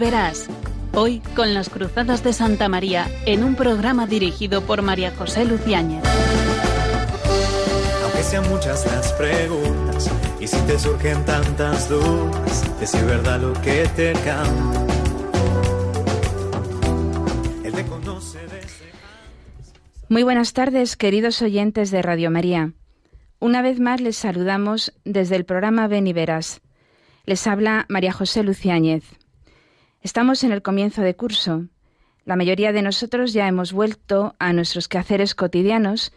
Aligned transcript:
Ven 0.00 0.08
y 0.08 0.10
verás. 0.10 0.48
Hoy 0.94 1.20
con 1.36 1.52
las 1.54 1.68
Cruzadas 1.68 2.24
de 2.24 2.32
Santa 2.32 2.68
María 2.68 3.06
en 3.26 3.44
un 3.44 3.54
programa 3.54 4.06
dirigido 4.06 4.62
por 4.62 4.82
María 4.82 5.12
José 5.12 5.44
Luciáñez. 5.44 6.02
Aunque 8.02 8.22
sean 8.22 8.48
muchas 8.48 8.86
las 8.86 9.12
preguntas 9.12 10.10
y 10.40 10.46
si 10.46 10.56
te 10.62 10.78
surgen 10.78 11.24
tantas 11.24 11.88
dudas, 11.88 12.64
es 12.80 13.06
verdad 13.06 13.40
lo 13.40 13.52
que 13.60 13.88
te 13.94 14.12
canto. 14.24 14.86
Él 17.62 17.72
te 17.72 17.84
conoce 17.84 18.38
desde... 18.40 18.90
Muy 20.08 20.22
buenas 20.22 20.54
tardes, 20.54 20.96
queridos 20.96 21.42
oyentes 21.42 21.90
de 21.90 22.02
Radio 22.02 22.30
María. 22.30 22.72
Una 23.38 23.62
vez 23.62 23.80
más 23.80 24.00
les 24.00 24.16
saludamos 24.16 24.92
desde 25.04 25.36
el 25.36 25.44
programa 25.44 25.88
Ven 25.88 26.06
y 26.06 26.12
Verás. 26.12 26.62
Les 27.26 27.46
habla 27.46 27.84
María 27.88 28.12
José 28.12 28.42
Luciáñez. 28.42 29.19
Estamos 30.02 30.44
en 30.44 30.52
el 30.52 30.62
comienzo 30.62 31.02
de 31.02 31.14
curso. 31.14 31.66
La 32.24 32.34
mayoría 32.34 32.72
de 32.72 32.80
nosotros 32.80 33.34
ya 33.34 33.46
hemos 33.46 33.74
vuelto 33.74 34.34
a 34.38 34.54
nuestros 34.54 34.88
quehaceres 34.88 35.34
cotidianos 35.34 36.12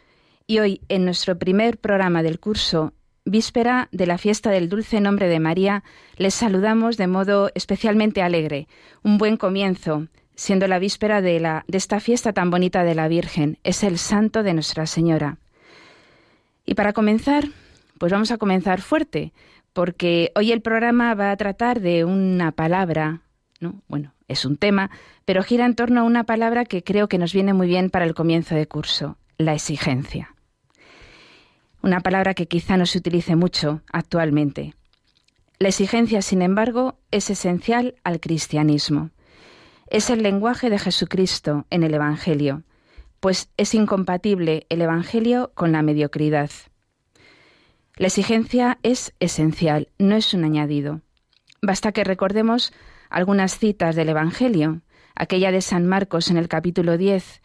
y 0.48 0.60
hoy, 0.60 0.82
en 0.88 1.04
nuestro 1.04 1.38
primer 1.38 1.78
programa 1.78 2.24
del 2.24 2.40
curso, 2.40 2.94
víspera 3.26 3.90
de 3.91 4.05
la 4.05 4.18
fiesta 4.18 4.52
del 4.52 4.70
dulce 4.70 5.02
nombre 5.02 5.27
de 5.27 5.41
María, 5.41 5.84
les 6.16 6.34
saludamos 6.34 6.96
de 6.96 7.07
modo 7.07 7.52
especialmente 7.55 8.22
alegre. 8.22 8.70
Un 9.04 9.18
buen 9.18 9.35
comienzo, 9.35 10.07
siendo 10.34 10.70
la 10.70 10.79
víspera 10.79 11.22
de, 11.22 11.41
la, 11.41 11.66
de 11.68 11.77
esta 11.77 12.00
fiesta 12.00 12.32
tan 12.32 12.52
bonita 12.52 12.85
de 12.85 12.96
la 12.96 13.10
Virgen. 13.10 13.57
Es 13.66 13.84
el 13.84 13.98
santo 13.98 14.44
de 14.44 14.54
Nuestra 14.54 14.85
Señora. 14.85 15.40
Y 16.66 16.76
para 16.76 16.94
comenzar, 16.94 17.50
pues 17.98 18.13
vamos 18.13 18.32
a 18.32 18.38
comenzar 18.38 18.79
fuerte, 18.79 19.34
porque 19.74 20.32
hoy 20.35 20.54
el 20.54 20.62
programa 20.62 21.16
va 21.16 21.32
a 21.32 21.38
tratar 21.38 21.82
de 21.82 22.05
una 22.05 22.54
palabra 22.54 23.23
bueno, 23.88 24.14
es 24.28 24.46
un 24.46 24.58
tema, 24.58 24.90
pero 25.26 25.44
gira 25.44 25.66
en 25.66 25.76
torno 25.76 26.02
a 26.02 26.04
una 26.04 26.24
palabra 26.24 26.66
que 26.66 26.84
creo 26.84 27.08
que 27.08 27.18
nos 27.18 27.34
viene 27.34 27.54
muy 27.54 27.68
bien 27.68 27.90
para 27.90 28.06
el 28.06 28.14
comienzo 28.14 28.56
de 28.56 28.68
curso, 28.68 29.18
la 29.38 29.54
exigencia. 29.54 30.36
Una 31.82 32.00
palabra 32.00 32.34
que 32.34 32.48
quizá 32.48 32.78
no 32.78 32.86
se 32.86 32.98
utilice 32.98 33.36
mucho 33.36 33.82
actualmente. 33.91 34.74
La 35.60 35.70
exigencia, 35.70 36.22
sin 36.22 36.41
embargo, 36.41 36.98
es 37.12 37.30
esencial 37.30 37.96
al 38.04 38.20
cristianismo. 38.20 39.12
Es 39.88 40.10
el 40.10 40.24
lenguaje 40.24 40.70
de 40.70 40.80
Jesucristo 40.80 41.66
en 41.70 41.84
el 41.84 41.94
Evangelio, 41.94 42.64
pues 43.20 43.50
es 43.58 43.74
incompatible 43.74 44.66
el 44.70 44.82
Evangelio 44.82 45.52
con 45.56 45.72
la 45.72 45.82
mediocridad. 45.82 46.50
La 47.96 48.08
exigencia 48.08 48.80
es 48.82 49.14
esencial, 49.20 49.90
no 50.00 50.16
es 50.16 50.34
un 50.34 50.44
añadido. 50.44 51.02
Basta 51.62 51.91
que 51.91 52.04
recordemos 52.04 52.74
algunas 53.14 53.60
citas 53.60 53.96
del 53.96 54.10
Evangelio, 54.10 54.82
aquella 55.16 55.52
de 55.52 55.62
San 55.62 55.86
Marcos 55.86 56.32
en 56.32 56.38
el 56.38 56.48
capítulo 56.48 56.98
10, 56.98 57.42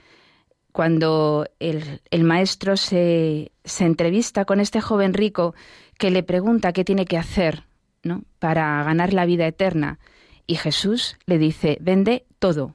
cuando 0.72 1.46
el, 1.60 2.24
maestro 2.24 2.78
se, 2.78 3.52
entrevista 3.78 4.46
con 4.46 4.60
este 4.60 4.80
joven 4.80 5.12
rico 5.12 5.54
que 5.98 6.10
le 6.10 6.22
pregunta 6.22 6.72
qué 6.72 6.84
tiene 6.84 7.04
que 7.04 7.18
hacer 7.18 7.64
¿no? 8.02 8.22
para 8.38 8.82
ganar 8.82 9.12
la 9.12 9.26
vida 9.26 9.46
eterna. 9.46 9.98
Y 10.46 10.54
Jesús 10.54 11.18
le 11.26 11.36
dice, 11.36 11.76
vende 11.82 12.24
todo, 12.38 12.74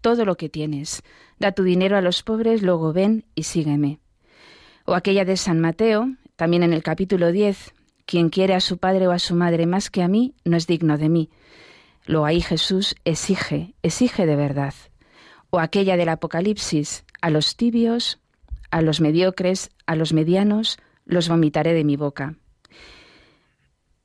todo 0.00 0.24
lo 0.24 0.36
que 0.36 0.48
tienes, 0.48 1.04
da 1.38 1.52
tu 1.52 1.62
dinero 1.62 1.96
a 1.96 2.00
los 2.00 2.24
pobres, 2.24 2.62
luego 2.62 2.92
ven 2.92 3.24
y 3.36 3.44
sígueme. 3.44 4.00
O 4.84 4.94
aquella 4.94 5.24
de 5.24 5.36
San 5.36 5.60
Mateo, 5.60 6.08
también 6.34 6.64
en 6.64 6.72
el 6.72 6.82
capítulo 6.82 7.30
10, 7.30 7.72
quien 8.04 8.30
quiere 8.30 8.54
a 8.54 8.60
su 8.60 8.78
padre 8.78 9.06
o 9.06 9.12
a 9.12 9.20
su 9.20 9.36
madre 9.36 9.66
más 9.66 9.90
que 9.90 10.02
a 10.02 10.08
mí, 10.08 10.34
no 10.44 10.56
es 10.56 10.66
digno 10.66 10.98
de 10.98 11.08
mí. 11.08 11.30
Lo 12.04 12.24
ahí 12.24 12.40
Jesús 12.40 12.96
exige, 13.04 13.74
exige 13.82 14.26
de 14.26 14.36
verdad. 14.36 14.74
O 15.50 15.60
aquella 15.60 15.96
del 15.96 16.08
Apocalipsis, 16.08 17.04
a 17.20 17.30
los 17.30 17.56
tibios, 17.56 18.20
a 18.70 18.82
los 18.82 19.00
mediocres, 19.00 19.70
a 19.86 19.94
los 19.94 20.12
medianos, 20.12 20.78
los 21.04 21.28
vomitaré 21.28 21.74
de 21.74 21.84
mi 21.84 21.96
boca. 21.96 22.36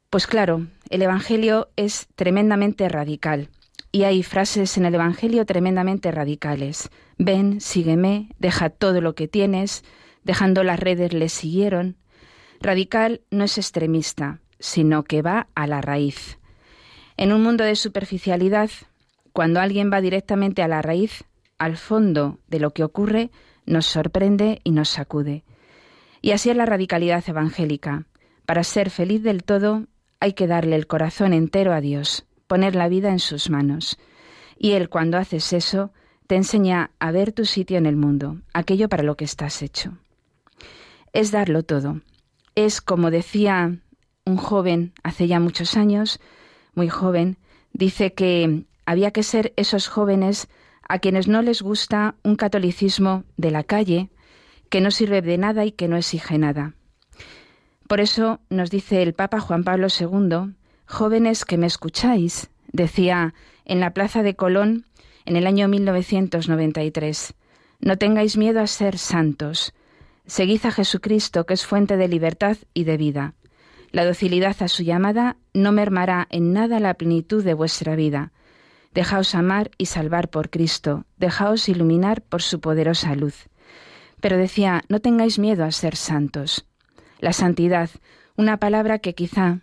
Pues 0.10 0.28
claro, 0.28 0.68
el 0.90 1.02
Evangelio 1.02 1.70
es 1.76 2.08
tremendamente 2.16 2.88
radical. 2.88 3.50
Y 3.92 4.04
hay 4.04 4.24
frases 4.24 4.78
en 4.78 4.86
el 4.86 4.96
Evangelio 4.96 5.46
tremendamente 5.46 6.12
radicales. 6.12 6.90
Ven, 7.18 7.62
sígueme, 7.62 8.30
deja 8.38 8.70
todo 8.70 9.02
lo 9.02 9.16
que 9.16 9.28
tienes, 9.28 9.84
dejando 10.24 10.64
las 10.64 10.80
redes 10.80 11.14
le 11.14 11.30
siguieron. 11.30 11.98
Radical 12.60 13.22
no 13.32 13.44
es 13.44 13.58
extremista, 13.58 14.40
sino 14.60 15.04
que 15.04 15.22
va 15.22 15.48
a 15.56 15.68
la 15.68 15.82
raíz. 15.82 16.37
En 17.18 17.34
un 17.34 17.42
mundo 17.42 17.64
de 17.64 17.76
superficialidad, 17.76 18.70
cuando 19.34 19.60
alguien 19.60 19.92
va 19.92 20.02
directamente 20.02 20.62
a 20.62 20.68
la 20.68 20.84
raíz, 20.84 21.24
al 21.58 21.76
fondo 21.76 22.40
de 22.48 22.60
lo 22.60 22.72
que 22.72 22.84
ocurre, 22.84 23.32
nos 23.66 23.88
sorprende 23.88 24.62
y 24.64 24.72
nos 24.72 24.90
sacude. 24.90 25.44
Y 26.22 26.32
así 26.32 26.52
es 26.52 26.56
la 26.56 26.68
radicalidad 26.68 27.24
evangélica. 27.28 28.06
Para 28.46 28.64
ser 28.64 28.92
feliz 28.92 29.24
del 29.24 29.44
todo 29.44 29.88
hay 30.20 30.34
que 30.34 30.48
darle 30.48 30.76
el 30.76 30.88
corazón 30.88 31.34
entero 31.34 31.74
a 31.74 31.82
Dios, 31.82 32.26
poner 32.48 32.76
la 32.76 32.88
vida 32.88 33.10
en 33.10 33.20
sus 33.20 33.50
manos. 33.50 33.98
Y 34.58 34.72
Él, 34.72 34.90
cuando 34.90 35.18
haces 35.18 35.54
eso, 35.54 35.92
te 36.28 36.36
enseña 36.36 36.92
a 37.00 37.12
ver 37.12 37.32
tu 37.32 37.46
sitio 37.46 37.78
en 37.78 37.86
el 37.86 37.96
mundo, 37.96 38.42
aquello 38.54 38.90
para 38.90 39.04
lo 39.04 39.16
que 39.16 39.26
estás 39.26 39.62
hecho. 39.62 39.98
Es 41.14 41.32
darlo 41.32 41.64
todo. 41.64 42.02
Es, 42.56 42.82
como 42.82 43.12
decía 43.12 43.78
un 44.26 44.38
joven 44.38 44.94
hace 45.04 45.28
ya 45.28 45.40
muchos 45.40 45.78
años, 45.78 46.20
muy 46.78 46.88
joven, 46.88 47.38
dice 47.74 48.14
que 48.14 48.64
había 48.86 49.12
que 49.12 49.24
ser 49.24 49.52
esos 49.58 49.88
jóvenes 49.88 50.48
a 50.88 51.00
quienes 51.00 51.28
no 51.28 51.42
les 51.42 51.62
gusta 51.62 52.16
un 52.24 52.38
catolicismo 52.38 53.26
de 53.36 53.52
la 53.52 53.64
calle, 53.64 54.10
que 54.70 54.80
no 54.80 54.92
sirve 54.92 55.22
de 55.22 55.38
nada 55.38 55.66
y 55.66 55.72
que 55.72 55.88
no 55.88 55.98
exige 55.98 56.38
nada. 56.38 56.76
Por 57.88 58.00
eso 58.00 58.40
nos 58.50 58.70
dice 58.70 59.02
el 59.02 59.14
Papa 59.14 59.40
Juan 59.40 59.64
Pablo 59.64 59.88
II, 59.88 60.54
jóvenes 60.86 61.46
que 61.46 61.58
me 61.58 61.68
escucháis, 61.68 62.50
decía 62.72 63.34
en 63.66 63.80
la 63.80 63.92
Plaza 63.94 64.24
de 64.24 64.36
Colón 64.36 64.86
en 65.26 65.36
el 65.36 65.48
año 65.48 65.68
1993, 65.68 67.34
no 67.80 67.98
tengáis 67.98 68.38
miedo 68.38 68.62
a 68.62 68.68
ser 68.68 68.98
santos, 68.98 69.74
seguid 70.26 70.66
a 70.66 70.72
Jesucristo, 70.72 71.46
que 71.46 71.54
es 71.54 71.66
fuente 71.66 71.98
de 71.98 72.08
libertad 72.08 72.58
y 72.74 72.84
de 72.84 72.98
vida. 72.98 73.34
La 73.92 74.06
docilidad 74.06 74.56
a 74.62 74.68
su 74.68 74.84
llamada 74.84 75.38
no 75.54 75.72
mermará 75.72 76.28
en 76.30 76.54
nada 76.54 76.80
la 76.80 76.94
plenitud 76.96 77.44
de 77.44 77.54
vuestra 77.54 77.96
vida. 77.96 78.32
Dejaos 78.94 79.36
amar 79.36 79.72
y 79.78 79.86
salvar 79.86 80.30
por 80.30 80.50
Cristo, 80.50 81.06
dejaos 81.18 81.70
iluminar 81.70 82.22
por 82.22 82.42
su 82.42 82.60
poderosa 82.60 83.16
luz. 83.16 83.48
Pero 84.22 84.38
decía, 84.38 84.84
no 84.90 85.00
tengáis 85.00 85.40
miedo 85.40 85.64
a 85.64 85.72
ser 85.72 85.96
santos. 85.96 86.66
La 87.20 87.34
santidad, 87.34 87.90
una 88.36 88.58
palabra 88.58 89.00
que 89.00 89.16
quizá, 89.16 89.62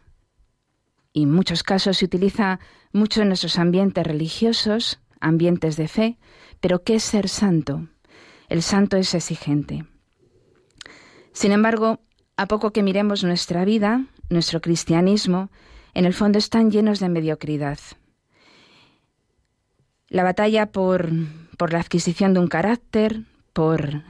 y 1.13 1.25
en 1.25 1.33
muchos 1.33 1.63
casos 1.63 1.99
se 1.99 2.05
utiliza 2.05 2.61
mucho 2.93 3.23
en 3.23 3.29
nuestros 3.29 3.59
ambientes 3.59 4.07
religiosos, 4.07 5.01
ambientes 5.21 5.77
de 5.77 5.89
fe, 5.89 6.19
pero 6.61 6.83
¿qué 6.83 6.97
es 6.97 7.05
ser 7.05 7.29
santo? 7.29 7.89
El 8.49 8.63
santo 8.63 8.97
es 8.97 9.15
exigente. 9.15 9.87
Sin 11.33 11.53
embargo, 11.53 12.01
a 12.37 12.47
poco 12.47 12.73
que 12.73 12.83
miremos 12.83 13.23
nuestra 13.23 13.65
vida, 13.65 14.07
nuestro 14.31 14.61
cristianismo, 14.61 15.51
en 15.95 16.05
el 16.05 16.15
fondo 16.15 16.39
están 16.39 16.71
llenos 16.71 17.01
de 17.01 17.09
mediocridad. 17.09 17.79
La 20.09 20.23
batalla 20.23 20.67
por, 20.67 21.11
por 21.57 21.73
la 21.73 21.81
adquisición 21.81 22.35
de 22.35 22.41
un 22.41 22.49
carácter, 22.49 23.23
por 23.53 24.03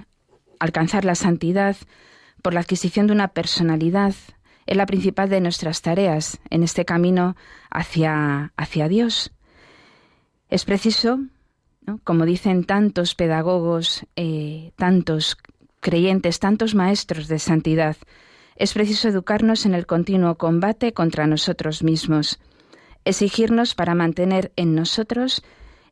alcanzar 0.58 1.04
la 1.04 1.14
santidad, 1.14 1.76
por 2.42 2.54
la 2.54 2.60
adquisición 2.60 3.06
de 3.06 3.12
una 3.12 3.28
personalidad, 3.28 4.14
es 4.66 4.76
la 4.76 4.86
principal 4.86 5.28
de 5.28 5.40
nuestras 5.40 5.82
tareas 5.82 6.40
en 6.50 6.62
este 6.62 6.84
camino 6.84 7.36
hacia, 7.70 8.52
hacia 8.56 8.88
Dios. 8.88 9.32
Es 10.48 10.64
preciso, 10.64 11.20
como 12.02 12.24
dicen 12.24 12.64
tantos 12.64 13.14
pedagogos, 13.14 14.06
eh, 14.16 14.72
tantos 14.76 15.36
creyentes, 15.80 16.38
tantos 16.38 16.74
maestros 16.74 17.28
de 17.28 17.38
santidad, 17.38 17.96
es 18.56 18.74
preciso 18.74 19.08
educarnos 19.08 19.66
en 19.66 19.74
el 19.74 19.86
continuo 19.86 20.36
combate 20.36 20.92
contra 20.92 21.26
nosotros 21.26 21.82
mismos, 21.82 22.38
exigirnos 23.04 23.74
para 23.74 23.94
mantener 23.94 24.52
en 24.56 24.74
nosotros 24.74 25.42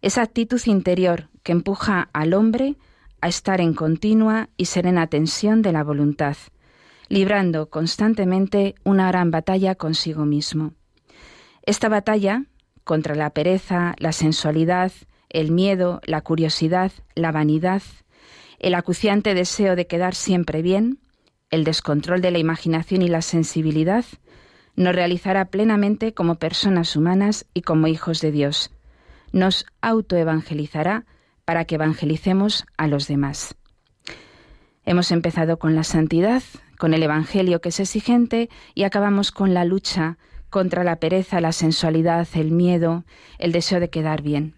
esa 0.00 0.22
actitud 0.22 0.60
interior 0.66 1.28
que 1.42 1.52
empuja 1.52 2.08
al 2.12 2.34
hombre 2.34 2.76
a 3.20 3.28
estar 3.28 3.60
en 3.60 3.74
continua 3.74 4.48
y 4.56 4.66
serena 4.66 5.06
tensión 5.06 5.62
de 5.62 5.72
la 5.72 5.84
voluntad, 5.84 6.36
librando 7.08 7.70
constantemente 7.70 8.74
una 8.84 9.08
gran 9.08 9.30
batalla 9.30 9.74
consigo 9.74 10.24
mismo. 10.24 10.74
Esta 11.64 11.88
batalla 11.88 12.44
contra 12.84 13.14
la 13.14 13.30
pereza, 13.30 13.94
la 13.98 14.12
sensualidad, 14.12 14.92
el 15.28 15.52
miedo, 15.52 16.00
la 16.04 16.20
curiosidad, 16.20 16.92
la 17.14 17.30
vanidad, 17.30 17.82
el 18.58 18.74
acuciante 18.74 19.34
deseo 19.34 19.76
de 19.76 19.86
quedar 19.86 20.14
siempre 20.14 20.62
bien, 20.62 20.98
el 21.52 21.62
descontrol 21.62 22.20
de 22.20 22.32
la 22.32 22.38
imaginación 22.38 23.02
y 23.02 23.08
la 23.08 23.22
sensibilidad, 23.22 24.04
nos 24.74 24.94
realizará 24.94 25.44
plenamente 25.44 26.14
como 26.14 26.36
personas 26.36 26.96
humanas 26.96 27.46
y 27.54 27.60
como 27.60 27.86
hijos 27.86 28.20
de 28.20 28.32
Dios. 28.32 28.72
Nos 29.32 29.66
autoevangelizará 29.82 31.04
para 31.44 31.66
que 31.66 31.76
evangelicemos 31.76 32.64
a 32.76 32.88
los 32.88 33.06
demás. 33.06 33.54
Hemos 34.84 35.12
empezado 35.12 35.58
con 35.58 35.74
la 35.76 35.84
santidad, 35.84 36.42
con 36.78 36.94
el 36.94 37.02
Evangelio 37.02 37.60
que 37.60 37.68
es 37.68 37.80
exigente 37.80 38.48
y 38.74 38.84
acabamos 38.84 39.30
con 39.30 39.54
la 39.54 39.64
lucha 39.64 40.18
contra 40.50 40.84
la 40.84 40.96
pereza, 40.96 41.40
la 41.40 41.52
sensualidad, 41.52 42.26
el 42.34 42.50
miedo, 42.50 43.04
el 43.38 43.52
deseo 43.52 43.78
de 43.78 43.90
quedar 43.90 44.22
bien. 44.22 44.54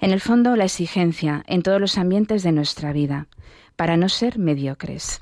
En 0.00 0.12
el 0.12 0.20
fondo, 0.20 0.54
la 0.54 0.64
exigencia 0.64 1.42
en 1.46 1.62
todos 1.62 1.80
los 1.80 1.98
ambientes 1.98 2.42
de 2.42 2.52
nuestra 2.52 2.92
vida, 2.92 3.26
para 3.74 3.96
no 3.96 4.08
ser 4.08 4.38
mediocres. 4.38 5.20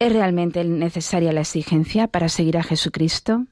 ¿Es 0.00 0.12
realmente 0.12 0.62
necesaria 0.64 1.32
la 1.32 1.40
exigencia 1.40 2.06
para 2.06 2.28
seguir 2.28 2.56
a 2.56 2.62
Jesucristo? 2.62 3.46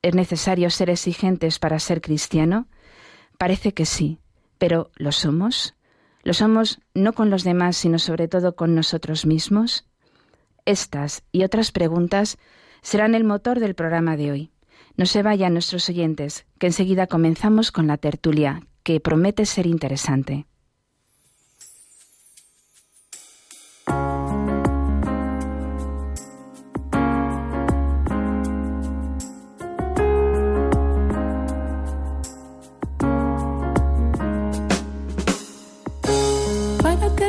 ¿Es 0.00 0.14
necesario 0.14 0.70
ser 0.70 0.90
exigentes 0.90 1.58
para 1.58 1.80
ser 1.80 2.00
cristiano? 2.00 2.68
Parece 3.36 3.74
que 3.74 3.84
sí, 3.84 4.18
pero 4.58 4.92
¿lo 4.94 5.10
somos? 5.10 5.74
¿Lo 6.22 6.34
somos 6.34 6.80
no 6.94 7.14
con 7.14 7.30
los 7.30 7.42
demás, 7.42 7.76
sino 7.76 7.98
sobre 7.98 8.28
todo 8.28 8.54
con 8.54 8.76
nosotros 8.76 9.26
mismos? 9.26 9.86
Estas 10.66 11.24
y 11.32 11.42
otras 11.42 11.72
preguntas 11.72 12.38
serán 12.80 13.16
el 13.16 13.24
motor 13.24 13.58
del 13.58 13.74
programa 13.74 14.16
de 14.16 14.30
hoy. 14.30 14.52
No 14.96 15.04
se 15.04 15.24
vayan 15.24 15.52
nuestros 15.54 15.88
oyentes, 15.88 16.46
que 16.60 16.68
enseguida 16.68 17.08
comenzamos 17.08 17.72
con 17.72 17.88
la 17.88 17.96
tertulia, 17.96 18.62
que 18.84 19.00
promete 19.00 19.46
ser 19.46 19.66
interesante. 19.66 20.46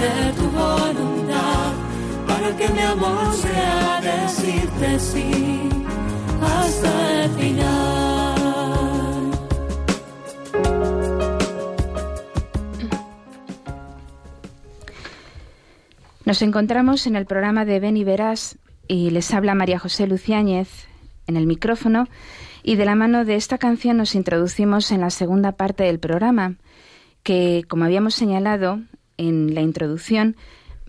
hacer 0.00 0.34
tu 0.34 0.44
voluntad, 0.50 1.72
para 2.26 2.56
que 2.56 2.68
mi 2.70 2.80
amor 2.80 3.34
sea 3.34 4.00
decirte 4.00 4.98
sí 4.98 5.68
hasta 6.40 7.24
el 7.24 7.30
final. 7.30 8.40
Nos 16.24 16.42
encontramos 16.42 17.06
en 17.06 17.16
el 17.16 17.26
programa 17.26 17.64
de 17.64 17.80
Ven 17.80 17.96
y 17.96 18.04
Verás 18.04 18.56
y 18.88 19.10
les 19.10 19.34
habla 19.34 19.54
María 19.54 19.78
José 19.78 20.06
Luciáñez 20.06 20.86
en 21.26 21.36
el 21.36 21.46
micrófono 21.46 22.08
y 22.62 22.76
de 22.76 22.84
la 22.84 22.94
mano 22.94 23.24
de 23.24 23.34
esta 23.34 23.58
canción 23.58 23.98
nos 23.98 24.14
introducimos 24.14 24.92
en 24.92 25.00
la 25.00 25.10
segunda 25.10 25.52
parte 25.52 25.84
del 25.84 25.98
programa 25.98 26.54
que, 27.22 27.64
como 27.68 27.84
habíamos 27.84 28.14
señalado 28.14 28.80
en 29.20 29.54
la 29.54 29.60
introducción, 29.60 30.36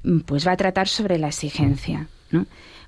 mm, 0.04 0.20
pues 0.20 0.48
va 0.48 0.54
a 0.54 0.58
tratar 0.58 0.88
sobre 0.88 1.20
la 1.20 1.28
exigencia. 1.28 2.08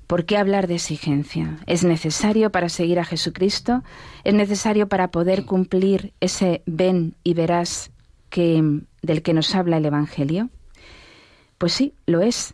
¿Por 0.07 0.25
qué 0.25 0.37
hablar 0.37 0.67
de 0.67 0.75
exigencia? 0.75 1.57
¿Es 1.67 1.83
necesario 1.83 2.51
para 2.51 2.69
seguir 2.69 2.99
a 2.99 3.05
Jesucristo? 3.05 3.83
¿Es 4.23 4.33
necesario 4.33 4.87
para 4.87 5.11
poder 5.11 5.45
cumplir 5.45 6.13
ese 6.21 6.61
ven 6.65 7.15
y 7.23 7.33
verás 7.33 7.91
que, 8.29 8.81
del 9.01 9.21
que 9.21 9.33
nos 9.33 9.53
habla 9.53 9.77
el 9.77 9.85
Evangelio? 9.85 10.49
Pues 11.57 11.73
sí, 11.73 11.93
lo 12.05 12.21
es, 12.21 12.53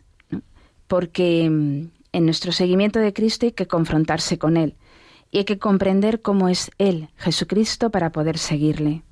porque 0.88 1.48
mm, 1.48 1.90
en 2.12 2.24
nuestro 2.24 2.50
seguimiento 2.50 2.98
de 2.98 3.12
Cristo 3.12 3.46
hay 3.46 3.52
que 3.52 3.66
confrontarse 3.66 4.36
con 4.38 4.56
Él 4.56 4.74
y 5.30 5.38
hay 5.38 5.44
que 5.44 5.58
comprender 5.58 6.22
cómo 6.22 6.48
es 6.48 6.72
Él, 6.78 7.08
Jesucristo, 7.16 7.90
para 7.90 8.10
poder 8.10 8.36
seguirle 8.36 9.04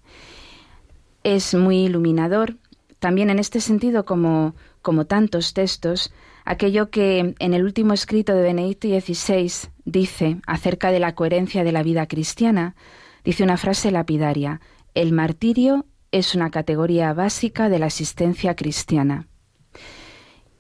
es 1.25 1.55
muy 1.55 1.85
iluminador, 1.85 2.57
también 2.99 3.31
en 3.31 3.39
este 3.39 3.61
sentido 3.61 4.05
como, 4.05 4.55
como 4.83 5.07
tantos 5.07 5.55
textos, 5.55 6.13
aquello 6.45 6.91
que 6.91 7.35
en 7.39 7.55
el 7.55 7.65
último 7.65 7.93
escrito 7.93 8.35
de 8.35 8.43
Benedicto 8.43 8.89
XVI 8.89 9.71
dice 9.85 10.41
acerca 10.47 10.91
de 10.91 11.01
la 11.01 11.15
coherencia 11.15 11.65
de 11.65 11.73
la 11.73 11.83
vida 11.83 12.07
cristiana, 12.07 12.75
dice 13.25 13.45
una 13.45 13.57
frase 13.57 13.91
lapidaria, 13.91 14.61
el 14.95 15.13
martirio 15.13 15.87
es 16.11 16.35
una 16.35 16.51
categoría 16.51 17.13
básica 17.13 17.69
de 17.69 17.79
la 17.79 17.87
existencia 17.87 18.57
cristiana. 18.57 19.27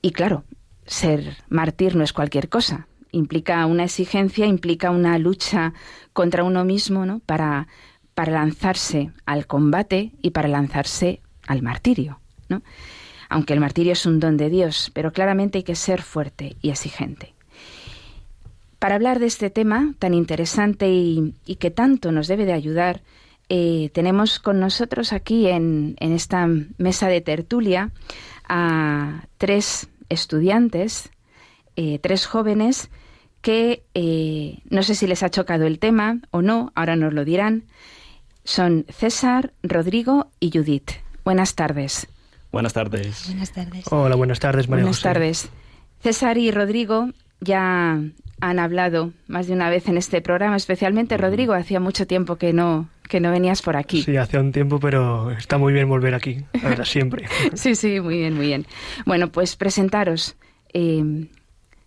Y 0.03 0.12
claro, 0.12 0.45
ser 0.87 1.39
mártir 1.49 1.97
no 1.97 2.05
es 2.05 2.12
cualquier 2.12 2.49
cosa, 2.49 2.87
implica 3.11 3.65
una 3.67 3.85
exigencia, 3.85 4.47
implica 4.47 4.91
una 4.91 5.19
lucha 5.19 5.73
contra 6.12 6.45
uno 6.45 6.65
mismo, 6.65 7.07
¿no? 7.07 7.21
Para 7.21 7.69
para 8.19 8.33
lanzarse 8.33 9.12
al 9.27 9.47
combate 9.47 10.11
y 10.23 10.31
para 10.31 10.49
lanzarse 10.49 11.23
al 11.47 11.62
martirio, 11.62 12.21
Aunque 13.28 13.52
el 13.52 13.61
martirio 13.61 13.93
es 13.93 14.07
un 14.07 14.21
don 14.21 14.37
de 14.37 14.50
Dios, 14.50 14.90
pero 14.95 15.12
claramente 15.12 15.59
hay 15.59 15.64
que 15.64 15.75
ser 15.75 16.02
fuerte 16.02 16.57
y 16.62 16.71
exigente. 16.71 17.35
Para 18.78 18.95
hablar 18.95 19.19
de 19.19 19.26
este 19.26 19.50
tema 19.50 19.95
tan 19.99 20.14
interesante 20.14 20.88
y, 20.88 21.35
que 21.59 21.71
tanto 21.71 22.12
nos 22.12 22.28
debe 22.28 22.47
de 22.47 22.52
ayudar, 22.52 23.02
eh, 23.49 23.90
tenemos 23.93 24.38
con 24.38 24.61
nosotros 24.61 25.12
aquí 25.12 25.49
en, 25.49 25.97
esta 25.99 26.49
mesa 26.78 27.09
de 27.09 27.21
tertulia 27.21 27.90
a 28.49 29.25
tres 29.37 29.88
estudiantes, 30.09 31.11
eh, 31.76 31.99
tres 31.99 32.26
jóvenes 32.26 32.88
que 33.40 33.83
eh, 33.95 34.59
no 34.69 34.83
sé 34.83 34.95
si 34.95 35.07
les 35.07 35.23
ha 35.23 35.31
chocado 35.31 35.67
el 35.67 35.78
tema 35.78 36.21
o 36.31 36.43
no, 36.43 36.73
ahora 36.75 36.97
nos 36.97 37.12
lo 37.12 37.25
dirán, 37.25 37.64
son 38.45 38.87
César, 38.88 39.52
Rodrigo 39.62 40.28
y 40.40 40.50
Judith. 40.50 40.90
Buenas 41.25 41.55
tardes. 41.55 42.09
Buenas 42.50 42.73
tardes. 42.73 43.26
Buenas 43.26 43.52
tardes. 43.52 43.85
Hola, 43.90 44.17
buenas 44.17 44.40
tardes, 44.40 44.69
María 44.69 44.85
Buenas 44.85 45.02
tardes. 45.02 45.50
César 46.00 46.38
y 46.38 46.50
Rodrigo 46.50 47.11
ya 47.40 48.00
han 48.40 48.59
hablado 48.59 49.12
más 49.26 49.47
de 49.49 49.52
una 49.52 49.69
vez 49.71 49.88
en 49.88 49.97
este 49.97 50.21
programa, 50.21 50.57
especialmente 50.57 51.17
Rodrigo, 51.17 51.52
hacía 51.52 51.81
mucho 51.81 52.07
tiempo 52.07 52.37
que 52.37 52.52
no 52.52 52.88
que 53.09 53.21
no 53.21 53.31
venías 53.31 53.62
por 53.62 53.76
aquí. 53.76 54.02
Sí, 54.02 54.17
hace 54.19 54.38
un 54.38 54.52
tiempo, 54.52 54.78
pero 54.78 55.31
está 55.31 55.57
muy 55.57 55.73
bien 55.73 55.88
volver 55.88 56.14
aquí, 56.14 56.45
la 56.62 56.69
verdad, 56.69 56.85
siempre. 56.85 57.26
sí, 57.55 57.75
sí, 57.75 58.00
muy 58.00 58.19
bien, 58.19 58.35
muy 58.35 58.47
bien. 58.47 58.67
Bueno, 59.07 59.33
pues 59.33 59.57
presentaros, 59.57 60.37
eh, 60.75 61.26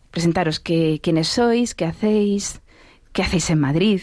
presentaros 0.10 0.60
que, 0.60 1.00
quiénes 1.04 1.28
sois, 1.28 1.76
qué 1.76 1.86
hacéis, 1.86 2.62
qué 3.14 3.22
hacéis 3.22 3.52
en 3.52 3.60
Madrid. 3.60 4.02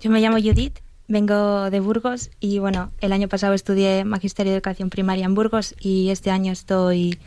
Yo 0.00 0.10
me 0.10 0.20
llamo 0.20 0.38
Judith 0.38 0.78
Vengo 1.08 1.70
de 1.70 1.78
Burgos 1.80 2.30
y 2.40 2.58
bueno, 2.58 2.90
el 3.00 3.12
año 3.12 3.28
pasado 3.28 3.54
estudié 3.54 4.04
Magisterio 4.04 4.50
de 4.50 4.56
Educación 4.56 4.90
Primaria 4.90 5.24
en 5.24 5.34
Burgos 5.34 5.74
y 5.78 6.10
este 6.10 6.30
año 6.30 6.52
estoy 6.52 7.18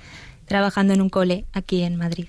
trabajando 0.45 0.93
en 0.93 1.01
un 1.01 1.09
cole 1.09 1.45
aquí 1.53 1.83
en 1.83 1.95
Madrid. 1.95 2.27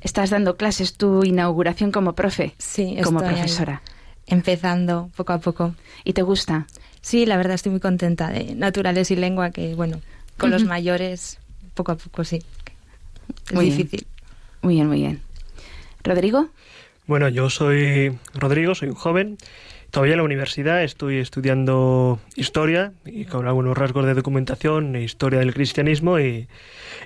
Estás 0.00 0.30
dando 0.30 0.56
clases, 0.56 0.94
tu 0.94 1.22
inauguración 1.24 1.92
como 1.92 2.14
profe, 2.14 2.54
sí, 2.58 2.96
como 3.02 3.18
profesora. 3.20 3.82
Empezando 4.26 5.10
poco 5.16 5.32
a 5.34 5.38
poco. 5.38 5.74
¿Y 6.04 6.14
te 6.14 6.22
gusta? 6.22 6.66
Sí, 7.02 7.26
la 7.26 7.36
verdad 7.36 7.54
estoy 7.54 7.72
muy 7.72 7.80
contenta 7.80 8.28
de 8.30 8.54
Naturales 8.54 9.10
y 9.10 9.16
Lengua, 9.16 9.50
que 9.50 9.74
bueno, 9.74 10.00
con 10.38 10.50
los 10.50 10.64
mayores 10.64 11.38
poco 11.74 11.92
a 11.92 11.96
poco, 11.96 12.24
sí. 12.24 12.42
Es 13.46 13.52
Muy 13.52 13.66
bien. 13.66 13.76
difícil. 13.76 14.06
Muy 14.62 14.74
bien, 14.74 14.88
muy 14.88 14.98
bien. 14.98 15.20
Rodrigo. 16.02 16.48
Bueno, 17.06 17.28
yo 17.28 17.50
soy 17.50 18.18
Rodrigo, 18.34 18.74
soy 18.74 18.88
un 18.88 18.94
joven. 18.94 19.38
Todavía 19.90 20.14
en 20.14 20.18
la 20.18 20.24
universidad 20.24 20.82
estoy 20.82 21.18
estudiando 21.18 22.18
historia 22.34 22.92
y 23.06 23.24
con 23.24 23.46
algunos 23.46 23.78
rasgos 23.78 24.04
de 24.04 24.14
documentación 24.14 24.96
e 24.96 25.02
historia 25.02 25.38
del 25.38 25.54
cristianismo 25.54 26.18
y, 26.18 26.48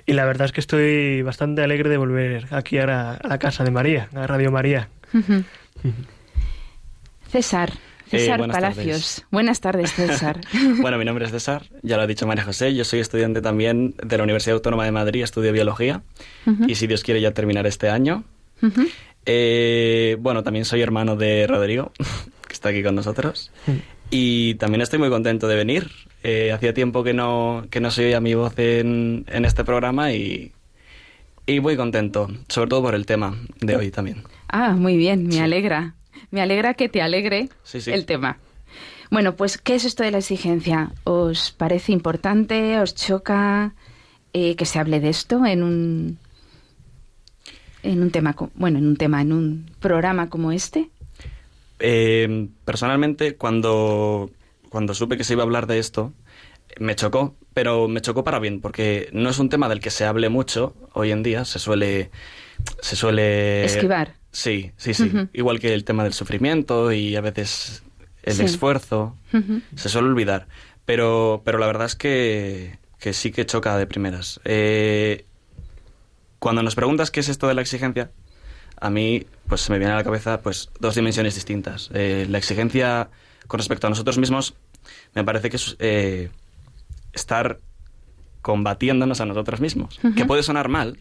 y 0.07 0.13
la 0.13 0.25
verdad 0.25 0.45
es 0.45 0.51
que 0.51 0.59
estoy 0.61 1.21
bastante 1.21 1.61
alegre 1.61 1.89
de 1.89 1.97
volver 1.97 2.47
aquí 2.51 2.79
a 2.79 2.87
la, 2.87 3.13
a 3.13 3.27
la 3.27 3.37
casa 3.37 3.63
de 3.63 3.71
María, 3.71 4.09
a 4.15 4.25
Radio 4.25 4.51
María. 4.51 4.89
César. 7.31 7.71
César 8.09 8.35
Eh, 8.35 8.37
buenas 8.39 8.55
Palacios. 8.57 8.85
tardes. 9.15 9.25
Buenas 9.31 9.61
tardes, 9.61 9.93
César. 9.93 10.41
Bueno, 10.81 10.97
mi 10.97 11.05
nombre 11.05 11.23
es 11.25 11.31
César, 11.31 11.67
ya 11.83 11.95
lo 11.95 12.03
ha 12.03 12.07
dicho 12.07 12.25
María 12.27 12.43
José, 12.43 12.73
yo 12.75 12.83
soy 12.83 12.99
estudiante 12.99 13.41
también 13.41 13.93
de 14.03 14.17
la 14.17 14.23
Universidad 14.23 14.55
Autónoma 14.55 14.83
de 14.83 14.91
Madrid, 14.91 15.23
estudio 15.23 15.53
biología 15.53 16.01
y 16.67 16.75
si 16.75 16.87
Dios 16.87 17.03
quiere 17.03 17.21
ya 17.21 17.31
terminar 17.31 17.67
este 17.67 17.89
año. 17.89 18.23
Eh, 19.25 20.17
bueno, 20.19 20.43
también 20.43 20.65
soy 20.65 20.81
hermano 20.81 21.15
de 21.15 21.47
Rodrigo, 21.47 21.91
que 22.47 22.53
está 22.53 22.69
aquí 22.69 22.83
con 22.83 22.95
nosotros. 22.95 23.51
Y 24.09 24.55
también 24.55 24.81
estoy 24.81 24.99
muy 24.99 25.09
contento 25.09 25.47
de 25.47 25.55
venir. 25.55 25.89
Eh, 26.23 26.51
hacía 26.51 26.73
tiempo 26.73 27.03
que 27.03 27.13
no, 27.13 27.65
que 27.69 27.79
no 27.79 27.91
se 27.91 28.05
oía 28.05 28.19
mi 28.19 28.33
voz 28.33 28.53
en, 28.57 29.25
en 29.27 29.45
este 29.45 29.63
programa 29.63 30.11
y, 30.13 30.51
y 31.45 31.59
muy 31.59 31.75
contento, 31.77 32.27
sobre 32.47 32.69
todo 32.69 32.81
por 32.83 32.95
el 32.95 33.05
tema 33.05 33.37
de 33.59 33.75
hoy 33.75 33.91
también. 33.91 34.23
Ah, 34.49 34.71
muy 34.73 34.97
bien, 34.97 35.27
me 35.27 35.33
Sí. 35.33 35.39
alegra. 35.39 35.95
Me 36.29 36.41
alegra 36.41 36.73
que 36.73 36.89
te 36.89 37.01
alegre 37.01 37.49
Sí, 37.63 37.81
sí. 37.81 37.91
el 37.91 38.05
tema. 38.05 38.37
Bueno, 39.09 39.35
pues, 39.35 39.57
¿qué 39.57 39.75
es 39.75 39.83
esto 39.85 40.03
de 40.03 40.11
la 40.11 40.19
exigencia? 40.19 40.91
¿Os 41.03 41.51
parece 41.51 41.91
importante? 41.91 42.79
¿Os 42.79 42.95
choca 42.95 43.73
eh, 44.33 44.55
que 44.55 44.65
se 44.65 44.79
hable 44.79 44.99
de 45.01 45.09
esto 45.09 45.45
en 45.45 45.63
un 45.63 46.17
en 47.83 48.01
un 48.01 48.11
tema, 48.11 48.35
bueno, 48.55 48.77
en 48.79 48.87
un 48.87 48.97
tema, 48.97 49.21
en 49.21 49.33
un 49.33 49.71
programa 49.79 50.29
como 50.29 50.51
este? 50.51 50.89
Eh, 51.79 52.47
personalmente, 52.65 53.35
cuando, 53.35 54.29
cuando 54.69 54.93
supe 54.93 55.17
que 55.17 55.23
se 55.23 55.33
iba 55.33 55.41
a 55.43 55.45
hablar 55.45 55.67
de 55.67 55.79
esto, 55.79 56.13
me 56.79 56.95
chocó, 56.95 57.35
pero 57.53 57.87
me 57.87 58.01
chocó 58.01 58.23
para 58.23 58.39
bien, 58.39 58.61
porque 58.61 59.09
no 59.13 59.29
es 59.29 59.39
un 59.39 59.49
tema 59.49 59.67
del 59.69 59.79
que 59.79 59.89
se 59.89 60.05
hable 60.05 60.29
mucho 60.29 60.75
hoy 60.93 61.11
en 61.11 61.23
día, 61.23 61.45
se 61.45 61.59
suele... 61.59 62.11
Se 62.81 62.95
suele... 62.95 63.65
Esquivar. 63.65 64.13
Sí, 64.31 64.71
sí, 64.77 64.93
sí. 64.93 65.11
Igual 65.33 65.59
que 65.59 65.73
el 65.73 65.83
tema 65.83 66.03
del 66.03 66.13
sufrimiento 66.13 66.91
y 66.91 67.15
a 67.15 67.21
veces 67.21 67.83
el 68.23 68.33
Sí. 68.35 68.43
esfuerzo, 68.43 69.17
se 69.75 69.89
suele 69.89 70.07
olvidar. 70.09 70.47
Pero, 70.85 71.41
pero 71.43 71.57
la 71.57 71.65
verdad 71.65 71.87
es 71.87 71.95
que, 71.95 72.77
que 72.99 73.13
sí 73.13 73.31
que 73.31 73.45
choca 73.45 73.75
de 73.77 73.87
primeras. 73.87 74.39
Eh, 74.45 75.25
cuando 76.41 76.63
nos 76.63 76.73
preguntas 76.73 77.11
qué 77.11 77.19
es 77.19 77.29
esto 77.29 77.47
de 77.47 77.53
la 77.53 77.61
exigencia, 77.61 78.09
a 78.79 78.89
mí 78.89 79.27
pues 79.47 79.61
se 79.61 79.71
me 79.71 79.77
viene 79.77 79.93
a 79.93 79.97
la 79.97 80.03
cabeza 80.03 80.41
pues 80.41 80.71
dos 80.79 80.95
dimensiones 80.95 81.35
distintas. 81.35 81.91
Eh, 81.93 82.25
la 82.27 82.39
exigencia 82.39 83.11
con 83.45 83.59
respecto 83.59 83.85
a 83.85 83.91
nosotros 83.91 84.17
mismos 84.17 84.55
me 85.13 85.23
parece 85.23 85.51
que 85.51 85.57
es 85.57 85.75
eh, 85.77 86.31
estar 87.13 87.59
combatiéndonos 88.41 89.21
a 89.21 89.27
nosotros 89.27 89.61
mismos. 89.61 89.99
Que 90.15 90.25
puede 90.25 90.41
sonar 90.41 90.67
mal, 90.67 90.97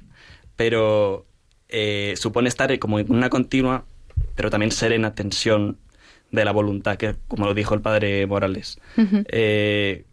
pero 0.56 1.24
eh, 1.70 2.12
supone 2.18 2.50
estar 2.50 2.78
como 2.78 2.98
en 2.98 3.10
una 3.10 3.30
continua, 3.30 3.86
pero 4.36 4.50
también 4.50 4.72
serena 4.72 5.14
tensión 5.14 5.78
de 6.30 6.44
la 6.44 6.52
voluntad, 6.52 6.98
que 6.98 7.16
como 7.28 7.46
lo 7.46 7.54
dijo 7.54 7.72
el 7.72 7.80
padre 7.80 8.26
Morales. 8.26 8.78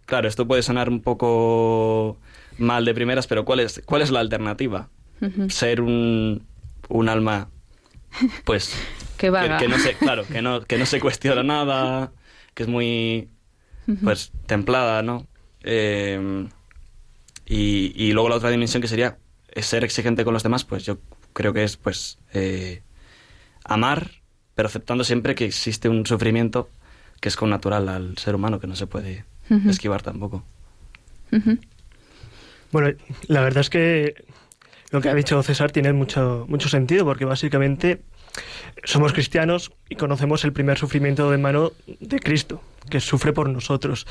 Claro, 0.05 0.29
esto 0.29 0.48
puede 0.48 0.63
sonar 0.63 0.88
un 0.88 1.01
poco 1.01 2.17
mal 2.57 2.86
de 2.86 2.93
primeras, 2.93 3.27
pero 3.27 3.43
¿cuál 3.43 3.60
es, 3.60 3.81
cuál 3.86 4.01
es 4.01 4.10
la 4.10 4.22
alternativa? 4.22 4.88
Ser 5.50 5.81
un, 5.81 6.45
un 6.89 7.09
alma, 7.09 7.50
pues... 8.43 8.74
Que 9.17 9.31
vaga. 9.31 9.57
Que, 9.57 9.67
no 9.67 9.79
se, 9.79 9.95
claro, 9.95 10.27
que 10.27 10.43
no, 10.43 10.62
que 10.62 10.77
no 10.77 10.86
se 10.86 11.00
cuestiona 11.00 11.41
nada, 11.41 12.12
que 12.53 12.62
es 12.62 12.69
muy, 12.69 13.29
pues, 14.03 14.31
templada, 14.45 15.01
¿no? 15.01 15.25
Eh, 15.63 16.47
y, 17.47 17.93
y 17.95 18.12
luego 18.12 18.29
la 18.29 18.36
otra 18.36 18.51
dimensión 18.51 18.79
que 18.79 18.88
sería 18.88 19.17
ser 19.55 19.83
exigente 19.83 20.24
con 20.24 20.36
los 20.36 20.43
demás, 20.43 20.65
pues 20.65 20.86
yo 20.86 21.00
creo 21.33 21.51
que 21.51 21.63
es, 21.63 21.77
pues, 21.77 22.19
eh, 22.33 22.83
amar, 23.63 24.12
pero 24.53 24.67
aceptando 24.67 25.03
siempre 25.03 25.33
que 25.33 25.45
existe 25.45 25.89
un 25.89 26.05
sufrimiento 26.05 26.69
que 27.19 27.29
es 27.29 27.36
con 27.36 27.50
natural 27.50 27.89
al 27.89 28.17
ser 28.17 28.36
humano, 28.36 28.59
que 28.59 28.67
no 28.67 28.75
se 28.75 28.88
puede 28.88 29.25
esquivar 29.67 30.01
tampoco. 30.03 30.43
Bueno, 32.71 32.97
la 33.27 33.41
verdad 33.41 33.62
es 33.62 33.69
que 33.69 34.25
lo 34.91 35.01
que 35.01 35.10
ha 35.10 35.13
dicho 35.13 35.41
César 35.44 35.72
tiene 35.72 35.94
mucho, 35.94 36.46
mucho 36.48 36.70
sentido, 36.70 37.06
porque 37.06 37.25
básicamente 37.25 38.01
somos 38.84 39.13
cristianos 39.13 39.72
y 39.89 39.96
conocemos 39.96 40.44
el 40.46 40.53
primer 40.53 40.77
sufrimiento 40.77 41.29
de 41.29 41.38
mano 41.38 41.72
de 42.00 42.20
Cristo, 42.20 42.62
que 42.89 43.00
sufre 43.00 43.34
por 43.34 43.50
nosotros. 43.50 44.08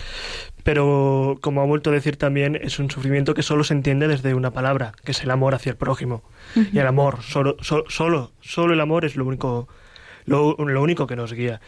Pero, 0.64 1.38
como 1.40 1.62
ha 1.62 1.64
vuelto 1.64 1.90
a 1.90 1.92
decir 1.92 2.16
también, 2.16 2.56
es 2.56 2.78
un 2.78 2.90
sufrimiento 2.90 3.34
que 3.34 3.42
solo 3.42 3.64
se 3.64 3.74
entiende 3.74 4.08
desde 4.08 4.34
una 4.34 4.50
palabra, 4.50 4.92
que 5.04 5.12
es 5.12 5.22
el 5.22 5.30
amor 5.30 5.54
hacia 5.54 5.70
el 5.70 5.76
prójimo. 5.76 6.22
Y 6.54 6.78
el 6.78 6.86
amor, 6.86 7.22
solo, 7.22 7.56
solo, 7.60 7.84
solo, 7.88 8.32
solo 8.40 8.74
el 8.74 8.80
amor 8.80 9.04
es 9.04 9.16
lo 9.16 9.24
único, 9.24 9.68
lo, 10.24 10.56
lo 10.58 10.82
único 10.82 11.06
que 11.06 11.16
nos 11.16 11.32
guía. 11.32 11.60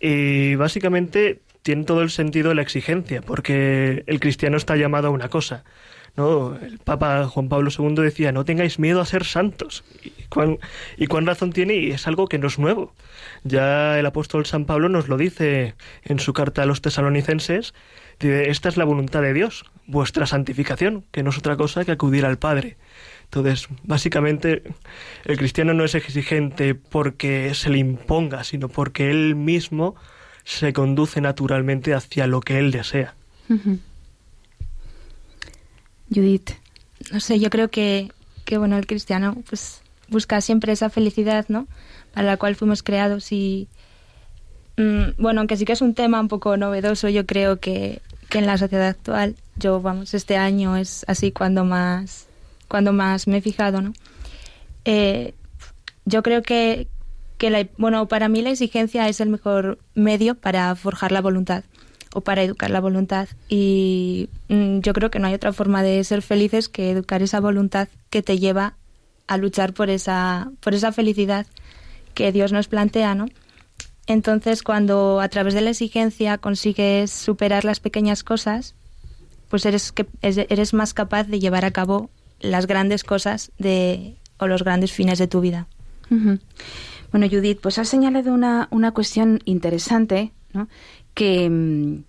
Y 0.00 0.54
básicamente 0.54 1.40
tiene 1.62 1.84
todo 1.84 2.02
el 2.02 2.10
sentido 2.10 2.50
de 2.50 2.54
la 2.54 2.62
exigencia, 2.62 3.22
porque 3.22 4.04
el 4.06 4.20
cristiano 4.20 4.56
está 4.56 4.76
llamado 4.76 5.08
a 5.08 5.10
una 5.10 5.28
cosa. 5.28 5.64
¿No? 6.16 6.56
El 6.56 6.78
Papa 6.78 7.26
Juan 7.26 7.48
Pablo 7.48 7.70
II 7.76 7.94
decía, 7.96 8.32
no 8.32 8.44
tengáis 8.44 8.78
miedo 8.78 9.00
a 9.00 9.06
ser 9.06 9.24
santos. 9.24 9.84
¿Y 10.96 11.06
cuán, 11.06 11.26
razón 11.26 11.52
tiene? 11.52 11.74
Y 11.74 11.90
es 11.90 12.06
algo 12.06 12.26
que 12.26 12.38
no 12.38 12.46
es 12.46 12.58
nuevo. 12.58 12.94
Ya 13.42 13.98
el 13.98 14.06
apóstol 14.06 14.46
San 14.46 14.64
Pablo 14.64 14.88
nos 14.88 15.08
lo 15.08 15.16
dice 15.16 15.74
en 16.04 16.18
su 16.18 16.32
carta 16.32 16.62
a 16.62 16.66
los 16.66 16.80
tesalonicenses, 16.80 17.74
dice, 18.20 18.50
esta 18.50 18.68
es 18.68 18.76
la 18.76 18.84
voluntad 18.84 19.22
de 19.22 19.32
Dios, 19.32 19.64
vuestra 19.86 20.26
santificación, 20.26 21.04
que 21.10 21.22
no 21.22 21.30
es 21.30 21.38
otra 21.38 21.56
cosa 21.56 21.84
que 21.84 21.92
acudir 21.92 22.24
al 22.24 22.38
Padre. 22.38 22.76
Entonces, 23.24 23.68
básicamente, 23.82 24.62
el 25.24 25.38
cristiano 25.38 25.74
no 25.74 25.84
es 25.84 25.94
exigente 25.94 26.74
porque 26.74 27.52
se 27.54 27.70
le 27.70 27.78
imponga, 27.78 28.44
sino 28.44 28.68
porque 28.68 29.10
él 29.10 29.34
mismo 29.34 29.96
se 30.44 30.72
conduce 30.72 31.20
naturalmente 31.20 31.94
hacia 31.94 32.26
lo 32.26 32.40
que 32.40 32.58
él 32.58 32.70
desea. 32.70 33.14
Judith. 36.14 36.50
No 37.12 37.20
sé, 37.20 37.38
yo 37.38 37.50
creo 37.50 37.70
que, 37.70 38.10
que 38.44 38.58
bueno, 38.58 38.76
el 38.76 38.86
cristiano 38.86 39.36
pues 39.48 39.82
busca 40.08 40.40
siempre 40.40 40.72
esa 40.72 40.90
felicidad, 40.90 41.46
¿no? 41.48 41.66
Para 42.12 42.26
la 42.26 42.36
cual 42.36 42.56
fuimos 42.56 42.82
creados 42.82 43.32
y 43.32 43.68
mm, 44.76 45.20
bueno, 45.20 45.40
aunque 45.40 45.56
sí 45.56 45.64
que 45.64 45.72
es 45.72 45.82
un 45.82 45.94
tema 45.94 46.20
un 46.20 46.28
poco 46.28 46.56
novedoso, 46.56 47.08
yo 47.08 47.26
creo 47.26 47.58
que, 47.58 48.00
que 48.28 48.38
en 48.38 48.46
la 48.46 48.58
sociedad 48.58 48.88
actual, 48.88 49.36
yo 49.56 49.80
vamos, 49.80 50.14
este 50.14 50.36
año 50.36 50.76
es 50.76 51.04
así 51.08 51.32
cuando 51.32 51.64
más 51.64 52.26
cuando 52.68 52.92
más 52.92 53.28
me 53.28 53.38
he 53.38 53.40
fijado, 53.40 53.82
¿no? 53.82 53.92
Eh, 54.84 55.34
yo 56.06 56.22
creo 56.22 56.42
que, 56.42 56.88
que 57.38 57.50
la, 57.50 57.66
bueno, 57.78 58.08
para 58.08 58.28
mí 58.28 58.42
la 58.42 58.50
exigencia 58.50 59.08
es 59.08 59.20
el 59.20 59.28
mejor 59.28 59.78
medio 59.94 60.34
para 60.34 60.74
forjar 60.74 61.12
la 61.12 61.20
voluntad 61.20 61.64
o 62.14 62.22
para 62.22 62.42
educar 62.42 62.70
la 62.70 62.80
voluntad 62.80 63.28
y 63.48 64.30
mm, 64.48 64.78
yo 64.80 64.92
creo 64.92 65.10
que 65.10 65.18
no 65.18 65.26
hay 65.26 65.34
otra 65.34 65.52
forma 65.52 65.82
de 65.82 66.02
ser 66.04 66.22
felices 66.22 66.68
que 66.68 66.90
educar 66.90 67.22
esa 67.22 67.40
voluntad 67.40 67.88
que 68.10 68.22
te 68.22 68.38
lleva 68.38 68.76
a 69.26 69.36
luchar 69.36 69.74
por 69.74 69.90
esa 69.90 70.50
por 70.60 70.74
esa 70.74 70.92
felicidad 70.92 71.46
que 72.14 72.32
Dios 72.32 72.52
nos 72.52 72.68
plantea, 72.68 73.14
¿no? 73.14 73.26
Entonces, 74.06 74.62
cuando 74.62 75.20
a 75.20 75.28
través 75.28 75.54
de 75.54 75.62
la 75.62 75.70
exigencia 75.70 76.38
consigues 76.38 77.10
superar 77.10 77.64
las 77.64 77.80
pequeñas 77.80 78.22
cosas, 78.22 78.74
pues 79.48 79.64
eres 79.66 79.92
que 79.92 80.06
eres 80.22 80.74
más 80.74 80.94
capaz 80.94 81.24
de 81.24 81.40
llevar 81.40 81.64
a 81.64 81.70
cabo 81.70 82.10
las 82.40 82.66
grandes 82.66 83.04
cosas 83.04 83.50
de 83.58 84.16
o 84.38 84.46
los 84.46 84.62
grandes 84.62 84.92
fines 84.92 85.18
de 85.18 85.26
tu 85.26 85.40
vida. 85.40 85.68
Bueno, 87.10 87.28
Judith, 87.30 87.60
pues 87.60 87.78
has 87.78 87.88
señalado 87.88 88.32
una, 88.32 88.68
una 88.70 88.92
cuestión 88.92 89.40
interesante, 89.44 90.32
¿no? 90.52 90.68
Que, 91.14 91.48
mm, 91.48 92.04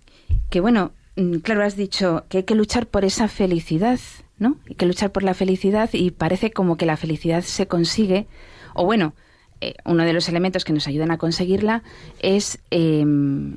que, 0.50 0.60
bueno, 0.60 0.92
mm, 1.16 1.36
claro, 1.38 1.64
has 1.64 1.76
dicho 1.76 2.24
que 2.28 2.38
hay 2.38 2.44
que 2.44 2.54
luchar 2.54 2.86
por 2.86 3.04
esa 3.04 3.28
felicidad, 3.28 3.98
¿no? 4.38 4.56
Hay 4.68 4.74
que 4.74 4.86
luchar 4.86 5.12
por 5.12 5.22
la 5.22 5.34
felicidad 5.34 5.90
y 5.92 6.10
parece 6.10 6.50
como 6.50 6.76
que 6.76 6.86
la 6.86 6.96
felicidad 6.96 7.42
se 7.42 7.66
consigue, 7.66 8.26
o 8.74 8.84
bueno, 8.84 9.14
eh, 9.60 9.74
uno 9.84 10.04
de 10.04 10.12
los 10.12 10.28
elementos 10.28 10.64
que 10.64 10.72
nos 10.74 10.86
ayudan 10.86 11.10
a 11.10 11.18
conseguirla 11.18 11.82
es 12.20 12.58
em, 12.70 13.56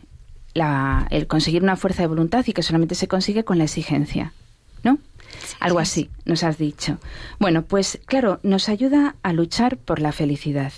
la- 0.53 1.07
el 1.11 1.27
conseguir 1.27 1.61
una 1.63 1.75
fuerza 1.75 2.03
de 2.03 2.07
voluntad 2.07 2.45
y 2.47 2.53
que 2.53 2.63
solamente 2.63 2.95
se 2.95 3.07
consigue 3.07 3.43
con 3.43 3.57
la 3.57 3.65
exigencia, 3.65 4.33
¿no? 4.83 4.97
Algo 5.59 5.79
así, 5.79 6.09
nos 6.25 6.43
has 6.43 6.57
dicho. 6.57 6.97
Bueno, 7.39 7.63
pues 7.63 7.99
claro, 8.05 8.39
nos 8.43 8.69
ayuda 8.69 9.15
a 9.23 9.33
luchar 9.33 9.77
por 9.77 9.99
la 9.99 10.11
felicidad. 10.11 10.71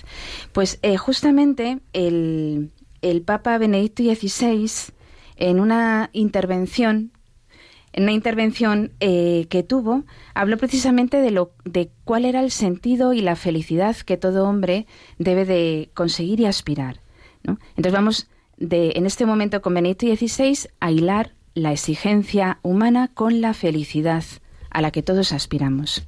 Pues 0.53 0.79
eh, 0.81 0.97
justamente 0.97 1.79
el, 1.93 2.71
el 3.01 3.21
Papa 3.21 3.57
Benedicto 3.57 4.03
XVI, 4.03 4.93
en 5.37 5.59
una 5.59 6.09
intervención, 6.13 7.11
en 7.93 8.03
una 8.03 8.11
intervención 8.11 8.91
eh, 8.99 9.47
que 9.49 9.63
tuvo, 9.63 10.03
habló 10.33 10.57
precisamente 10.57 11.17
de, 11.17 11.31
lo, 11.31 11.51
de 11.65 11.91
cuál 12.03 12.25
era 12.25 12.41
el 12.41 12.51
sentido 12.51 13.13
y 13.13 13.21
la 13.21 13.35
felicidad 13.35 13.95
que 13.97 14.17
todo 14.17 14.47
hombre 14.47 14.85
debe 15.17 15.45
de 15.45 15.89
conseguir 15.93 16.39
y 16.39 16.45
aspirar. 16.45 17.01
Entonces 17.43 17.91
vamos 17.91 18.29
de, 18.57 18.93
en 18.95 19.05
este 19.05 19.25
momento 19.25 19.61
con 19.61 19.73
Benito 19.73 20.05
XVI 20.05 20.69
a 20.79 20.91
hilar 20.91 21.33
la 21.53 21.71
exigencia 21.71 22.59
humana 22.61 23.09
con 23.13 23.41
la 23.41 23.53
felicidad 23.53 24.23
a 24.69 24.81
la 24.81 24.91
que 24.91 25.01
todos 25.01 25.33
aspiramos. 25.33 26.07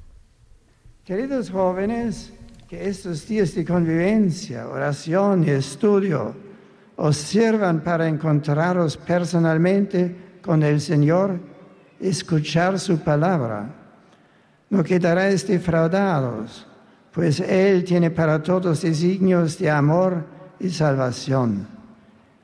Queridos 1.03 1.49
jóvenes, 1.49 2.31
que 2.69 2.87
estos 2.87 3.27
días 3.27 3.53
de 3.55 3.65
convivencia, 3.65 4.67
oración 4.69 5.43
y 5.45 5.49
estudio 5.49 6.33
os 6.95 7.17
sirvan 7.17 7.81
para 7.81 8.07
encontraros 8.07 8.97
personalmente 8.97 10.39
con 10.41 10.61
el 10.63 10.79
Señor, 10.79 11.39
escuchar 11.99 12.79
su 12.79 12.99
palabra. 12.99 13.69
No 14.69 14.83
quedaréis 14.83 15.47
defraudados, 15.47 16.67
pues 17.11 17.39
Él 17.39 17.83
tiene 17.83 18.11
para 18.11 18.41
todos 18.41 18.81
designios 18.81 19.57
de 19.57 19.69
amor 19.69 20.25
y 20.59 20.69
salvación. 20.69 21.67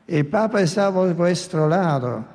El 0.07 0.25
Papa 0.25 0.61
está 0.61 0.87
a 0.87 0.89
vuestro 0.89 1.67
lado 1.67 2.25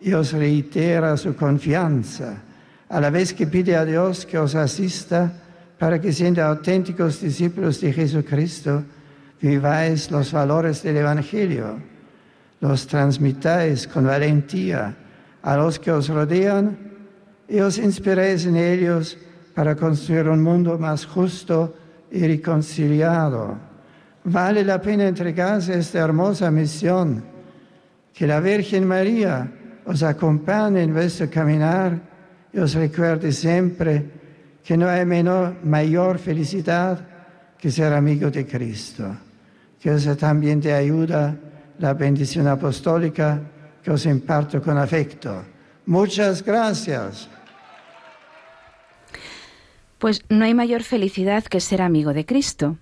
y 0.00 0.12
os 0.12 0.32
reitera 0.32 1.16
su 1.16 1.36
confianza, 1.36 2.42
a 2.88 3.00
la 3.00 3.10
vez 3.10 3.32
que 3.32 3.46
pide 3.46 3.76
a 3.76 3.84
Dios 3.84 4.26
que 4.26 4.38
os 4.38 4.54
asista 4.54 5.32
para 5.78 6.00
que 6.00 6.12
siendo 6.12 6.42
auténticos 6.42 7.20
discípulos 7.20 7.80
de 7.80 7.92
Jesucristo, 7.92 8.84
viváis 9.42 10.10
los 10.10 10.32
valores 10.32 10.82
del 10.82 10.98
Evangelio, 10.98 11.78
los 12.60 12.86
transmitáis 12.86 13.88
con 13.88 14.06
valentía 14.06 14.94
a 15.42 15.56
los 15.56 15.78
que 15.80 15.90
os 15.90 16.08
rodean 16.08 16.78
y 17.48 17.58
os 17.58 17.76
inspiréis 17.78 18.46
en 18.46 18.56
ellos 18.56 19.18
para 19.54 19.74
construir 19.74 20.28
un 20.28 20.40
mundo 20.40 20.78
más 20.78 21.04
justo 21.04 21.74
y 22.10 22.26
reconciliado. 22.26 23.58
Vale 24.24 24.64
la 24.64 24.80
pena 24.80 25.08
entregarse 25.08 25.74
a 25.74 25.78
esta 25.78 25.98
hermosa 25.98 26.50
misión. 26.50 27.24
Que 28.14 28.26
la 28.26 28.40
Virgen 28.40 28.86
María 28.86 29.50
os 29.84 30.02
acompañe 30.02 30.82
en 30.82 30.92
vuestro 30.92 31.28
caminar 31.28 31.98
y 32.52 32.58
os 32.58 32.74
recuerde 32.74 33.32
siempre 33.32 34.04
que 34.62 34.76
no 34.76 34.88
hay 34.88 35.04
menor, 35.04 35.56
mayor 35.64 36.18
felicidad 36.18 37.00
que 37.58 37.70
ser 37.70 37.92
amigo 37.92 38.30
de 38.30 38.46
Cristo. 38.46 39.16
Que 39.82 39.90
os 39.90 40.16
también 40.16 40.60
te 40.60 40.72
ayuda 40.72 41.36
la 41.78 41.94
bendición 41.94 42.46
apostólica 42.46 43.42
que 43.82 43.90
os 43.90 44.06
imparto 44.06 44.62
con 44.62 44.78
afecto. 44.78 45.42
Muchas 45.86 46.44
gracias. 46.44 47.28
Pues 49.98 50.22
no 50.28 50.44
hay 50.44 50.54
mayor 50.54 50.82
felicidad 50.84 51.44
que 51.44 51.60
ser 51.60 51.82
amigo 51.82 52.12
de 52.12 52.24
Cristo. 52.24 52.78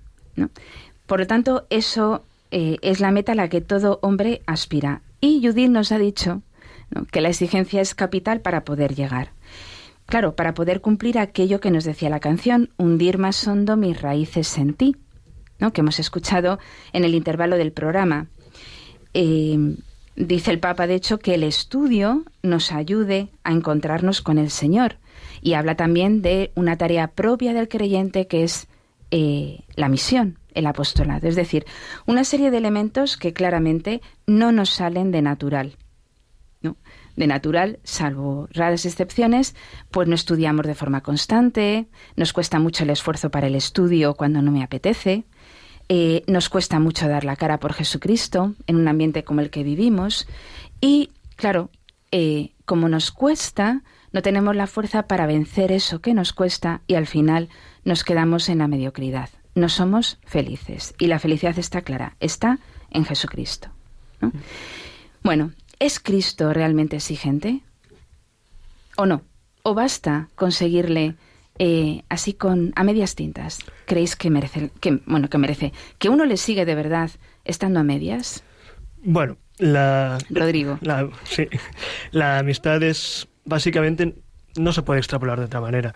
Por 1.06 1.20
lo 1.20 1.26
tanto, 1.26 1.66
eso 1.70 2.24
eh, 2.50 2.76
es 2.82 3.00
la 3.00 3.10
meta 3.10 3.32
a 3.32 3.34
la 3.34 3.48
que 3.48 3.60
todo 3.60 3.98
hombre 4.02 4.42
aspira. 4.46 5.02
Y 5.20 5.40
Judith 5.42 5.70
nos 5.70 5.92
ha 5.92 5.98
dicho 5.98 6.42
que 7.10 7.20
la 7.20 7.28
exigencia 7.28 7.80
es 7.80 7.94
capital 7.94 8.40
para 8.40 8.64
poder 8.64 8.94
llegar. 8.94 9.32
Claro, 10.06 10.34
para 10.34 10.54
poder 10.54 10.80
cumplir 10.80 11.18
aquello 11.18 11.60
que 11.60 11.70
nos 11.70 11.84
decía 11.84 12.10
la 12.10 12.20
canción, 12.20 12.70
hundir 12.76 13.18
más 13.18 13.46
hondo 13.46 13.76
mis 13.76 14.00
raíces 14.00 14.58
en 14.58 14.74
ti, 14.74 14.96
¿no? 15.60 15.72
que 15.72 15.80
hemos 15.82 15.98
escuchado 15.98 16.58
en 16.92 17.04
el 17.04 17.14
intervalo 17.14 17.56
del 17.56 17.72
programa. 17.72 18.26
Eh, 19.14 19.76
Dice 20.20 20.50
el 20.50 20.60
Papa, 20.60 20.86
de 20.86 20.96
hecho, 20.96 21.18
que 21.18 21.34
el 21.34 21.42
estudio 21.42 22.24
nos 22.42 22.72
ayude 22.72 23.30
a 23.42 23.52
encontrarnos 23.52 24.20
con 24.20 24.36
el 24.36 24.50
Señor. 24.50 24.98
Y 25.40 25.54
habla 25.54 25.76
también 25.76 26.20
de 26.20 26.52
una 26.54 26.76
tarea 26.76 27.08
propia 27.08 27.54
del 27.54 27.68
creyente 27.68 28.26
que 28.26 28.44
es 28.44 28.68
eh, 29.10 29.60
la 29.76 29.88
misión, 29.88 30.38
el 30.52 30.66
apostolado. 30.66 31.26
Es 31.26 31.36
decir, 31.36 31.64
una 32.04 32.24
serie 32.24 32.50
de 32.50 32.58
elementos 32.58 33.16
que 33.16 33.32
claramente 33.32 34.02
no 34.26 34.52
nos 34.52 34.68
salen 34.68 35.10
de 35.10 35.22
natural. 35.22 35.76
De 37.16 37.26
natural, 37.26 37.78
salvo 37.82 38.46
raras 38.52 38.84
excepciones, 38.84 39.54
pues 39.90 40.06
no 40.06 40.14
estudiamos 40.14 40.66
de 40.66 40.74
forma 40.74 41.02
constante, 41.02 41.86
nos 42.16 42.34
cuesta 42.34 42.58
mucho 42.58 42.84
el 42.84 42.90
esfuerzo 42.90 43.30
para 43.30 43.46
el 43.46 43.54
estudio 43.54 44.14
cuando 44.14 44.42
no 44.42 44.52
me 44.52 44.62
apetece, 44.62 45.24
eh, 45.92 46.22
nos 46.28 46.48
cuesta 46.48 46.78
mucho 46.78 47.08
dar 47.08 47.24
la 47.24 47.34
cara 47.34 47.58
por 47.58 47.72
Jesucristo 47.72 48.54
en 48.68 48.76
un 48.76 48.86
ambiente 48.86 49.24
como 49.24 49.40
el 49.40 49.50
que 49.50 49.64
vivimos 49.64 50.28
y, 50.80 51.10
claro, 51.34 51.68
eh, 52.12 52.52
como 52.64 52.88
nos 52.88 53.10
cuesta, 53.10 53.82
no 54.12 54.22
tenemos 54.22 54.54
la 54.54 54.68
fuerza 54.68 55.08
para 55.08 55.26
vencer 55.26 55.72
eso 55.72 56.00
que 56.00 56.14
nos 56.14 56.32
cuesta 56.32 56.80
y 56.86 56.94
al 56.94 57.08
final 57.08 57.48
nos 57.84 58.04
quedamos 58.04 58.48
en 58.48 58.58
la 58.58 58.68
mediocridad. 58.68 59.30
No 59.56 59.68
somos 59.68 60.20
felices 60.24 60.94
y 60.96 61.08
la 61.08 61.18
felicidad 61.18 61.58
está 61.58 61.80
clara, 61.82 62.14
está 62.20 62.60
en 62.92 63.04
Jesucristo. 63.04 63.70
Bueno, 65.24 65.50
¿es 65.80 65.98
Cristo 65.98 66.52
realmente 66.52 66.94
exigente? 66.94 67.62
¿O 68.96 69.06
no? 69.06 69.22
¿O 69.64 69.74
basta 69.74 70.28
conseguirle 70.36 71.16
eh, 71.62 72.04
así 72.08 72.32
con 72.32 72.72
a 72.74 72.84
medias 72.84 73.14
tintas, 73.14 73.58
¿creéis 73.84 74.16
que 74.16 74.30
merece, 74.30 74.70
que, 74.80 75.02
bueno, 75.04 75.28
que 75.28 75.36
merece, 75.36 75.74
que 75.98 76.08
uno 76.08 76.24
le 76.24 76.38
sigue 76.38 76.64
de 76.64 76.74
verdad 76.74 77.10
estando 77.44 77.80
a 77.80 77.82
medias? 77.82 78.42
Bueno, 79.02 79.36
la... 79.58 80.16
Rodrigo. 80.30 80.78
La, 80.80 81.10
sí, 81.24 81.48
la 82.12 82.38
amistad 82.38 82.82
es, 82.82 83.28
básicamente, 83.44 84.14
no 84.56 84.72
se 84.72 84.80
puede 84.80 85.00
extrapolar 85.00 85.38
de 85.38 85.44
otra 85.44 85.60
manera. 85.60 85.94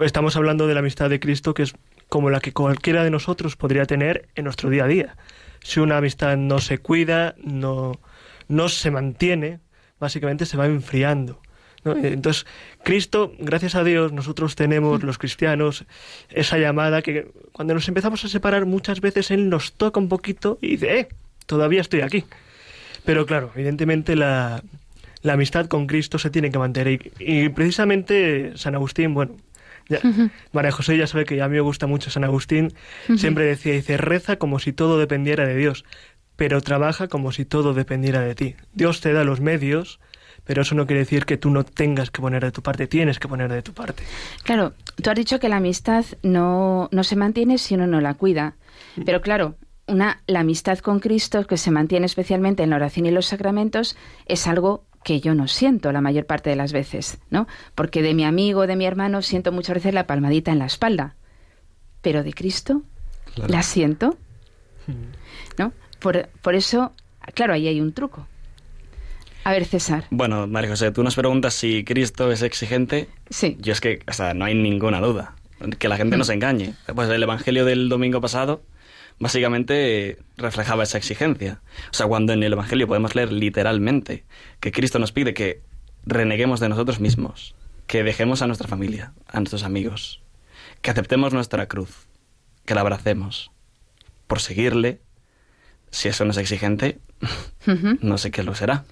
Estamos 0.00 0.36
hablando 0.36 0.66
de 0.66 0.72
la 0.72 0.80
amistad 0.80 1.10
de 1.10 1.20
Cristo, 1.20 1.52
que 1.52 1.64
es 1.64 1.74
como 2.08 2.30
la 2.30 2.40
que 2.40 2.54
cualquiera 2.54 3.04
de 3.04 3.10
nosotros 3.10 3.56
podría 3.56 3.84
tener 3.84 4.30
en 4.36 4.44
nuestro 4.44 4.70
día 4.70 4.84
a 4.84 4.88
día. 4.88 5.18
Si 5.60 5.80
una 5.80 5.98
amistad 5.98 6.38
no 6.38 6.60
se 6.60 6.78
cuida, 6.78 7.34
no, 7.44 8.00
no 8.48 8.70
se 8.70 8.90
mantiene, 8.90 9.60
básicamente 10.00 10.46
se 10.46 10.56
va 10.56 10.64
enfriando. 10.64 11.42
Entonces, 11.84 12.46
Cristo, 12.82 13.32
gracias 13.38 13.74
a 13.74 13.84
Dios, 13.84 14.12
nosotros 14.12 14.56
tenemos, 14.56 15.02
los 15.02 15.18
cristianos, 15.18 15.84
esa 16.30 16.58
llamada 16.58 17.02
que 17.02 17.28
cuando 17.52 17.74
nos 17.74 17.86
empezamos 17.88 18.24
a 18.24 18.28
separar 18.28 18.64
muchas 18.64 19.00
veces 19.00 19.30
Él 19.30 19.48
nos 19.48 19.74
toca 19.74 20.00
un 20.00 20.08
poquito 20.08 20.58
y 20.62 20.68
dice, 20.68 20.98
eh, 20.98 21.08
todavía 21.46 21.80
estoy 21.80 22.00
aquí. 22.00 22.24
Pero 23.04 23.26
claro, 23.26 23.50
evidentemente 23.54 24.16
la, 24.16 24.62
amistad 25.24 25.66
con 25.66 25.86
Cristo 25.86 26.18
se 26.18 26.30
tiene 26.30 26.50
que 26.50 26.58
mantener. 26.58 27.12
Y, 27.18 27.48
precisamente 27.50 28.52
San 28.56 28.74
Agustín, 28.74 29.12
bueno, 29.12 29.36
María 30.52 30.72
José 30.72 30.96
ya 30.96 31.06
sabe 31.06 31.26
que 31.26 31.42
a 31.42 31.48
mí 31.48 31.56
me 31.56 31.60
gusta 31.60 31.86
mucho 31.86 32.10
San 32.10 32.24
Agustín, 32.24 32.72
siempre 33.16 33.44
decía, 33.44 33.74
dice, 33.74 33.98
reza 33.98 34.36
como 34.36 34.58
si 34.58 34.72
todo 34.72 34.98
dependiera 34.98 35.46
de 35.46 35.54
Dios, 35.54 35.84
pero 36.36 36.62
trabaja 36.62 37.08
como 37.08 37.32
si 37.32 37.44
todo 37.44 37.74
dependiera 37.74 38.20
de 38.20 38.34
ti. 38.34 38.54
Dios 38.72 39.00
te 39.02 39.12
da 39.12 39.24
los 39.24 39.40
medios, 39.40 40.00
pero 40.44 40.62
eso 40.62 40.74
no 40.74 40.86
quiere 40.86 41.00
decir 41.00 41.24
que 41.24 41.36
tú 41.36 41.50
no 41.50 41.64
tengas 41.64 42.10
que 42.10 42.20
poner 42.20 42.44
de 42.44 42.52
tu 42.52 42.62
parte, 42.62 42.86
tienes 42.86 43.18
que 43.18 43.28
poner 43.28 43.50
de 43.50 43.62
tu 43.62 43.72
parte. 43.72 44.04
Claro, 44.42 44.74
tú 45.02 45.10
has 45.10 45.16
dicho 45.16 45.40
que 45.40 45.48
la 45.48 45.56
amistad 45.56 46.04
no, 46.22 46.88
no 46.92 47.04
se 47.04 47.16
mantiene 47.16 47.58
si 47.58 47.74
uno 47.74 47.86
no 47.86 48.00
la 48.00 48.14
cuida, 48.14 48.54
mm. 48.96 49.02
pero 49.04 49.20
claro, 49.20 49.56
una, 49.86 50.22
la 50.26 50.40
amistad 50.40 50.78
con 50.78 51.00
Cristo, 51.00 51.46
que 51.46 51.56
se 51.56 51.70
mantiene 51.70 52.06
especialmente 52.06 52.62
en 52.62 52.70
la 52.70 52.76
oración 52.76 53.06
y 53.06 53.10
los 53.10 53.26
sacramentos, 53.26 53.96
es 54.26 54.46
algo 54.46 54.84
que 55.02 55.20
yo 55.20 55.34
no 55.34 55.48
siento 55.48 55.92
la 55.92 56.00
mayor 56.00 56.24
parte 56.24 56.50
de 56.50 56.56
las 56.56 56.72
veces, 56.72 57.18
¿no? 57.30 57.46
Porque 57.74 58.00
de 58.00 58.14
mi 58.14 58.24
amigo, 58.24 58.66
de 58.66 58.76
mi 58.76 58.86
hermano, 58.86 59.20
siento 59.20 59.52
muchas 59.52 59.74
veces 59.74 59.92
la 59.92 60.06
palmadita 60.06 60.50
en 60.50 60.58
la 60.58 60.66
espalda, 60.66 61.16
pero 62.00 62.22
de 62.22 62.32
Cristo 62.32 62.82
la 63.48 63.62
siento, 63.62 64.16
mm. 64.86 65.58
¿no? 65.58 65.72
Por, 66.00 66.28
por 66.42 66.54
eso, 66.54 66.92
claro, 67.34 67.52
ahí 67.52 67.68
hay 67.68 67.80
un 67.80 67.92
truco. 67.92 68.26
A 69.44 69.52
ver, 69.52 69.66
César. 69.66 70.04
Bueno, 70.10 70.46
María 70.46 70.70
José, 70.70 70.90
tú 70.90 71.02
nos 71.04 71.14
preguntas 71.14 71.52
si 71.54 71.84
Cristo 71.84 72.32
es 72.32 72.42
exigente. 72.42 73.08
Sí. 73.28 73.56
Yo 73.60 73.72
es 73.72 73.80
que, 73.80 74.00
o 74.08 74.12
sea, 74.12 74.32
no 74.32 74.46
hay 74.46 74.54
ninguna 74.54 75.00
duda. 75.00 75.36
Que 75.78 75.88
la 75.88 75.96
gente 75.96 76.16
no 76.16 76.24
se 76.24 76.32
engañe. 76.32 76.74
Pues 76.94 77.08
el 77.10 77.22
Evangelio 77.22 77.64
del 77.64 77.88
domingo 77.88 78.20
pasado 78.20 78.62
básicamente 79.18 80.18
reflejaba 80.36 80.82
esa 80.82 80.98
exigencia. 80.98 81.60
O 81.90 81.94
sea, 81.94 82.06
cuando 82.06 82.32
en 82.32 82.42
el 82.42 82.54
Evangelio 82.54 82.88
podemos 82.88 83.14
leer 83.14 83.32
literalmente 83.32 84.24
que 84.60 84.72
Cristo 84.72 84.98
nos 84.98 85.12
pide 85.12 85.34
que 85.34 85.60
reneguemos 86.06 86.58
de 86.60 86.68
nosotros 86.68 87.00
mismos, 87.00 87.54
que 87.86 88.02
dejemos 88.02 88.42
a 88.42 88.46
nuestra 88.46 88.68
familia, 88.68 89.12
a 89.28 89.40
nuestros 89.40 89.62
amigos, 89.62 90.22
que 90.82 90.90
aceptemos 90.90 91.32
nuestra 91.32 91.66
cruz, 91.66 92.06
que 92.64 92.74
la 92.74 92.80
abracemos, 92.80 93.50
por 94.26 94.40
seguirle, 94.40 95.00
si 95.90 96.08
eso 96.08 96.24
no 96.24 96.32
es 96.32 96.38
exigente, 96.38 96.98
no 98.00 98.18
sé 98.18 98.30
qué 98.30 98.42
lo 98.42 98.54
será. 98.54 98.84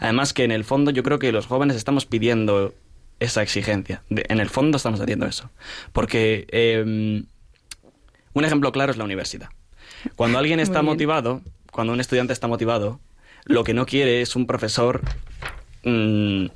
Además 0.00 0.32
que 0.32 0.44
en 0.44 0.52
el 0.52 0.64
fondo 0.64 0.90
yo 0.90 1.02
creo 1.02 1.18
que 1.18 1.32
los 1.32 1.46
jóvenes 1.46 1.76
estamos 1.76 2.06
pidiendo 2.06 2.74
esa 3.20 3.42
exigencia. 3.42 4.02
en 4.10 4.40
el 4.40 4.48
fondo 4.48 4.76
estamos 4.76 5.00
haciendo 5.00 5.26
eso. 5.26 5.50
Porque 5.92 6.46
em, 6.50 7.26
un 8.32 8.44
ejemplo 8.44 8.72
claro 8.72 8.92
es 8.92 8.98
la 8.98 9.04
universidad. 9.04 9.48
Cuando 10.16 10.38
alguien 10.38 10.60
está 10.60 10.82
motivado, 10.82 11.42
cuando 11.72 11.92
un 11.92 12.00
estudiante 12.00 12.32
está 12.32 12.46
motivado, 12.46 13.00
lo 13.44 13.64
que 13.64 13.74
no 13.74 13.86
quiere 13.86 14.20
es 14.20 14.36
un 14.36 14.46
profesor 14.46 15.02
mm, 15.84 16.46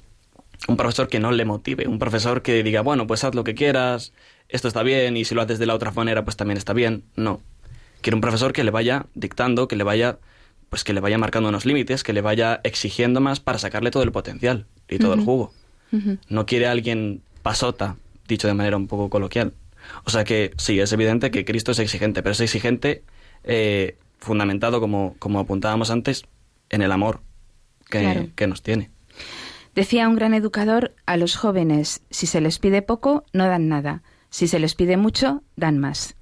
un 0.69 0.77
profesor 0.77 1.09
que 1.09 1.21
no 1.21 1.33
le 1.33 1.45
motive, 1.45 1.89
un 1.89 1.99
profesor 1.99 2.43
que 2.43 2.63
diga, 2.63 2.83
bueno, 2.83 3.07
pues 3.07 3.25
haz 3.25 3.35
lo 3.35 3.45
que 3.45 3.55
quieras, 3.55 4.13
esto 4.49 4.69
está 4.69 4.83
bien, 4.83 5.17
y 5.17 5.25
si 5.25 5.35
lo 5.35 5.43
haces 5.43 5.59
de 5.59 5.67
la 5.67 5.75
otra 5.75 5.91
manera, 5.91 6.25
pues 6.25 6.37
también 6.37 6.59
está 6.59 6.73
bien. 6.73 7.05
No. 7.17 7.41
Quiere 8.01 8.15
un 8.15 8.21
profesor 8.21 8.53
que 8.53 8.65
le 8.65 8.71
vaya 8.71 9.07
dictando, 9.15 9.69
que 9.69 9.77
le 9.77 9.85
vaya, 9.85 10.19
pues 10.73 10.85
que 10.85 10.95
le 10.95 11.01
vaya 11.01 11.19
marcando 11.19 11.51
unos 11.51 11.67
límites, 11.67 12.03
que 12.03 12.15
le 12.15 12.23
vaya 12.23 12.63
exigiendo 12.65 13.21
más 13.21 13.41
para 13.41 13.59
sacarle 13.59 13.91
todo 13.91 14.05
el 14.05 14.11
potencial 14.11 14.65
y 14.89 14.97
todo 14.97 15.13
el 15.13 15.21
jugo. 15.21 15.53
No 16.31 16.47
quiere 16.47 16.67
alguien 16.67 17.21
pasota, 17.43 17.97
dicho 18.27 18.49
de 18.49 18.55
manera 18.55 18.79
un 18.79 18.87
poco 18.87 19.11
coloquial. 19.11 19.53
O 20.05 20.11
sea 20.11 20.25
que 20.25 20.55
sí, 20.57 20.81
es 20.81 20.91
evidente 20.95 21.31
que 21.31 21.45
Cristo 21.45 21.73
es 21.73 21.79
exigente, 21.79 22.23
pero 22.23 22.33
es 22.33 22.41
exigente 22.41 23.03
eh, 23.45 23.99
fundamentado, 24.19 24.81
como, 24.81 25.15
como 25.19 25.41
apuntábamos 25.41 25.91
antes, 25.91 26.25
en 26.71 26.81
el 26.81 26.91
amor 26.91 27.21
que, 27.91 28.31
que 28.35 28.47
nos 28.47 28.63
tiene. 28.63 28.89
Decía 29.75 30.09
un 30.09 30.15
gran 30.15 30.33
educador 30.33 30.95
a 31.05 31.19
los 31.19 31.37
jóvenes, 31.37 32.01
si 32.09 32.27
se 32.27 32.41
les 32.41 32.59
pide 32.59 32.81
poco, 32.81 33.27
no 33.35 33.45
dan 33.45 33.69
nada. 33.69 34.03
Si 34.31 34.49
se 34.49 34.59
les 34.59 34.75
pide 34.75 34.97
mucho, 34.97 35.43
dan 35.55 35.79
más. 35.79 36.17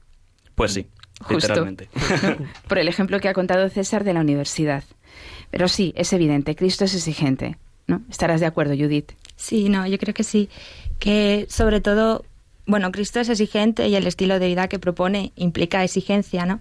Pues 0.57 0.73
sí, 0.73 0.89
literalmente. 1.29 1.89
Por 2.69 2.79
el 2.79 2.89
ejemplo 2.89 3.21
que 3.21 3.29
ha 3.29 3.35
contado 3.35 3.69
César 3.69 4.05
de 4.05 4.15
la 4.15 4.21
universidad. 4.21 4.85
Pero 5.51 5.69
sí, 5.69 5.93
es 5.97 6.13
evidente, 6.13 6.57
Cristo 6.57 6.85
es 6.85 6.95
exigente. 6.95 7.57
¿no? 7.87 8.03
¿Estarás 8.09 8.41
de 8.41 8.47
acuerdo, 8.47 8.75
Judith? 8.75 9.13
Sí, 9.37 9.69
no, 9.69 9.87
yo 9.87 9.99
creo 9.99 10.15
que 10.15 10.25
sí. 10.25 10.49
Que 10.99 11.47
sobre 11.49 11.81
todo, 11.81 12.25
bueno, 12.67 12.93
Cristo 12.93 13.21
es 13.21 13.29
exigente 13.29 13.89
y 13.89 13.97
el 13.97 14.07
estilo 14.07 14.39
de 14.39 14.47
vida 14.47 14.69
que 14.69 14.79
propone 14.79 15.33
implica 15.37 15.85
exigencia, 15.85 16.47
¿no? 16.47 16.61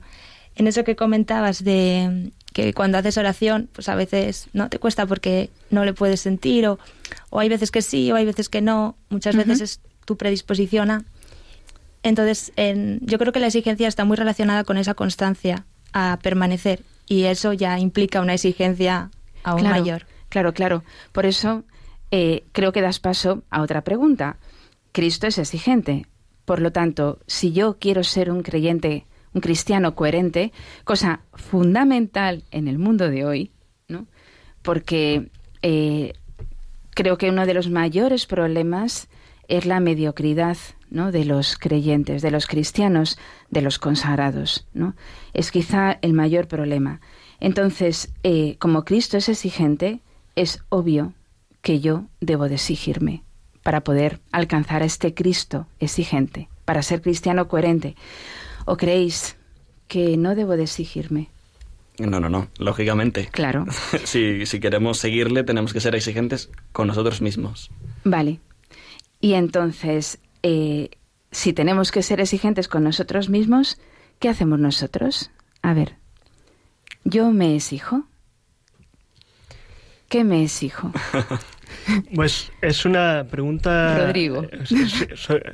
En 0.55 0.67
eso 0.67 0.83
que 0.83 0.95
comentabas 0.95 1.63
de 1.63 2.31
que 2.53 2.73
cuando 2.73 2.97
haces 2.97 3.17
oración, 3.17 3.69
pues 3.71 3.87
a 3.89 3.95
veces 3.95 4.49
no 4.53 4.69
te 4.69 4.79
cuesta 4.79 5.05
porque 5.05 5.49
no 5.69 5.85
le 5.85 5.93
puedes 5.93 6.19
sentir, 6.19 6.67
o, 6.67 6.79
o 7.29 7.39
hay 7.39 7.47
veces 7.47 7.71
que 7.71 7.81
sí, 7.81 8.11
o 8.11 8.15
hay 8.15 8.25
veces 8.25 8.49
que 8.49 8.61
no, 8.61 8.95
muchas 9.09 9.35
veces 9.35 9.61
es 9.61 9.81
tu 10.05 10.17
predisposición 10.17 10.91
a. 10.91 11.05
Entonces, 12.03 12.51
en, 12.55 12.99
yo 13.01 13.17
creo 13.17 13.33
que 13.33 13.39
la 13.39 13.47
exigencia 13.47 13.87
está 13.87 14.05
muy 14.05 14.17
relacionada 14.17 14.63
con 14.63 14.77
esa 14.77 14.93
constancia 14.93 15.65
a 15.91 16.19
permanecer, 16.21 16.83
y 17.07 17.23
eso 17.23 17.53
ya 17.53 17.79
implica 17.79 18.21
una 18.21 18.35
exigencia 18.35 19.09
aún 19.43 19.63
mayor. 19.63 20.05
Claro, 20.29 20.53
claro. 20.53 20.83
Por 21.11 21.25
eso 21.25 21.63
eh, 22.11 22.43
creo 22.51 22.71
que 22.71 22.81
das 22.81 22.99
paso 22.99 23.43
a 23.49 23.61
otra 23.61 23.83
pregunta. 23.83 24.37
Cristo 24.91 25.27
es 25.27 25.39
exigente. 25.39 26.05
Por 26.45 26.61
lo 26.61 26.71
tanto, 26.71 27.19
si 27.25 27.51
yo 27.51 27.77
quiero 27.79 28.03
ser 28.03 28.31
un 28.31 28.43
creyente 28.43 29.05
un 29.33 29.41
cristiano 29.41 29.95
coherente, 29.95 30.51
cosa 30.83 31.21
fundamental 31.33 32.43
en 32.51 32.67
el 32.67 32.79
mundo 32.79 33.09
de 33.09 33.25
hoy, 33.25 33.51
¿no? 33.87 34.07
porque 34.61 35.29
eh, 35.61 36.13
creo 36.91 37.17
que 37.17 37.29
uno 37.29 37.45
de 37.45 37.53
los 37.53 37.69
mayores 37.69 38.25
problemas 38.25 39.07
es 39.49 39.65
la 39.65 39.79
mediocridad 39.79 40.57
¿no? 40.89 41.11
de 41.11 41.25
los 41.25 41.57
creyentes, 41.57 42.21
de 42.21 42.31
los 42.31 42.47
cristianos, 42.47 43.17
de 43.49 43.61
los 43.61 43.79
consagrados. 43.79 44.67
¿no? 44.73 44.95
Es 45.33 45.51
quizá 45.51 45.97
el 46.01 46.13
mayor 46.13 46.47
problema. 46.47 47.01
Entonces, 47.39 48.13
eh, 48.23 48.55
como 48.59 48.85
Cristo 48.85 49.17
es 49.17 49.27
exigente, 49.27 49.99
es 50.35 50.63
obvio 50.69 51.13
que 51.61 51.79
yo 51.79 52.05
debo 52.21 52.47
de 52.47 52.55
exigirme 52.55 53.23
para 53.63 53.81
poder 53.81 54.19
alcanzar 54.31 54.83
a 54.83 54.85
este 54.85 55.13
Cristo 55.13 55.67
exigente, 55.79 56.47
para 56.63 56.81
ser 56.81 57.01
cristiano 57.01 57.47
coherente. 57.47 57.95
¿O 58.65 58.77
creéis 58.77 59.35
que 59.87 60.15
no 60.15 60.35
debo 60.35 60.55
de 60.55 60.63
exigirme? 60.63 61.29
No, 61.97 62.19
no, 62.19 62.29
no, 62.29 62.47
lógicamente. 62.57 63.27
Claro. 63.31 63.65
si, 64.05 64.45
si 64.45 64.59
queremos 64.59 64.99
seguirle, 64.99 65.43
tenemos 65.43 65.73
que 65.73 65.81
ser 65.81 65.95
exigentes 65.95 66.49
con 66.71 66.87
nosotros 66.87 67.21
mismos. 67.21 67.71
Vale. 68.03 68.39
Y 69.21 69.33
entonces, 69.33 70.19
eh, 70.43 70.89
si 71.31 71.53
tenemos 71.53 71.91
que 71.91 72.03
ser 72.03 72.19
exigentes 72.19 72.67
con 72.67 72.83
nosotros 72.83 73.29
mismos, 73.29 73.77
¿qué 74.19 74.29
hacemos 74.29 74.59
nosotros? 74.59 75.31
A 75.61 75.73
ver, 75.73 75.95
¿yo 77.03 77.31
me 77.31 77.55
exijo? 77.55 78.05
¿Qué 80.07 80.23
me 80.23 80.43
exijo? 80.43 80.91
Pues 82.13 82.51
es 82.61 82.85
una 82.85 83.25
pregunta. 83.29 84.05
Rodrigo. 84.07 84.43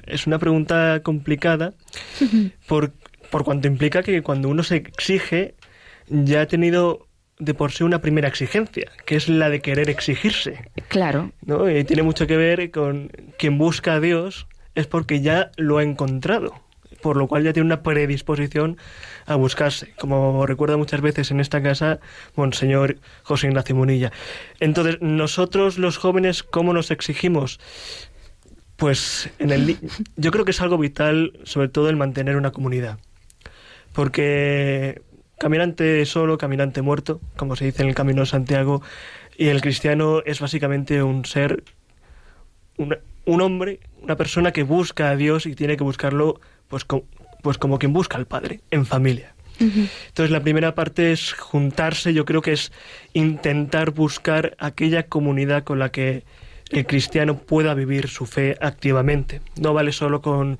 Es, 0.08 0.28
una 0.28 0.40
pregunta 0.40 1.02
complicada 1.04 1.74
por, 2.68 2.94
por 3.30 3.44
cuanto 3.44 3.68
implica 3.68 4.02
que 4.02 4.22
cuando 4.22 4.50
uno 4.50 4.64
se 4.64 4.78
exige, 4.78 5.56
ya 6.08 6.42
ha 6.42 6.46
tenido 6.48 7.08
de 7.38 7.54
por 7.54 7.72
sí 7.72 7.84
una 7.84 8.02
primera 8.02 8.28
exigencia, 8.28 8.92
que 9.06 9.16
es 9.16 9.28
la 9.28 9.50
de 9.50 9.62
querer 9.62 9.90
exigirse. 9.90 10.72
Claro. 10.88 11.32
¿no? 11.46 11.70
Y 11.70 11.84
tiene 11.84 12.04
mucho 12.04 12.28
que 12.28 12.38
ver 12.38 12.72
con 12.72 13.12
quien 13.38 13.58
busca 13.58 13.96
a 13.96 14.00
Dios 14.00 14.48
es 14.76 14.88
porque 14.88 15.22
ya 15.22 15.52
lo 15.58 15.78
ha 15.78 15.84
encontrado, 15.84 16.54
por 17.02 17.18
lo 17.18 17.28
cual 17.28 17.44
ya 17.44 17.54
tiene 17.54 17.66
una 17.68 17.84
predisposición 17.84 18.78
a 19.26 19.36
buscarse, 19.36 19.94
como 19.98 20.46
recuerda 20.46 20.78
muchas 20.78 21.02
veces 21.02 21.32
en 21.32 21.40
esta 21.40 21.62
casa 21.62 22.00
Monseñor 22.36 22.98
José 23.24 23.48
Ignacio 23.48 23.76
Munilla. 23.76 24.12
Entonces, 24.60 24.98
nosotros 25.02 25.78
los 25.78 25.98
jóvenes, 25.98 26.44
¿cómo 26.44 26.74
nos 26.74 26.92
exigimos? 26.92 27.60
Pues 28.76 29.30
en 29.40 29.52
el, 29.52 29.78
yo 30.18 30.32
creo 30.32 30.46
que 30.46 30.52
es 30.52 30.62
algo 30.62 30.78
vital, 30.78 31.40
sobre 31.44 31.70
todo 31.70 31.90
el 31.90 31.96
mantener 31.96 32.36
una 32.36 32.52
comunidad. 32.52 33.00
Porque 33.94 35.02
caminante 35.38 36.06
solo, 36.06 36.38
caminante 36.38 36.82
muerto, 36.82 37.22
como 37.36 37.56
se 37.56 37.66
dice 37.66 37.84
en 37.84 37.90
el 37.90 37.96
Camino 37.96 38.22
de 38.22 38.28
Santiago, 38.28 38.82
y 39.38 39.48
el 39.48 39.62
cristiano 39.62 40.22
es 40.26 40.40
básicamente 40.40 41.04
un 41.04 41.26
ser, 41.26 41.64
un 42.78 43.42
hombre, 43.42 43.80
una 44.02 44.16
persona 44.16 44.52
que 44.52 44.64
busca 44.64 45.10
a 45.10 45.16
Dios 45.16 45.46
y 45.46 45.56
tiene 45.56 45.78
que 45.78 45.84
buscarlo 45.84 46.40
pues, 46.68 46.86
pues 47.42 47.58
como 47.58 47.80
quien 47.80 47.94
busca 47.94 48.18
al 48.18 48.28
Padre, 48.28 48.62
en 48.72 48.86
familia. 48.86 49.36
Entonces 49.60 50.32
la 50.32 50.42
primera 50.42 50.76
parte 50.76 51.12
es 51.12 51.34
juntarse, 51.34 52.14
yo 52.14 52.26
creo 52.26 52.42
que 52.42 52.52
es 52.52 52.72
intentar 53.14 53.92
buscar 53.92 54.56
aquella 54.60 55.04
comunidad 55.04 55.64
con 55.64 55.80
la 55.80 55.92
que 55.92 56.24
el 56.72 56.86
cristiano 56.86 57.38
pueda 57.38 57.74
vivir 57.74 58.08
su 58.10 58.26
fe 58.26 58.58
activamente. 58.60 59.42
No 59.60 59.74
vale 59.74 59.92
solo 59.92 60.22
con, 60.22 60.60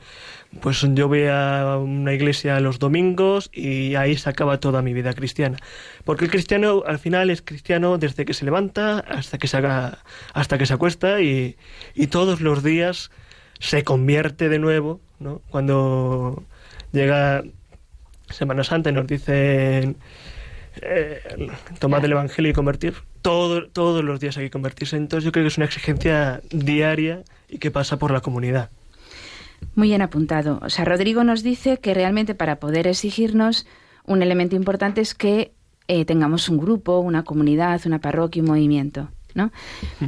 pues 0.62 0.86
yo 0.94 1.08
voy 1.08 1.26
a 1.30 1.78
una 1.78 2.14
iglesia 2.14 2.60
los 2.60 2.80
domingos 2.80 3.50
y 3.54 3.96
ahí 3.96 4.16
se 4.16 4.30
acaba 4.30 4.60
toda 4.60 4.82
mi 4.82 4.94
vida 4.94 5.14
cristiana. 5.14 5.58
Porque 6.04 6.26
el 6.26 6.32
cristiano 6.32 6.84
al 6.86 7.00
final 7.00 7.30
es 7.30 7.42
cristiano 7.42 7.98
desde 7.98 8.26
que 8.26 8.34
se 8.34 8.46
levanta 8.46 9.00
hasta 9.00 9.38
que 9.38 9.48
se, 9.48 9.58
haga, 9.58 10.00
hasta 10.34 10.58
que 10.58 10.66
se 10.66 10.74
acuesta 10.74 11.22
y, 11.22 11.58
y 11.94 12.08
todos 12.08 12.42
los 12.42 12.64
días 12.64 13.12
se 13.60 13.84
convierte 13.84 14.50
de 14.50 14.60
nuevo, 14.60 15.02
¿no? 15.20 15.42
Cuando 15.50 16.44
llega 16.92 17.44
Semana 18.30 18.64
Santa 18.64 18.90
y 18.90 18.94
nos 18.94 19.08
dicen 19.08 19.98
eh, 20.82 21.22
tomad 21.80 22.04
el 22.04 22.12
Evangelio 22.12 22.52
y 22.52 22.54
convertir, 22.54 22.96
todo, 23.22 23.68
todos 23.68 24.04
los 24.04 24.20
días 24.20 24.38
hay 24.38 24.46
que 24.46 24.52
convertirse. 24.52 24.98
Entonces 24.98 25.26
yo 25.26 25.32
creo 25.32 25.44
que 25.44 25.50
es 25.50 25.58
una 25.58 25.66
exigencia 25.66 26.42
diaria 26.52 27.24
y 27.50 27.60
que 27.60 27.72
pasa 27.72 27.98
por 27.98 28.12
la 28.12 28.22
comunidad. 28.22 28.70
Muy 29.76 29.90
bien 29.90 30.02
apuntado. 30.02 30.60
O 30.62 30.70
sea, 30.70 30.86
Rodrigo 30.86 31.24
nos 31.24 31.44
dice 31.44 31.78
que 31.78 31.94
realmente 31.94 32.36
para 32.36 32.58
poder 32.58 32.88
exigirnos, 32.88 33.66
un 34.06 34.22
elemento 34.22 34.56
importante 34.56 35.02
es 35.02 35.14
que 35.16 35.52
eh, 35.88 36.06
tengamos 36.06 36.50
un 36.50 36.58
grupo, 36.58 37.00
una 37.00 37.24
comunidad, 37.24 37.82
una 37.86 38.00
parroquia, 38.00 38.42
un 38.42 38.50
movimiento. 38.50 39.10
¿no? 39.34 39.52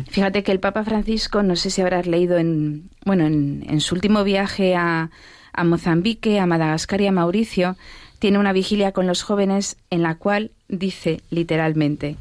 Fíjate 0.09 0.41
que 0.41 0.53
el 0.53 0.59
Papa 0.59 0.83
Francisco, 0.83 1.43
no 1.43 1.55
sé 1.55 1.69
si 1.69 1.81
habrás 1.81 2.07
leído 2.07 2.37
en, 2.37 2.89
bueno, 3.05 3.25
en, 3.25 3.81
su 3.81 3.93
último 3.93 4.23
viaje 4.23 4.75
a, 4.75 5.11
a 5.51 5.63
Mozambique, 5.65 6.39
a 6.39 6.45
Madagascar 6.45 7.01
y 7.01 7.07
a 7.07 7.11
Mauricio, 7.11 7.75
tiene 8.19 8.39
una 8.39 8.53
vigilia 8.53 8.93
con 8.93 9.05
los 9.05 9.23
jóvenes 9.23 9.77
en 9.89 10.01
la 10.01 10.15
cual 10.15 10.51
dice 10.69 11.21
literalmente, 11.29 12.15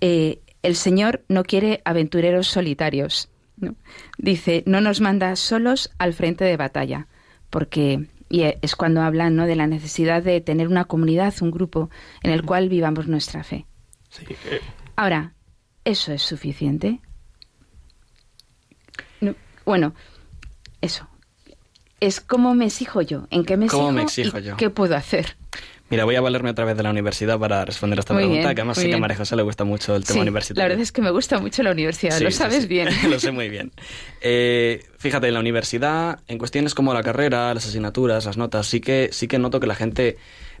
eh, 0.00 0.38
el 0.62 0.76
Señor 0.76 1.22
no 1.28 1.42
quiere 1.42 1.80
aventureros 1.84 2.46
solitarios. 2.46 3.28
Dice, 4.18 4.62
no 4.66 4.80
nos 4.80 5.00
manda 5.00 5.36
solos 5.36 5.90
al 5.98 6.12
frente 6.12 6.44
de 6.44 6.56
batalla, 6.56 7.06
porque 7.50 8.06
y 8.32 8.44
es 8.62 8.76
cuando 8.76 9.02
hablan 9.02 9.36
¿no? 9.36 9.46
de 9.46 9.56
la 9.56 9.66
necesidad 9.66 10.22
de 10.22 10.40
tener 10.40 10.66
una 10.66 10.86
comunidad, 10.86 11.34
un 11.42 11.50
grupo 11.50 11.90
en 12.22 12.30
el 12.30 12.42
cual 12.44 12.70
vivamos 12.70 13.06
nuestra 13.06 13.44
fe. 13.44 13.66
Eh. 14.26 14.60
Ahora, 14.96 15.34
¿eso 15.84 16.12
es 16.12 16.22
suficiente? 16.22 17.00
bueno, 19.66 19.94
eso. 20.80 21.06
Es 22.00 22.20
cómo 22.20 22.54
me 22.54 22.64
exijo 22.64 23.02
yo, 23.02 23.28
en 23.30 23.44
qué 23.44 23.58
me 23.58 23.66
exijo, 23.66 23.92
me 23.92 24.02
exijo 24.02 24.38
yo? 24.38 24.56
qué 24.56 24.70
puedo 24.70 24.96
hacer. 24.96 25.36
Mira, 25.92 26.06
voy 26.06 26.16
a 26.16 26.22
valerme 26.22 26.48
otra 26.48 26.64
vez 26.64 26.74
de 26.74 26.82
la 26.82 26.88
universidad 26.88 27.38
para 27.38 27.66
responder 27.66 27.98
a 27.98 28.00
esta 28.00 28.16
pregunta, 28.16 28.54
que 28.54 28.62
además 28.62 28.78
sé 28.78 28.88
que 28.88 28.94
a 28.94 28.98
María 28.98 29.14
José 29.14 29.36
le 29.36 29.42
gusta 29.42 29.64
mucho 29.64 29.94
el 29.94 30.04
tema 30.04 30.22
universitario. 30.22 30.62
La 30.62 30.68
verdad 30.68 30.80
es 30.80 30.90
que 30.90 31.02
me 31.02 31.10
gusta 31.10 31.38
mucho 31.38 31.62
la 31.62 31.70
universidad, 31.70 32.18
lo 32.18 32.30
sabes 32.30 32.66
bien. 32.66 32.88
lo 33.10 33.20
sé 33.20 33.30
muy 33.30 33.50
bien. 33.50 33.72
Eh, 34.22 34.86
fíjate, 34.96 35.28
en 35.28 35.34
la 35.34 35.40
universidad, 35.40 36.20
en 36.28 36.38
cuestiones 36.38 36.74
como 36.74 36.94
la 36.94 37.02
carrera, 37.02 37.52
las 37.52 37.66
asignaturas, 37.66 38.24
las 38.24 38.38
notas, 38.38 38.68
sí 38.68 38.80
que, 38.80 39.10
sí 39.12 39.28
que 39.28 39.38
noto 39.38 39.60
que 39.60 39.66
la 39.66 39.74
gente 39.74 40.16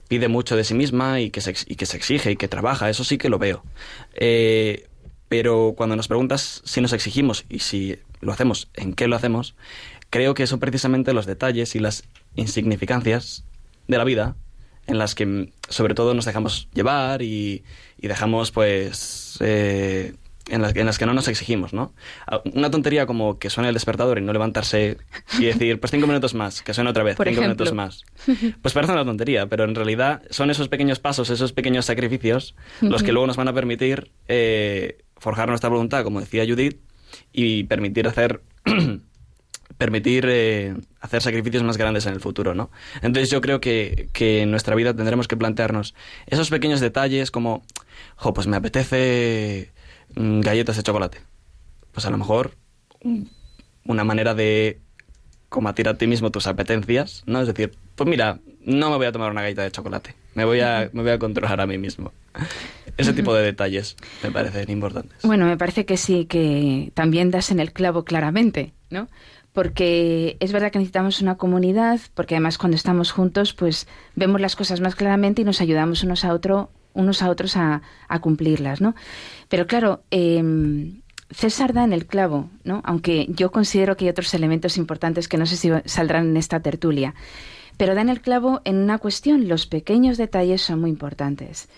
pide 0.06 0.28
mucho 0.28 0.54
de 0.54 0.64
sí 0.64 0.74
misma 0.74 1.18
y 1.18 1.30
que 1.30 1.40
se, 1.40 1.54
y 1.64 1.76
que 1.76 1.86
se 1.86 1.96
exige 1.96 2.32
y 2.32 2.36
que 2.36 2.48
trabaja, 2.48 2.90
eso 2.90 3.02
sí 3.02 3.16
que 3.16 3.30
lo 3.30 3.38
veo. 3.38 3.64
Eh, 4.12 4.86
pero 5.30 5.72
cuando 5.74 5.96
nos 5.96 6.08
preguntas 6.08 6.60
si 6.66 6.82
nos 6.82 6.92
exigimos 6.92 7.46
y 7.48 7.60
si 7.60 7.96
lo 8.20 8.32
hacemos, 8.32 8.68
en 8.74 8.92
qué 8.92 9.08
lo 9.08 9.16
hacemos, 9.16 9.54
creo 10.10 10.34
que 10.34 10.46
son 10.46 10.60
precisamente 10.60 11.14
los 11.14 11.24
detalles 11.24 11.74
y 11.74 11.78
las 11.78 12.04
insignificancias 12.34 13.46
de 13.88 13.96
la 13.96 14.04
vida 14.04 14.36
en 14.86 14.98
las 14.98 15.14
que 15.14 15.52
sobre 15.68 15.94
todo 15.94 16.14
nos 16.14 16.24
dejamos 16.24 16.68
llevar 16.74 17.22
y, 17.22 17.64
dejamos 17.98 18.50
pues 18.50 19.38
eh, 19.40 20.14
en 20.48 20.60
las, 20.60 20.74
en 20.74 20.86
las 20.86 20.98
que 20.98 21.06
no 21.06 21.14
nos 21.14 21.28
exigimos, 21.28 21.72
¿no? 21.72 21.94
Ah, 22.26 22.42
una 22.52 22.70
tontería 22.70 23.06
como 23.06 23.38
que 23.38 23.48
suene 23.48 23.68
el 23.68 23.74
despertador 23.74 24.18
y 24.18 24.22
no 24.22 24.32
levantarse 24.32 24.98
y 25.38 25.44
decir, 25.44 25.78
pues 25.78 25.90
cinco 25.90 26.06
minutos 26.06 26.34
más, 26.34 26.62
que 26.62 26.74
suene 26.74 26.90
otra 26.90 27.04
vez, 27.04 27.16
cinco 27.22 27.40
minutos 27.40 27.72
más. 27.72 28.04
Pues 28.60 28.74
parece 28.74 28.92
una 28.92 29.04
tontería, 29.04 29.46
pero 29.46 29.64
en 29.64 29.74
realidad 29.74 30.22
son 30.30 30.50
esos 30.50 30.68
pequeños 30.68 30.98
pasos, 30.98 31.30
esos 31.30 31.52
pequeños 31.52 31.86
sacrificios, 31.86 32.54
los 32.80 33.02
que 33.02 33.12
luego 33.12 33.26
nos 33.26 33.36
van 33.36 33.48
a 33.48 33.52
permitir 33.52 34.10
eh, 34.28 34.98
forjar 35.16 35.48
nuestra 35.48 35.70
voluntad, 35.70 36.02
como 36.02 36.20
decía 36.20 36.44
Judith, 36.46 36.80
y 37.32 37.64
permitir 37.64 38.08
hacer 38.08 38.42
permitir 39.78 40.26
eh, 40.28 40.74
hacer 41.00 41.22
sacrificios 41.22 41.62
más 41.62 41.76
grandes 41.76 42.06
en 42.06 42.12
el 42.12 42.20
futuro, 42.20 42.54
¿no? 42.54 42.70
Entonces 42.96 43.30
yo 43.30 43.40
creo 43.40 43.60
que, 43.60 44.08
que, 44.12 44.42
en 44.42 44.50
nuestra 44.50 44.74
vida 44.74 44.94
tendremos 44.94 45.28
que 45.28 45.36
plantearnos 45.36 45.94
esos 46.26 46.50
pequeños 46.50 46.80
detalles 46.80 47.30
como, 47.30 47.62
jo, 48.16 48.32
pues 48.34 48.46
me 48.46 48.56
apetece 48.56 49.72
mm, 50.14 50.40
galletas 50.40 50.76
de 50.76 50.82
chocolate. 50.82 51.18
Pues 51.92 52.06
a 52.06 52.10
lo 52.10 52.18
mejor 52.18 52.56
una 53.84 54.04
manera 54.04 54.34
de 54.34 54.80
combatir 55.48 55.88
a 55.88 55.94
ti 55.94 56.06
mismo 56.06 56.30
tus 56.30 56.46
apetencias, 56.46 57.22
¿no? 57.26 57.40
Es 57.40 57.46
decir, 57.46 57.76
pues 57.94 58.08
mira, 58.08 58.40
no 58.64 58.90
me 58.90 58.96
voy 58.96 59.06
a 59.06 59.12
tomar 59.12 59.30
una 59.30 59.42
galleta 59.42 59.62
de 59.62 59.70
chocolate, 59.70 60.14
me 60.34 60.44
voy 60.44 60.60
a, 60.60 60.90
me 60.92 61.02
voy 61.02 61.12
a 61.12 61.18
controlar 61.18 61.60
a 61.60 61.66
mí 61.66 61.78
mismo. 61.78 62.12
Ese 62.96 63.12
tipo 63.12 63.34
de 63.34 63.42
detalles 63.42 63.96
me 64.22 64.30
parecen 64.30 64.70
importantes. 64.70 65.18
Bueno, 65.22 65.46
me 65.46 65.56
parece 65.56 65.86
que 65.86 65.96
sí, 65.96 66.26
que 66.26 66.90
también 66.94 67.30
das 67.30 67.50
en 67.50 67.60
el 67.60 67.72
clavo 67.72 68.04
claramente, 68.04 68.72
¿no? 68.90 69.08
Porque 69.52 70.36
es 70.40 70.52
verdad 70.52 70.70
que 70.72 70.78
necesitamos 70.78 71.20
una 71.20 71.36
comunidad, 71.36 72.00
porque 72.14 72.34
además 72.34 72.58
cuando 72.58 72.76
estamos 72.76 73.12
juntos, 73.12 73.52
pues 73.52 73.86
vemos 74.16 74.40
las 74.40 74.56
cosas 74.56 74.80
más 74.80 74.94
claramente 74.94 75.42
y 75.42 75.44
nos 75.44 75.60
ayudamos 75.60 76.02
unos 76.02 76.24
a, 76.24 76.32
otro, 76.32 76.70
unos 76.94 77.22
a 77.22 77.28
otros 77.28 77.56
a, 77.56 77.82
cumplirlas, 78.20 78.80
¿no? 78.80 78.94
Pero 79.48 79.66
claro, 79.66 80.02
em, 80.10 81.02
César 81.30 81.72
da 81.72 81.84
en 81.84 81.92
el 81.92 82.06
clavo, 82.06 82.50
¿no? 82.64 82.80
Aunque 82.84 83.26
yo 83.28 83.50
considero 83.52 83.96
que 83.96 84.06
hay 84.06 84.10
otros 84.10 84.32
elementos 84.34 84.76
importantes 84.76 85.28
que 85.28 85.38
no 85.38 85.46
sé 85.46 85.56
si 85.56 85.70
saldrán 85.84 86.28
en 86.30 86.36
esta 86.36 86.60
tertulia. 86.60 87.14
Pero 87.76 87.94
da 87.94 88.02
en 88.02 88.10
el 88.10 88.20
clavo 88.20 88.60
en 88.64 88.76
una 88.76 88.98
cuestión, 88.98 89.48
los 89.48 89.66
pequeños 89.66 90.18
detalles 90.18 90.62
son 90.62 90.80
muy 90.80 90.90
importantes. 90.90 91.68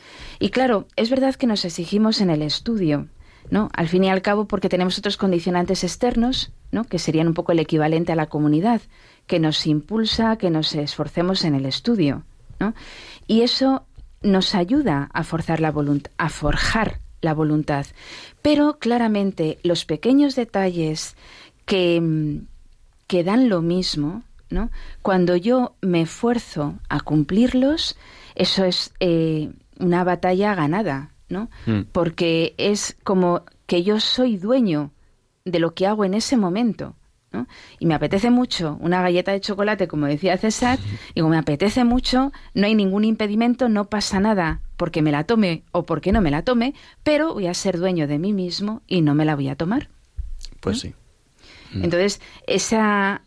Y 0.40 0.50
claro, 0.50 0.86
es 0.96 1.08
verdad 1.08 1.34
que 1.36 1.46
nos 1.46 1.64
exigimos 1.64 2.20
en 2.20 2.30
el 2.30 2.42
estudio, 2.42 3.08
¿no? 3.50 3.68
Al 3.74 3.88
fin 3.88 4.04
y 4.04 4.10
al 4.10 4.22
cabo, 4.22 4.46
porque 4.46 4.68
tenemos 4.68 4.98
otros 4.98 5.16
condicionantes 5.16 5.84
externos, 5.84 6.52
¿no? 6.70 6.84
Que 6.84 6.98
serían 6.98 7.28
un 7.28 7.34
poco 7.34 7.52
el 7.52 7.58
equivalente 7.58 8.12
a 8.12 8.16
la 8.16 8.26
comunidad, 8.26 8.80
que 9.26 9.38
nos 9.38 9.66
impulsa 9.66 10.36
que 10.36 10.50
nos 10.50 10.74
esforcemos 10.74 11.44
en 11.44 11.54
el 11.54 11.66
estudio, 11.66 12.24
¿no? 12.58 12.74
Y 13.26 13.42
eso 13.42 13.84
nos 14.22 14.54
ayuda 14.54 15.10
a 15.12 15.24
forzar 15.24 15.60
la 15.60 15.70
voluntad, 15.70 16.10
a 16.18 16.28
forjar 16.28 17.00
la 17.20 17.34
voluntad. 17.34 17.86
Pero 18.42 18.78
claramente 18.78 19.58
los 19.62 19.84
pequeños 19.84 20.34
detalles 20.34 21.16
que, 21.66 22.40
que 23.06 23.24
dan 23.24 23.48
lo 23.48 23.62
mismo, 23.62 24.22
¿no? 24.50 24.70
Cuando 25.02 25.36
yo 25.36 25.74
me 25.80 26.02
esfuerzo 26.02 26.74
a 26.88 27.00
cumplirlos, 27.00 27.96
eso 28.34 28.64
es 28.64 28.92
eh, 29.00 29.50
una 29.78 30.04
batalla 30.04 30.54
ganada, 30.54 31.10
¿no? 31.34 31.50
Mm. 31.66 31.82
Porque 31.92 32.54
es 32.56 32.96
como 33.04 33.42
que 33.66 33.82
yo 33.82 34.00
soy 34.00 34.38
dueño 34.38 34.92
de 35.44 35.58
lo 35.58 35.74
que 35.74 35.86
hago 35.86 36.04
en 36.04 36.14
ese 36.14 36.36
momento. 36.36 36.94
¿no? 37.32 37.48
Y 37.80 37.86
me 37.86 37.94
apetece 37.94 38.30
mucho 38.30 38.78
una 38.80 39.02
galleta 39.02 39.32
de 39.32 39.40
chocolate, 39.40 39.88
como 39.88 40.06
decía 40.06 40.38
César, 40.38 40.78
y 41.14 41.20
como 41.20 41.32
me 41.32 41.38
apetece 41.38 41.84
mucho, 41.84 42.32
no 42.54 42.66
hay 42.66 42.74
ningún 42.74 43.04
impedimento, 43.04 43.68
no 43.68 43.86
pasa 43.86 44.20
nada 44.20 44.60
porque 44.76 45.02
me 45.02 45.12
la 45.12 45.24
tome 45.24 45.64
o 45.72 45.82
porque 45.82 46.12
no 46.12 46.20
me 46.20 46.30
la 46.30 46.42
tome, 46.42 46.74
pero 47.02 47.34
voy 47.34 47.48
a 47.48 47.54
ser 47.54 47.78
dueño 47.78 48.06
de 48.06 48.18
mí 48.18 48.32
mismo 48.32 48.82
y 48.86 49.02
no 49.02 49.14
me 49.14 49.24
la 49.24 49.34
voy 49.34 49.48
a 49.48 49.56
tomar. 49.56 49.88
Pues 50.60 50.80
sí. 50.80 50.94
Mm. 51.72 51.84
Entonces, 51.84 52.20
esa, 52.46 53.22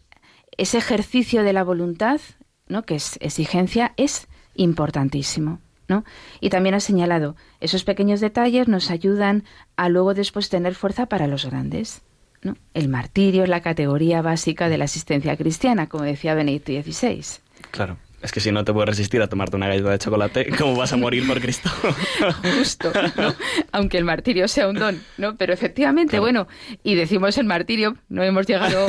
ese 0.58 0.78
ejercicio 0.78 1.44
de 1.44 1.54
la 1.54 1.64
voluntad, 1.64 2.22
¿no? 2.68 2.84
que 2.84 2.96
es 2.96 3.18
exigencia, 3.22 3.94
es 3.98 4.28
importantísimo. 4.56 5.60
¿No? 5.88 6.04
Y 6.40 6.50
también 6.50 6.76
ha 6.76 6.80
señalado, 6.80 7.36
esos 7.60 7.84
pequeños 7.84 8.20
detalles 8.20 8.68
nos 8.68 8.90
ayudan 8.92 9.44
a 9.76 9.90
luego 9.90 10.14
después 10.14 10.50
tener 10.50 10.76
fuerza 10.76 11.08
para 11.08 11.28
los 11.28 11.46
grandes. 11.46 12.02
¿no? 12.42 12.56
El 12.74 12.90
martirio 12.90 13.44
es 13.44 13.50
la 13.50 13.62
categoría 13.62 14.22
básica 14.22 14.70
de 14.70 14.78
la 14.78 14.86
asistencia 14.86 15.36
cristiana, 15.38 15.88
como 15.88 16.04
decía 16.04 16.36
Benedicto 16.36 16.72
XVI. 16.72 17.24
Claro. 17.72 17.98
Es 18.22 18.32
que 18.32 18.40
si 18.40 18.52
no 18.52 18.66
te 18.66 18.74
puedes 18.74 18.90
resistir 18.90 19.22
a 19.22 19.28
tomarte 19.28 19.56
una 19.56 19.68
galleta 19.68 19.92
de 19.92 20.00
chocolate, 20.00 20.50
¿cómo 20.58 20.76
vas 20.76 20.92
a 20.92 20.98
morir 20.98 21.28
por 21.28 21.40
Cristo? 21.40 21.70
Justo, 22.58 22.92
¿no? 23.16 23.36
Aunque 23.72 24.00
el 24.00 24.06
martirio 24.06 24.48
sea 24.48 24.68
un 24.68 24.76
don, 24.76 25.00
¿no? 25.18 25.38
Pero 25.38 25.54
efectivamente, 25.54 26.20
bueno, 26.20 26.48
y 26.84 26.96
decimos 26.96 27.38
el 27.38 27.46
martirio, 27.46 27.96
no 28.10 28.24
hemos 28.24 28.48
llegado 28.48 28.88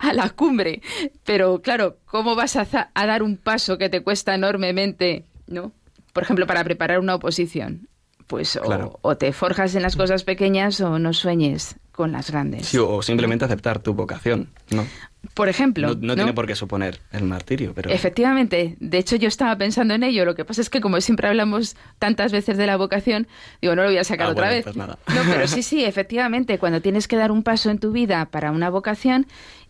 a 0.00 0.12
la 0.12 0.30
cumbre, 0.30 0.82
pero 1.24 1.62
claro, 1.62 1.98
¿cómo 2.04 2.34
vas 2.34 2.56
a, 2.56 2.90
a 2.92 3.06
dar 3.06 3.22
un 3.22 3.36
paso 3.36 3.78
que 3.78 3.88
te 3.88 4.02
cuesta 4.02 4.34
enormemente, 4.34 5.24
¿no? 5.46 5.72
Por 6.16 6.22
ejemplo, 6.22 6.46
para 6.46 6.64
preparar 6.64 6.98
una 6.98 7.14
oposición. 7.14 7.90
Pues 8.26 8.58
o, 9.02 9.16
te 9.18 9.34
forjas 9.34 9.74
en 9.74 9.82
las 9.82 9.96
cosas 9.96 10.24
pequeñas 10.24 10.80
o 10.80 10.98
no 10.98 11.12
sueñes 11.12 11.76
con 11.92 12.10
las 12.10 12.30
grandes. 12.30 12.68
Sí, 12.68 12.78
o 12.78 13.02
simplemente 13.02 13.44
aceptar 13.44 13.80
tu 13.80 13.92
vocación, 13.92 14.48
¿no? 14.70 14.86
Por 15.34 15.50
ejemplo. 15.50 15.94
No, 15.94 16.14
tiene 16.14 16.32
por 16.32 16.46
qué 16.46 16.54
suponer 16.54 17.00
el 17.12 17.24
martirio, 17.24 17.74
pero. 17.74 17.90
Efectivamente. 17.90 18.76
De 18.80 18.96
hecho, 18.96 19.16
yo 19.16 19.28
estaba 19.28 19.58
pensando 19.58 19.92
en 19.92 20.04
ello. 20.04 20.24
Lo 20.24 20.34
que 20.34 20.46
pasa 20.46 20.62
es 20.62 20.70
que, 20.70 20.80
como 20.80 21.02
siempre 21.02 21.28
hablamos 21.28 21.76
tantas 21.98 22.32
veces 22.32 22.56
de 22.56 22.66
la 22.66 22.78
vocación, 22.78 23.28
digo, 23.60 23.76
no 23.76 23.82
lo 23.82 23.88
voy 23.88 23.98
a 23.98 24.04
sacar 24.04 24.28
ah, 24.28 24.30
otra 24.30 24.48
vez. 24.48 24.64
Pues 24.64 24.76
nada. 24.76 24.98
No, 25.08 25.20
pero 25.30 25.46
sí, 25.46 25.62
sí, 25.62 25.84
efectivamente. 25.84 26.58
Cuando 26.58 26.80
tienes 26.80 27.08
que 27.08 27.16
dar 27.16 27.30
un 27.30 27.42
paso 27.42 27.68
en 27.68 27.78
tu 27.78 27.92
vida 27.92 28.24
para 28.30 28.52
una 28.52 28.70
vocación 28.70 29.26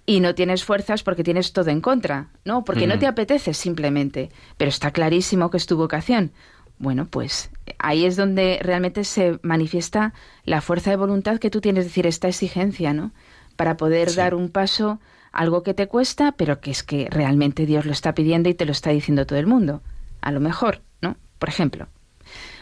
y 0.06 0.20
no 0.20 0.36
tienes 0.36 0.64
fuerzas 0.64 1.02
porque 1.02 1.24
tienes 1.24 1.52
todo 1.52 1.68
en 1.70 1.80
contra, 1.80 2.28
¿no? 2.44 2.64
Porque 2.64 2.86
no 2.86 2.98
te 2.98 3.08
apetece 3.08 3.52
simplemente, 3.52 4.30
pero 4.56 4.68
está 4.68 4.92
clarísimo 4.92 5.50
que 5.50 5.56
es 5.56 5.66
tu 5.66 5.76
vocación. 5.76 6.30
Bueno, 6.78 7.06
pues 7.06 7.50
ahí 7.78 8.04
es 8.04 8.16
donde 8.16 8.60
realmente 8.62 9.02
se 9.02 9.40
manifiesta 9.42 10.14
la 10.44 10.60
fuerza 10.60 10.90
de 10.90 10.96
voluntad 10.96 11.38
que 11.38 11.50
tú 11.50 11.60
tienes, 11.60 11.86
es 11.86 11.90
decir, 11.90 12.06
esta 12.06 12.28
exigencia, 12.28 12.92
¿no? 12.92 13.10
Para 13.56 13.76
poder 13.76 14.14
dar 14.14 14.34
un 14.34 14.50
paso, 14.50 15.00
algo 15.32 15.62
que 15.62 15.74
te 15.74 15.88
cuesta, 15.88 16.32
pero 16.32 16.60
que 16.60 16.70
es 16.70 16.82
que 16.82 17.08
realmente 17.10 17.66
Dios 17.66 17.84
lo 17.84 17.92
está 17.92 18.14
pidiendo 18.14 18.48
y 18.48 18.54
te 18.54 18.64
lo 18.64 18.72
está 18.72 18.90
diciendo 18.90 19.26
todo 19.26 19.38
el 19.38 19.46
mundo. 19.46 19.82
A 20.20 20.30
lo 20.30 20.40
mejor, 20.40 20.82
¿no? 21.00 21.16
Por 21.38 21.48
ejemplo. 21.48 21.88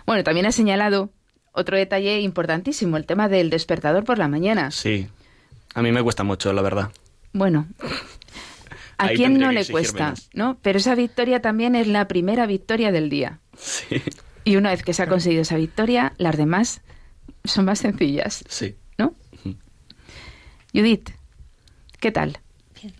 Bueno, 0.06 0.24
también 0.24 0.46
ha 0.46 0.52
señalado 0.52 1.10
otro 1.52 1.76
detalle 1.76 2.20
importantísimo, 2.20 2.96
el 2.96 3.06
tema 3.06 3.28
del 3.28 3.50
despertador 3.50 4.04
por 4.04 4.18
la 4.18 4.28
mañana. 4.28 4.70
Sí. 4.70 5.08
A 5.74 5.82
mí 5.82 5.92
me 5.92 6.02
cuesta 6.02 6.24
mucho, 6.24 6.52
la 6.52 6.62
verdad. 6.62 6.90
Bueno, 7.34 7.66
¿a 8.96 9.08
quién 9.08 9.38
no 9.40 9.50
le 9.50 9.66
cuesta? 9.66 10.14
¿no? 10.32 10.56
Pero 10.62 10.78
esa 10.78 10.94
victoria 10.94 11.42
también 11.42 11.74
es 11.74 11.88
la 11.88 12.06
primera 12.06 12.46
victoria 12.46 12.92
del 12.92 13.10
día. 13.10 13.40
Sí. 13.58 14.00
Y 14.44 14.56
una 14.56 14.70
vez 14.70 14.84
que 14.84 14.94
se 14.94 15.02
ha 15.02 15.08
conseguido 15.08 15.42
esa 15.42 15.56
victoria, 15.56 16.14
las 16.16 16.36
demás 16.36 16.80
son 17.44 17.64
más 17.64 17.80
sencillas. 17.80 18.44
Sí. 18.48 18.76
¿No? 18.96 19.14
Judith, 20.72 21.10
¿qué 21.98 22.12
tal? 22.12 22.38
Bien. 22.80 22.94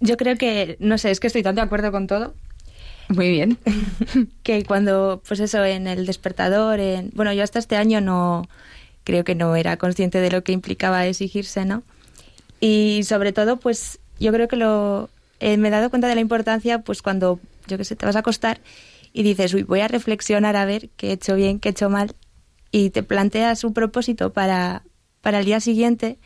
Yo 0.00 0.16
creo 0.16 0.36
que, 0.38 0.78
no 0.80 0.96
sé, 0.96 1.10
es 1.10 1.20
que 1.20 1.26
estoy 1.26 1.42
tan 1.42 1.56
de 1.56 1.60
acuerdo 1.60 1.92
con 1.92 2.06
todo. 2.06 2.34
Muy 3.08 3.28
bien. 3.28 3.58
que 4.42 4.64
cuando, 4.64 5.22
pues 5.28 5.40
eso, 5.40 5.62
en 5.62 5.86
el 5.86 6.06
despertador, 6.06 6.80
en, 6.80 7.10
bueno, 7.14 7.34
yo 7.34 7.42
hasta 7.42 7.58
este 7.58 7.76
año 7.76 8.00
no, 8.00 8.48
creo 9.04 9.24
que 9.24 9.34
no 9.34 9.56
era 9.56 9.76
consciente 9.76 10.20
de 10.20 10.30
lo 10.30 10.42
que 10.42 10.52
implicaba 10.52 11.06
exigirse, 11.06 11.66
¿no? 11.66 11.82
Y 12.64 13.02
sobre 13.02 13.32
todo, 13.32 13.56
pues 13.56 13.98
yo 14.20 14.32
creo 14.32 14.46
que 14.46 14.54
lo 14.54 15.10
eh, 15.40 15.56
me 15.56 15.66
he 15.66 15.70
dado 15.72 15.90
cuenta 15.90 16.06
de 16.06 16.14
la 16.14 16.20
importancia, 16.20 16.82
pues 16.82 17.02
cuando, 17.02 17.40
yo 17.66 17.76
qué 17.76 17.84
sé, 17.84 17.96
te 17.96 18.06
vas 18.06 18.14
a 18.14 18.20
acostar 18.20 18.60
y 19.12 19.24
dices, 19.24 19.52
uy, 19.52 19.64
voy 19.64 19.80
a 19.80 19.88
reflexionar 19.88 20.54
a 20.54 20.64
ver 20.64 20.88
qué 20.90 21.08
he 21.08 21.12
hecho 21.14 21.34
bien, 21.34 21.58
qué 21.58 21.70
he 21.70 21.72
hecho 21.72 21.90
mal, 21.90 22.14
y 22.70 22.90
te 22.90 23.02
planteas 23.02 23.64
un 23.64 23.74
propósito 23.74 24.32
para, 24.32 24.84
para 25.22 25.40
el 25.40 25.44
día 25.44 25.58
siguiente, 25.58 26.20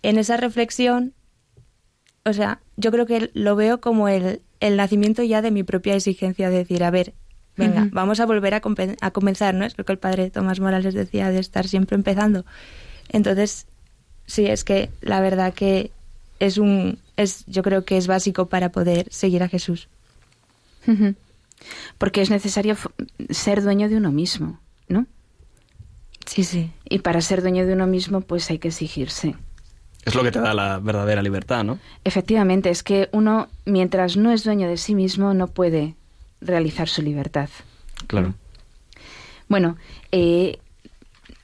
en 0.00 0.16
esa 0.16 0.38
reflexión, 0.38 1.12
o 2.24 2.32
sea, 2.32 2.62
yo 2.78 2.90
creo 2.90 3.04
que 3.04 3.30
lo 3.34 3.54
veo 3.54 3.82
como 3.82 4.08
el, 4.08 4.40
el 4.60 4.78
nacimiento 4.78 5.22
ya 5.22 5.42
de 5.42 5.50
mi 5.50 5.64
propia 5.64 5.96
exigencia, 5.96 6.48
de 6.48 6.56
decir, 6.56 6.82
a 6.82 6.90
ver, 6.90 7.12
venga, 7.58 7.90
vamos 7.92 8.20
a 8.20 8.24
volver 8.24 8.54
a, 8.54 8.62
a 9.02 9.10
comenzar, 9.10 9.54
¿no? 9.54 9.66
Es 9.66 9.76
lo 9.76 9.84
que 9.84 9.92
el 9.92 9.98
padre 9.98 10.30
Tomás 10.30 10.60
Morales 10.60 10.94
decía, 10.94 11.28
de 11.28 11.40
estar 11.40 11.68
siempre 11.68 11.94
empezando. 11.94 12.46
Entonces, 13.10 13.66
sí, 14.32 14.46
es 14.46 14.64
que 14.64 14.88
la 15.02 15.20
verdad 15.20 15.52
que 15.52 15.90
es 16.40 16.56
un, 16.56 16.98
es, 17.18 17.44
yo 17.46 17.62
creo 17.62 17.84
que 17.84 17.98
es 17.98 18.06
básico 18.06 18.46
para 18.46 18.70
poder 18.70 19.06
seguir 19.10 19.42
a 19.42 19.48
Jesús. 19.48 19.88
Porque 21.98 22.22
es 22.22 22.30
necesario 22.30 22.76
ser 23.28 23.62
dueño 23.62 23.88
de 23.88 23.96
uno 23.96 24.10
mismo, 24.10 24.58
¿no? 24.88 25.06
Sí, 26.26 26.44
sí. 26.44 26.72
Y 26.88 27.00
para 27.00 27.20
ser 27.20 27.42
dueño 27.42 27.66
de 27.66 27.74
uno 27.74 27.86
mismo, 27.86 28.22
pues 28.22 28.50
hay 28.50 28.58
que 28.58 28.68
exigirse. 28.68 29.36
Es 30.04 30.14
lo 30.14 30.22
que 30.22 30.32
te 30.32 30.40
da 30.40 30.54
la 30.54 30.78
verdadera 30.78 31.22
libertad, 31.22 31.62
¿no? 31.62 31.78
Efectivamente, 32.02 32.70
es 32.70 32.82
que 32.82 33.10
uno, 33.12 33.48
mientras 33.66 34.16
no 34.16 34.32
es 34.32 34.42
dueño 34.44 34.66
de 34.66 34.78
sí 34.78 34.94
mismo, 34.94 35.34
no 35.34 35.48
puede 35.48 35.94
realizar 36.40 36.88
su 36.88 37.02
libertad. 37.02 37.50
Claro. 38.08 38.34
Bueno, 39.48 39.76
eh, 40.10 40.58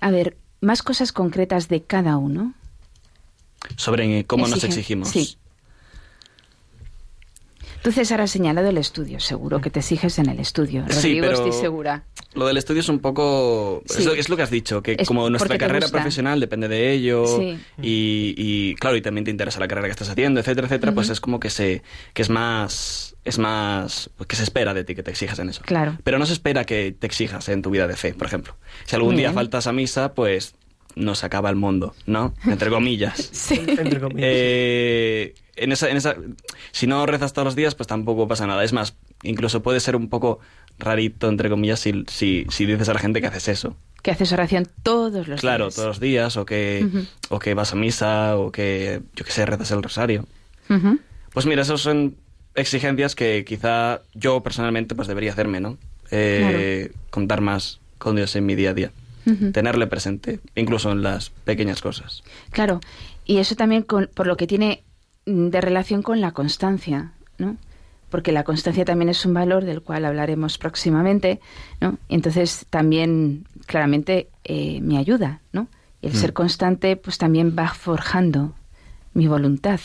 a 0.01 0.11
ver, 0.11 0.37
más 0.61 0.83
cosas 0.83 1.12
concretas 1.12 1.68
de 1.68 1.83
cada 1.83 2.16
uno. 2.16 2.55
Sobre 3.76 4.24
cómo 4.24 4.46
nos 4.48 4.62
exigimos. 4.64 5.08
Sí. 5.10 5.36
Tú, 7.82 7.92
César, 7.92 8.20
has 8.20 8.32
señalado 8.32 8.68
el 8.68 8.78
estudio. 8.78 9.20
Seguro 9.20 9.60
que 9.60 9.70
te 9.70 9.78
exiges 9.80 10.18
en 10.18 10.28
el 10.28 10.40
estudio. 10.40 10.84
Sí, 10.88 10.94
Rodrigo, 11.20 11.26
pero- 11.26 11.34
estoy 11.46 11.52
segura. 11.60 12.02
Lo 12.34 12.46
del 12.46 12.56
estudio 12.56 12.80
es 12.80 12.88
un 12.88 12.98
poco... 12.98 13.82
Sí. 13.86 14.00
Es, 14.00 14.04
lo, 14.06 14.12
es 14.14 14.28
lo 14.28 14.36
que 14.36 14.42
has 14.42 14.50
dicho, 14.50 14.82
que 14.82 14.96
Es 14.98 15.08
como 15.08 15.30
nuestra 15.30 15.56
carrera 15.58 15.88
profesional 15.88 16.40
depende 16.40 16.68
de 16.68 16.92
ello 16.92 17.24
Sí. 17.26 17.58
y, 17.80 18.34
y, 18.36 18.74
claro, 18.74 18.96
y 18.96 19.00
también 19.00 19.24
te 19.24 19.30
interesa 19.30 19.58
la 19.60 19.66
carrera 19.68 19.86
que 19.88 19.92
estás 19.92 20.08
haciendo, 20.10 20.38
etcétera, 20.40 20.66
etcétera, 20.66 20.92
pues 20.92 21.08
es 21.08 21.20
como 21.20 21.40
que 21.40 21.48
se 21.50 21.82
que 22.12 22.22
es 22.22 22.28
más 22.30 23.16
es 23.24 23.38
más 23.38 24.10
pues 24.16 24.26
que 24.26 24.36
se 24.36 24.42
espera 24.42 24.74
de 24.74 24.84
ti 24.84 24.94
que 24.94 25.02
te 25.02 25.10
exijas 25.10 25.38
en 25.38 25.48
eso. 25.48 25.62
Claro. 25.64 25.96
Pero 26.04 26.18
no 26.18 26.26
se 26.26 26.34
espera 26.34 26.64
que 26.64 26.94
te 26.96 27.06
exijas 27.06 27.48
en 27.48 27.62
tu 27.62 27.70
vida 27.70 27.86
de 27.88 27.96
fe, 27.96 28.12
por 28.12 28.26
ejemplo. 28.26 28.56
Si 28.84 28.94
algún 28.94 29.16
día 29.16 29.32
faltas 29.32 29.66
a 29.66 29.72
misa, 29.72 30.12
pues 30.14 30.54
no 30.96 31.14
se 31.14 31.27
acaba 31.27 31.51
el 31.51 31.57
mundo, 31.57 31.94
¿no? 32.07 32.35
Entre 32.46 32.70
comillas. 32.70 33.16
Sí. 33.33 33.55
Entre 33.66 34.01
comillas. 34.01 34.22
Eh, 34.31 35.35
en 35.57 35.72
esa, 35.72 35.88
en 35.90 35.96
esa, 35.96 36.16
si 36.72 36.87
no 36.87 37.05
rezas 37.07 37.33
todos 37.33 37.46
los 37.46 37.57
días, 37.57 37.74
pues 37.74 37.87
tampoco 37.87 38.29
pasa 38.29 38.46
nada. 38.46 38.62
Es 38.64 38.72
más, 38.72 38.94
incluso 39.22 39.62
puede 39.62 39.81
ser 39.81 39.96
un 39.96 40.09
poco 40.09 40.38
rarito, 40.79 41.29
entre 41.29 41.48
comillas, 41.51 41.81
si, 41.81 42.05
si, 42.09 42.46
si 42.51 42.66
dices 42.66 42.88
a 42.88 42.94
la 42.94 43.01
gente 43.01 43.20
que 43.20 43.27
haces 43.27 43.48
eso. 43.48 43.77
Que 44.03 44.12
haces 44.12 44.33
oración 44.33 44.68
todos 44.85 45.27
los 45.27 45.40
Claro, 45.40 45.64
días. 45.64 45.74
todos 45.74 45.88
los 45.88 46.01
días, 46.01 46.37
o 46.37 46.46
que, 46.46 46.87
o 47.31 47.38
que 47.40 47.55
vas 47.55 47.72
a 47.72 47.77
misa, 47.77 48.37
o 48.37 48.53
que, 48.53 49.03
yo 49.16 49.24
qué 49.24 49.33
sé, 49.33 49.44
rezas 49.46 49.72
el 49.72 49.83
rosario. 49.83 50.24
Pues 51.33 51.46
mira, 51.46 51.62
esas 51.62 51.81
son 51.81 52.16
exigencias 52.55 53.14
que 53.16 53.44
quizá 53.46 54.03
yo 54.14 54.40
personalmente 54.42 54.94
pues 54.94 55.09
debería 55.09 55.33
hacerme, 55.33 55.61
¿no? 55.61 55.79
Eh, 56.12 56.92
Contar 57.11 57.40
más 57.40 57.81
con 57.98 58.14
Dios 58.16 58.35
en 58.37 58.46
mi 58.46 58.55
día 58.55 58.70
a 58.70 58.74
día. 58.74 58.92
Tenerle 59.52 59.86
presente, 59.86 60.40
incluso 60.54 60.90
en 60.92 61.02
las 61.02 61.30
pequeñas 61.30 61.80
cosas. 61.82 62.22
Claro, 62.50 62.80
y 63.24 63.38
eso 63.38 63.54
también 63.56 63.82
con- 63.82 64.08
por 64.14 64.26
lo 64.26 64.36
que 64.36 64.46
tiene 64.46 64.82
mm, 65.26 65.48
de 65.48 65.60
relación 65.60 66.02
con 66.02 66.20
la 66.20 66.32
constancia, 66.32 67.12
¿no? 67.38 67.56
Porque 68.10 68.32
la 68.32 68.42
constancia 68.44 68.84
también 68.86 69.10
es 69.10 69.26
un 69.26 69.34
valor 69.34 69.64
del 69.64 69.82
cual 69.82 70.04
hablaremos 70.06 70.56
próximamente, 70.56 71.40
¿no? 71.80 71.98
Entonces 72.08 72.64
también 72.70 73.44
claramente 73.66 74.28
eh, 74.44 74.80
me 74.80 74.96
ayuda, 74.96 75.40
¿no? 75.52 75.68
El 76.00 76.12
Mm. 76.12 76.16
ser 76.16 76.32
constante 76.32 76.96
pues 76.96 77.18
también 77.18 77.54
va 77.58 77.68
forjando 77.74 78.54
mi 79.12 79.26
voluntad. 79.26 79.80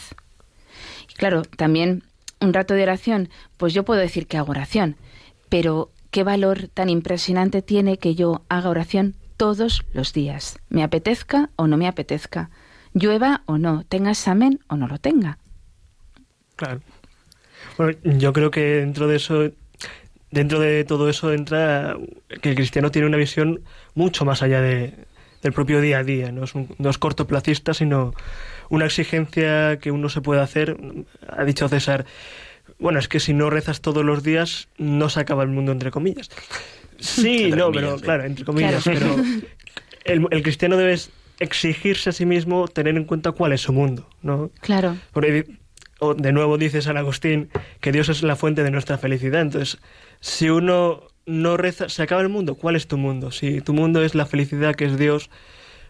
Y 1.10 1.14
claro, 1.16 1.42
también 1.44 2.04
un 2.40 2.54
rato 2.54 2.74
de 2.74 2.84
oración, 2.84 3.30
pues 3.58 3.74
yo 3.74 3.84
puedo 3.84 4.00
decir 4.00 4.28
que 4.28 4.38
hago 4.38 4.52
oración, 4.52 4.96
pero 5.50 5.92
qué 6.12 6.24
valor 6.24 6.70
tan 6.74 6.90
impresionante 6.90 7.62
tiene 7.62 7.98
que 7.98 8.16
yo 8.16 8.44
haga 8.50 8.70
oración 8.70 9.16
todos 9.38 9.84
los 9.94 10.14
días, 10.14 10.60
me 10.70 10.84
apetezca 10.84 11.50
o 11.56 11.68
no 11.68 11.78
me 11.78 11.88
apetezca, 11.88 12.50
llueva 12.94 13.42
o 13.46 13.58
no, 13.58 13.84
tenga 13.88 14.12
examen 14.12 14.60
o 14.68 14.76
no 14.76 14.88
lo 14.88 14.98
tenga. 15.00 15.38
Claro. 16.56 16.82
Bueno, 17.78 17.98
yo 18.04 18.34
creo 18.34 18.52
que 18.52 18.62
dentro 18.62 19.08
de 19.08 19.16
eso, 19.16 19.52
dentro 20.32 20.60
de 20.60 20.84
todo 20.84 21.10
eso 21.10 21.34
entra 21.34 21.98
que 22.42 22.50
el 22.50 22.56
cristiano 22.56 22.92
tiene 22.92 23.08
una 23.08 23.18
visión 23.18 23.62
mucho 23.96 24.26
más 24.26 24.44
allá 24.44 24.62
de, 24.62 24.94
del 25.42 25.54
propio 25.54 25.82
día 25.82 26.00
a 26.00 26.04
día. 26.04 26.32
No 26.32 26.44
es, 26.44 26.54
un- 26.56 26.76
no 26.78 26.90
es 26.90 26.98
cortoplacista, 26.98 27.74
sino 27.74 28.14
una 28.70 28.86
exigencia 28.86 29.80
que 29.80 29.92
uno 29.92 30.10
se 30.10 30.22
puede 30.22 30.42
hacer. 30.42 30.78
Ha 31.28 31.44
dicho 31.46 31.68
César, 31.68 32.06
bueno, 32.80 33.00
es 33.00 33.08
que 33.08 33.20
si 33.20 33.34
no 33.34 33.50
rezas 33.50 33.82
todos 33.82 34.06
los 34.06 34.24
días, 34.24 34.68
no 34.78 35.10
se 35.10 35.20
acaba 35.20 35.44
el 35.44 35.50
mundo, 35.50 35.72
entre 35.72 35.90
comillas. 35.92 36.30
Sí, 37.04 37.46
Entre 37.46 37.58
no, 37.60 37.66
comillas, 37.66 37.84
pero 37.86 37.98
sí. 37.98 38.04
claro, 38.04 38.24
entre 38.24 38.46
comillas, 38.46 38.84
Claro. 38.84 39.00
pero 39.00 39.24
el, 40.06 40.28
el 40.32 40.44
cristiano 40.44 40.78
debe 40.78 40.98
exigirse 41.40 42.10
a 42.10 42.14
sí 42.14 42.26
mismo 42.26 42.68
tener 42.68 42.96
en 42.96 43.06
cuenta 43.06 43.32
cuál 43.32 43.54
es 43.54 43.62
su 43.62 43.74
mundo, 43.74 44.08
¿no? 44.22 44.52
Claro, 44.62 44.96
Porque, 45.12 45.58
o 46.00 46.14
de 46.14 46.32
nuevo 46.32 46.58
dice 46.58 46.82
San 46.82 46.98
Agustín 46.98 47.50
que 47.82 47.92
Dios 47.92 48.10
es 48.10 48.24
la 48.24 48.36
fuente 48.36 48.64
de 48.64 48.72
nuestra 48.72 48.98
felicidad. 48.98 49.42
Entonces, 49.42 49.80
si 50.22 50.50
uno 50.50 51.04
no 51.26 51.58
reza, 51.58 51.90
se 51.90 52.04
acaba 52.04 52.22
el 52.22 52.30
mundo. 52.30 52.56
¿Cuál 52.56 52.76
es 52.76 52.88
tu 52.88 52.98
mundo? 52.98 53.32
Si 53.32 53.62
tu 53.62 53.74
mundo 53.74 54.04
es 54.04 54.14
la 54.16 54.26
felicidad 54.26 54.76
que 54.76 54.86
es 54.86 54.98
Dios, 54.98 55.30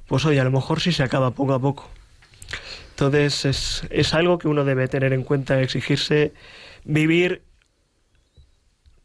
pues 0.07 0.25
oye, 0.25 0.39
a 0.39 0.43
lo 0.43 0.51
mejor 0.51 0.79
sí 0.81 0.91
se 0.91 1.03
acaba 1.03 1.31
poco 1.31 1.53
a 1.53 1.59
poco. 1.59 1.89
Entonces, 2.91 3.45
es, 3.45 3.83
es 3.89 4.13
algo 4.13 4.37
que 4.37 4.47
uno 4.47 4.63
debe 4.65 4.87
tener 4.87 5.13
en 5.13 5.23
cuenta, 5.23 5.59
exigirse 5.61 6.33
vivir 6.85 7.41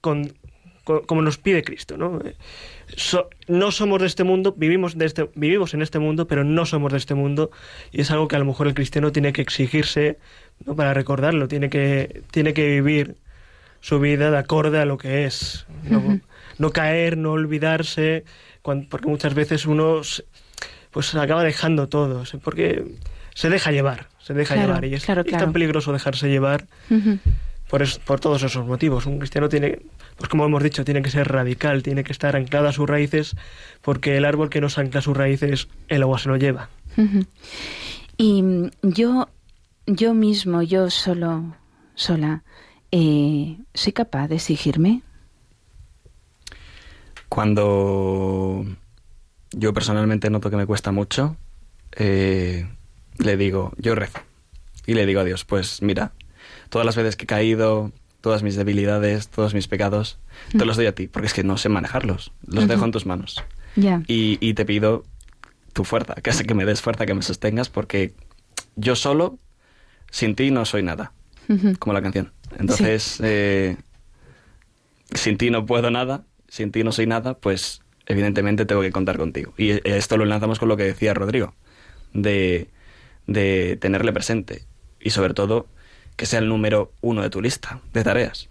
con, 0.00 0.24
con- 0.30 0.37
como 1.06 1.22
nos 1.22 1.38
pide 1.38 1.62
Cristo, 1.62 1.96
¿no? 1.96 2.18
Eh, 2.24 2.34
so- 2.96 3.28
no 3.46 3.70
somos 3.70 4.00
de 4.00 4.06
este 4.06 4.24
mundo, 4.24 4.54
vivimos, 4.56 4.96
de 4.96 5.04
este, 5.06 5.28
vivimos 5.34 5.74
en 5.74 5.82
este 5.82 5.98
mundo, 5.98 6.26
pero 6.26 6.44
no 6.44 6.64
somos 6.66 6.92
de 6.92 6.98
este 6.98 7.14
mundo 7.14 7.50
y 7.92 8.00
es 8.00 8.10
algo 8.10 8.28
que 8.28 8.36
a 8.36 8.38
lo 8.38 8.44
mejor 8.44 8.66
el 8.66 8.74
cristiano 8.74 9.12
tiene 9.12 9.32
que 9.32 9.42
exigirse 9.42 10.18
¿no? 10.64 10.74
para 10.74 10.94
recordarlo, 10.94 11.46
tiene 11.48 11.68
que, 11.70 12.22
tiene 12.30 12.54
que 12.54 12.66
vivir 12.66 13.16
su 13.80 14.00
vida 14.00 14.30
de 14.30 14.38
acorde 14.38 14.80
a 14.80 14.84
lo 14.84 14.98
que 14.98 15.24
es, 15.26 15.66
no, 15.84 15.98
Ujú. 15.98 16.20
no 16.58 16.70
caer, 16.70 17.16
no 17.16 17.32
olvidarse, 17.32 18.24
cuan- 18.62 18.86
porque 18.88 19.06
muchas 19.08 19.34
veces 19.34 19.66
uno 19.66 20.02
se- 20.02 20.24
pues 20.90 21.14
acaba 21.14 21.44
dejando 21.44 21.88
todo, 21.88 22.24
porque 22.42 22.84
se 23.34 23.50
deja 23.50 23.70
llevar, 23.70 24.08
se 24.18 24.34
deja 24.34 24.54
Claro, 24.54 24.68
llevar 24.68 24.84
y 24.86 24.94
es, 24.94 25.04
claro, 25.04 25.20
y 25.20 25.26
es 25.26 25.28
claro. 25.28 25.44
tan 25.44 25.52
peligroso 25.52 25.92
dejarse 25.92 26.28
llevar 26.28 26.64
Ujú. 26.90 27.18
por, 27.68 27.82
es- 27.82 27.98
por 27.98 28.18
todos 28.18 28.42
esos 28.42 28.66
motivos. 28.66 29.06
Un 29.06 29.18
cristiano 29.18 29.48
tiene, 29.48 29.78
pues 30.18 30.28
como 30.28 30.44
hemos 30.44 30.62
dicho, 30.62 30.84
tiene 30.84 31.00
que 31.00 31.10
ser 31.10 31.28
radical, 31.28 31.82
tiene 31.82 32.02
que 32.02 32.12
estar 32.12 32.34
anclado 32.34 32.68
a 32.68 32.72
sus 32.72 32.88
raíces, 32.88 33.36
porque 33.82 34.16
el 34.16 34.24
árbol 34.24 34.50
que 34.50 34.60
no 34.60 34.68
se 34.68 34.80
ancla 34.80 34.98
a 34.98 35.02
sus 35.02 35.16
raíces, 35.16 35.68
el 35.86 36.02
agua 36.02 36.18
se 36.18 36.28
lo 36.28 36.36
lleva. 36.36 36.68
Y 38.16 38.42
mm, 38.42 38.70
yo, 38.82 39.28
yo 39.86 40.14
mismo, 40.14 40.62
yo 40.62 40.90
solo, 40.90 41.56
sola, 41.94 42.42
eh, 42.90 43.58
¿soy 43.74 43.92
capaz 43.92 44.26
de 44.26 44.34
exigirme? 44.34 45.02
Cuando 47.28 48.64
yo 49.52 49.72
personalmente 49.72 50.30
noto 50.30 50.50
que 50.50 50.56
me 50.56 50.66
cuesta 50.66 50.90
mucho, 50.90 51.36
eh, 51.96 52.66
le 53.18 53.36
digo, 53.36 53.72
yo 53.78 53.94
rezo. 53.94 54.18
Y 54.84 54.94
le 54.94 55.06
digo 55.06 55.20
a 55.20 55.24
Dios, 55.24 55.44
pues 55.44 55.80
mira, 55.82 56.12
todas 56.70 56.86
las 56.86 56.96
veces 56.96 57.14
que 57.14 57.24
he 57.24 57.26
caído, 57.26 57.92
todas 58.20 58.42
mis 58.42 58.56
debilidades, 58.56 59.28
todos 59.28 59.54
mis 59.54 59.68
pecados, 59.68 60.18
te 60.56 60.64
los 60.64 60.76
doy 60.76 60.86
a 60.86 60.94
ti, 60.94 61.06
porque 61.06 61.26
es 61.26 61.34
que 61.34 61.44
no 61.44 61.56
sé 61.56 61.68
manejarlos. 61.68 62.32
Los 62.46 62.66
dejo 62.66 62.84
en 62.84 62.90
tus 62.90 63.06
manos. 63.06 63.44
Y, 64.06 64.38
y 64.40 64.54
te 64.54 64.64
pido 64.64 65.04
tu 65.72 65.84
fuerza, 65.84 66.14
que, 66.14 66.30
que 66.30 66.54
me 66.54 66.64
des 66.64 66.82
fuerza, 66.82 67.06
que 67.06 67.14
me 67.14 67.22
sostengas, 67.22 67.68
porque 67.68 68.14
yo 68.76 68.96
solo, 68.96 69.38
sin 70.10 70.34
ti, 70.34 70.50
no 70.50 70.64
soy 70.64 70.82
nada, 70.82 71.12
como 71.78 71.92
la 71.92 72.02
canción. 72.02 72.32
Entonces, 72.58 73.20
eh, 73.22 73.76
sin 75.14 75.38
ti 75.38 75.50
no 75.50 75.66
puedo 75.66 75.90
nada, 75.90 76.24
sin 76.48 76.72
ti 76.72 76.82
no 76.82 76.92
soy 76.92 77.06
nada, 77.06 77.34
pues 77.38 77.82
evidentemente 78.06 78.64
tengo 78.64 78.80
que 78.80 78.90
contar 78.90 79.18
contigo. 79.18 79.54
Y 79.56 79.86
esto 79.88 80.16
lo 80.16 80.24
enlazamos 80.24 80.58
con 80.58 80.68
lo 80.68 80.76
que 80.76 80.84
decía 80.84 81.14
Rodrigo, 81.14 81.54
de, 82.12 82.68
de 83.26 83.78
tenerle 83.80 84.12
presente 84.12 84.64
y 85.00 85.10
sobre 85.10 85.34
todo 85.34 85.68
que 86.18 86.26
sea 86.26 86.40
el 86.40 86.48
número 86.50 86.92
uno 87.00 87.22
de 87.22 87.30
tu 87.30 87.40
lista 87.40 87.80
de 87.94 88.04
tareas. 88.04 88.48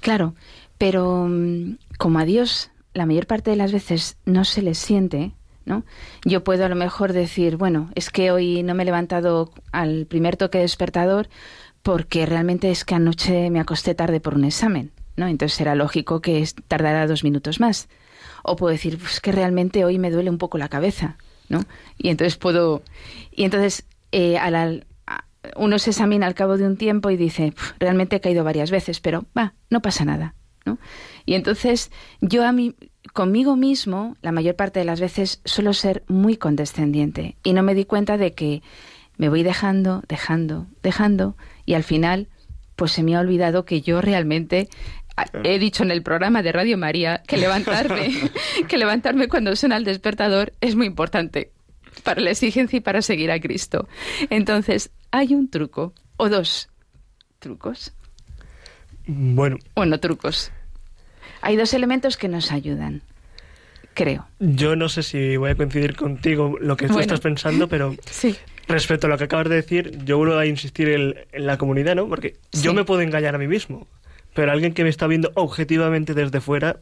Claro, 0.00 0.34
pero 0.78 1.26
mm, 1.28 1.76
como 1.98 2.18
a 2.18 2.24
Dios 2.26 2.70
la 2.92 3.06
mayor 3.06 3.26
parte 3.26 3.50
de 3.50 3.56
las 3.56 3.72
veces 3.72 4.16
no 4.26 4.44
se 4.44 4.62
le 4.62 4.74
siente, 4.74 5.32
¿no? 5.64 5.84
Yo 6.24 6.42
puedo 6.42 6.64
a 6.64 6.68
lo 6.68 6.74
mejor 6.74 7.12
decir, 7.12 7.56
bueno, 7.56 7.90
es 7.94 8.10
que 8.10 8.32
hoy 8.32 8.62
no 8.62 8.74
me 8.74 8.82
he 8.82 8.86
levantado 8.86 9.52
al 9.72 10.06
primer 10.06 10.36
toque 10.36 10.58
de 10.58 10.62
despertador 10.64 11.28
porque 11.82 12.26
realmente 12.26 12.70
es 12.70 12.84
que 12.84 12.94
anoche 12.96 13.48
me 13.50 13.60
acosté 13.60 13.94
tarde 13.94 14.20
por 14.20 14.34
un 14.34 14.44
examen, 14.44 14.90
¿no? 15.16 15.28
Entonces 15.28 15.56
será 15.56 15.74
lógico 15.74 16.20
que 16.20 16.46
tardará 16.66 17.06
dos 17.06 17.22
minutos 17.24 17.60
más. 17.60 17.88
O 18.42 18.56
puedo 18.56 18.72
decir, 18.72 18.98
pues 18.98 19.20
que 19.20 19.32
realmente 19.32 19.84
hoy 19.84 19.98
me 19.98 20.10
duele 20.10 20.30
un 20.30 20.38
poco 20.38 20.58
la 20.58 20.68
cabeza, 20.68 21.16
¿no? 21.48 21.62
Y 21.96 22.08
entonces 22.08 22.36
puedo... 22.36 22.82
Y 23.30 23.44
entonces, 23.44 23.84
eh, 24.12 24.36
al- 24.38 24.86
uno 25.56 25.78
se 25.78 25.90
examina 25.90 26.26
al 26.26 26.34
cabo 26.34 26.56
de 26.56 26.66
un 26.66 26.76
tiempo 26.76 27.10
y 27.10 27.16
dice, 27.16 27.52
"Pf, 27.52 27.74
realmente 27.78 28.16
he 28.16 28.20
caído 28.20 28.44
varias 28.44 28.70
veces, 28.70 29.00
pero 29.00 29.26
va, 29.36 29.54
no 29.70 29.80
pasa 29.80 30.04
nada, 30.04 30.34
¿no? 30.64 30.78
Y 31.26 31.34
entonces 31.34 31.90
yo 32.20 32.46
a 32.46 32.52
mí, 32.52 32.74
conmigo 33.12 33.56
mismo, 33.56 34.16
la 34.22 34.32
mayor 34.32 34.56
parte 34.56 34.80
de 34.80 34.84
las 34.86 35.00
veces 35.00 35.40
suelo 35.44 35.72
ser 35.72 36.04
muy 36.08 36.36
condescendiente 36.36 37.36
y 37.42 37.52
no 37.52 37.62
me 37.62 37.74
di 37.74 37.84
cuenta 37.84 38.18
de 38.18 38.34
que 38.34 38.62
me 39.16 39.28
voy 39.28 39.42
dejando, 39.42 40.02
dejando, 40.08 40.66
dejando 40.82 41.36
y 41.66 41.74
al 41.74 41.84
final 41.84 42.28
pues 42.76 42.92
se 42.92 43.02
me 43.02 43.14
ha 43.14 43.20
olvidado 43.20 43.66
que 43.66 43.82
yo 43.82 44.00
realmente 44.00 44.68
he 45.44 45.58
dicho 45.58 45.82
en 45.82 45.90
el 45.90 46.02
programa 46.02 46.42
de 46.42 46.52
Radio 46.52 46.78
María 46.78 47.22
que 47.26 47.36
levantarme, 47.36 48.10
que 48.68 48.78
levantarme 48.78 49.28
cuando 49.28 49.54
suena 49.56 49.76
el 49.76 49.84
despertador 49.84 50.54
es 50.62 50.76
muy 50.76 50.86
importante 50.86 51.52
para 52.02 52.20
la 52.20 52.30
exigencia 52.30 52.78
y 52.78 52.80
para 52.80 53.02
seguir 53.02 53.30
a 53.30 53.40
Cristo. 53.40 53.88
Entonces, 54.30 54.90
hay 55.10 55.34
un 55.34 55.48
truco 55.48 55.92
o 56.16 56.28
dos 56.28 56.68
trucos. 57.38 57.92
Bueno. 59.06 59.56
Bueno, 59.74 59.98
trucos. 59.98 60.52
Hay 61.42 61.56
dos 61.56 61.72
elementos 61.74 62.16
que 62.16 62.28
nos 62.28 62.52
ayudan, 62.52 63.02
creo. 63.94 64.26
Yo 64.38 64.76
no 64.76 64.88
sé 64.88 65.02
si 65.02 65.36
voy 65.36 65.50
a 65.50 65.54
coincidir 65.54 65.96
contigo 65.96 66.56
lo 66.60 66.76
que 66.76 66.86
tú 66.86 66.98
estás 67.00 67.20
pensando, 67.20 67.66
pero 67.66 67.96
sí. 68.10 68.36
respecto 68.68 69.06
a 69.06 69.10
lo 69.10 69.16
que 69.16 69.24
acabas 69.24 69.48
de 69.48 69.56
decir, 69.56 70.04
yo 70.04 70.18
vuelvo 70.18 70.36
a 70.36 70.46
insistir 70.46 70.88
en, 70.90 71.14
la 71.32 71.56
comunidad, 71.56 71.96
¿no? 71.96 72.08
Porque 72.08 72.36
yo 72.52 72.74
me 72.74 72.84
puedo 72.84 73.00
engañar 73.00 73.34
a 73.34 73.38
mí 73.38 73.48
mismo, 73.48 73.88
pero 74.34 74.52
alguien 74.52 74.74
que 74.74 74.84
me 74.84 74.90
está 74.90 75.06
viendo 75.06 75.32
objetivamente 75.34 76.12
desde 76.12 76.40
fuera 76.40 76.80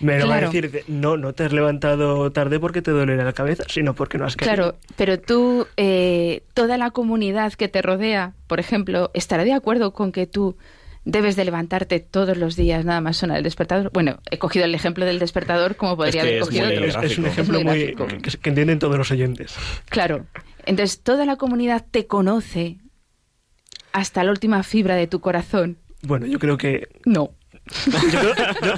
me 0.00 0.18
lo 0.18 0.28
va 0.28 0.36
a 0.36 0.40
decir, 0.42 0.84
no, 0.88 1.16
no 1.16 1.32
te 1.32 1.44
has 1.44 1.52
levantado 1.52 2.30
tarde 2.32 2.58
porque 2.60 2.82
te 2.82 2.90
duele 2.90 3.16
la 3.16 3.32
cabeza, 3.32 3.64
sino 3.68 3.94
porque 3.94 4.18
no 4.18 4.26
has 4.26 4.36
querido. 4.36 4.54
Claro, 4.54 4.76
pero 4.96 5.20
tú, 5.20 5.66
eh, 5.76 6.42
toda 6.54 6.78
la 6.78 6.90
comunidad 6.90 7.52
que 7.54 7.68
te 7.68 7.82
rodea, 7.82 8.34
por 8.46 8.60
ejemplo, 8.60 9.10
estará 9.14 9.44
de 9.44 9.52
acuerdo 9.52 9.92
con 9.92 10.12
que 10.12 10.26
tú 10.26 10.56
debes 11.04 11.36
de 11.36 11.44
levantarte 11.44 12.00
todos 12.00 12.36
los 12.36 12.56
días, 12.56 12.84
nada 12.84 13.00
más 13.00 13.16
suena 13.16 13.36
el 13.36 13.42
despertador. 13.42 13.90
Bueno, 13.92 14.20
he 14.30 14.38
cogido 14.38 14.64
el 14.64 14.74
ejemplo 14.74 15.04
del 15.04 15.18
despertador 15.18 15.76
como 15.76 15.96
podría 15.96 16.22
haber 16.22 16.40
cogido 16.40 16.66
otro. 16.66 17.02
Es, 17.02 17.18
un 17.18 17.26
ejemplo 17.26 17.60
muy, 17.60 17.94
que, 17.94 18.38
que 18.38 18.48
entienden 18.48 18.78
todos 18.78 18.96
los 18.96 19.10
oyentes. 19.10 19.54
Claro. 19.88 20.26
Entonces, 20.64 21.02
toda 21.02 21.26
la 21.26 21.36
comunidad 21.36 21.84
te 21.90 22.06
conoce 22.06 22.78
hasta 23.92 24.24
la 24.24 24.30
última 24.30 24.62
fibra 24.62 24.96
de 24.96 25.06
tu 25.06 25.20
corazón. 25.20 25.78
Bueno, 26.02 26.26
yo 26.26 26.38
creo 26.38 26.56
que... 26.56 26.88
No. 27.04 27.30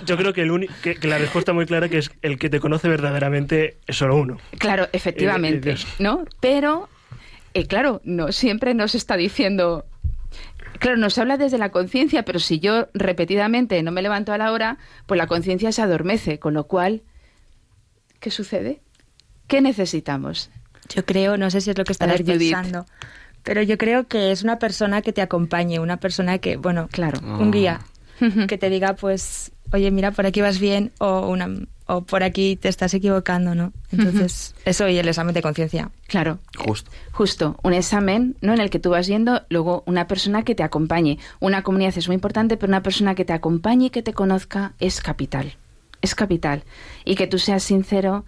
Yo 0.07 0.17
creo, 0.17 0.33
que, 0.33 0.43
el 0.43 0.71
que, 0.83 1.09
la 1.09 1.19
respuesta 1.19 1.53
muy 1.53 1.67
clara 1.67 1.89
que 1.89 1.99
es 1.99 2.11
el 2.23 2.39
que 2.39 2.49
te 2.49 2.61
conoce 2.61 2.89
verdaderamente 2.89 3.79
es 3.87 3.97
solo 3.97 4.17
uno. 4.17 4.39
Claro, 4.59 4.89
efectivamente, 4.93 5.75
¿no? 5.99 6.25
Pero, 6.41 6.89
eh, 7.55 7.67
claro, 7.67 8.01
no 8.05 8.33
siempre 8.33 8.75
nos 8.75 8.95
está 8.95 9.17
diciendo... 9.17 9.85
Claro, 10.79 10.99
nos 10.99 11.17
habla 11.17 11.39
desde 11.39 11.59
la 11.59 11.71
conciencia, 11.71 12.25
pero 12.25 12.39
si 12.39 12.61
yo 12.61 12.89
repetidamente 12.93 13.83
no 13.83 13.93
me 13.93 14.03
levanto 14.03 14.33
a 14.33 14.39
la 14.39 14.53
hora, 14.53 14.79
pues 15.07 15.17
la 15.17 15.27
conciencia 15.27 15.73
se 15.73 15.81
adormece, 15.81 16.39
con 16.39 16.53
lo 16.53 16.67
cual, 16.67 17.03
¿qué 18.21 18.31
sucede? 18.31 18.83
¿Qué 19.49 19.63
necesitamos? 19.63 20.51
Yo 20.95 21.05
creo, 21.05 21.39
no 21.39 21.51
sé 21.51 21.63
si 21.63 21.71
es 21.71 21.79
lo 21.79 21.85
que 21.85 21.93
estarás 21.93 22.21
pensando, 22.21 22.85
pero 23.43 23.63
yo 23.63 23.79
creo 23.79 24.07
que 24.07 24.33
es 24.33 24.43
una 24.43 24.59
persona 24.59 25.01
que 25.01 25.13
te 25.13 25.23
acompañe, 25.23 25.79
una 25.79 25.97
persona 25.97 26.39
que, 26.39 26.57
bueno, 26.57 26.89
claro, 26.93 27.21
un 27.23 27.51
guía, 27.51 27.81
que 28.49 28.59
te 28.59 28.71
diga, 28.71 28.95
pues, 28.95 29.53
oye, 29.73 29.91
mira, 29.91 30.11
por 30.11 30.27
aquí 30.27 30.41
vas 30.41 30.59
bien 30.59 30.93
o, 30.99 31.29
una, 31.29 31.49
o 31.87 32.03
por 32.03 32.23
aquí 32.23 32.57
te 32.57 32.69
estás 32.69 32.95
equivocando, 32.95 33.55
¿no? 33.55 33.73
Entonces, 33.93 34.55
eso 34.65 34.89
y 34.89 34.99
el 34.99 35.09
examen 35.09 35.35
de 35.35 35.43
conciencia. 35.43 35.91
Claro. 36.09 36.39
Justo. 36.57 36.91
Justo. 37.13 37.59
Un 37.63 37.75
examen, 37.75 38.37
¿no? 38.41 38.55
En 38.55 38.61
el 38.61 38.71
que 38.71 38.79
tú 38.79 38.91
vas 38.91 39.07
yendo, 39.07 39.43
luego 39.49 39.83
una 39.87 40.07
persona 40.07 40.43
que 40.43 40.55
te 40.55 40.63
acompañe. 40.63 41.19
Una 41.41 41.63
comunidad 41.63 41.97
es 41.97 42.09
muy 42.09 42.15
importante, 42.15 42.57
pero 42.57 42.71
una 42.71 42.83
persona 42.83 43.15
que 43.15 43.25
te 43.25 43.33
acompañe 43.33 43.87
y 43.87 43.91
que 43.91 44.03
te 44.03 44.13
conozca 44.13 44.75
es 44.81 45.01
capital. 45.01 45.55
Es 46.03 46.15
capital. 46.15 46.65
Y 47.05 47.15
que 47.15 47.27
tú 47.27 47.39
seas 47.39 47.63
sincero 47.63 48.25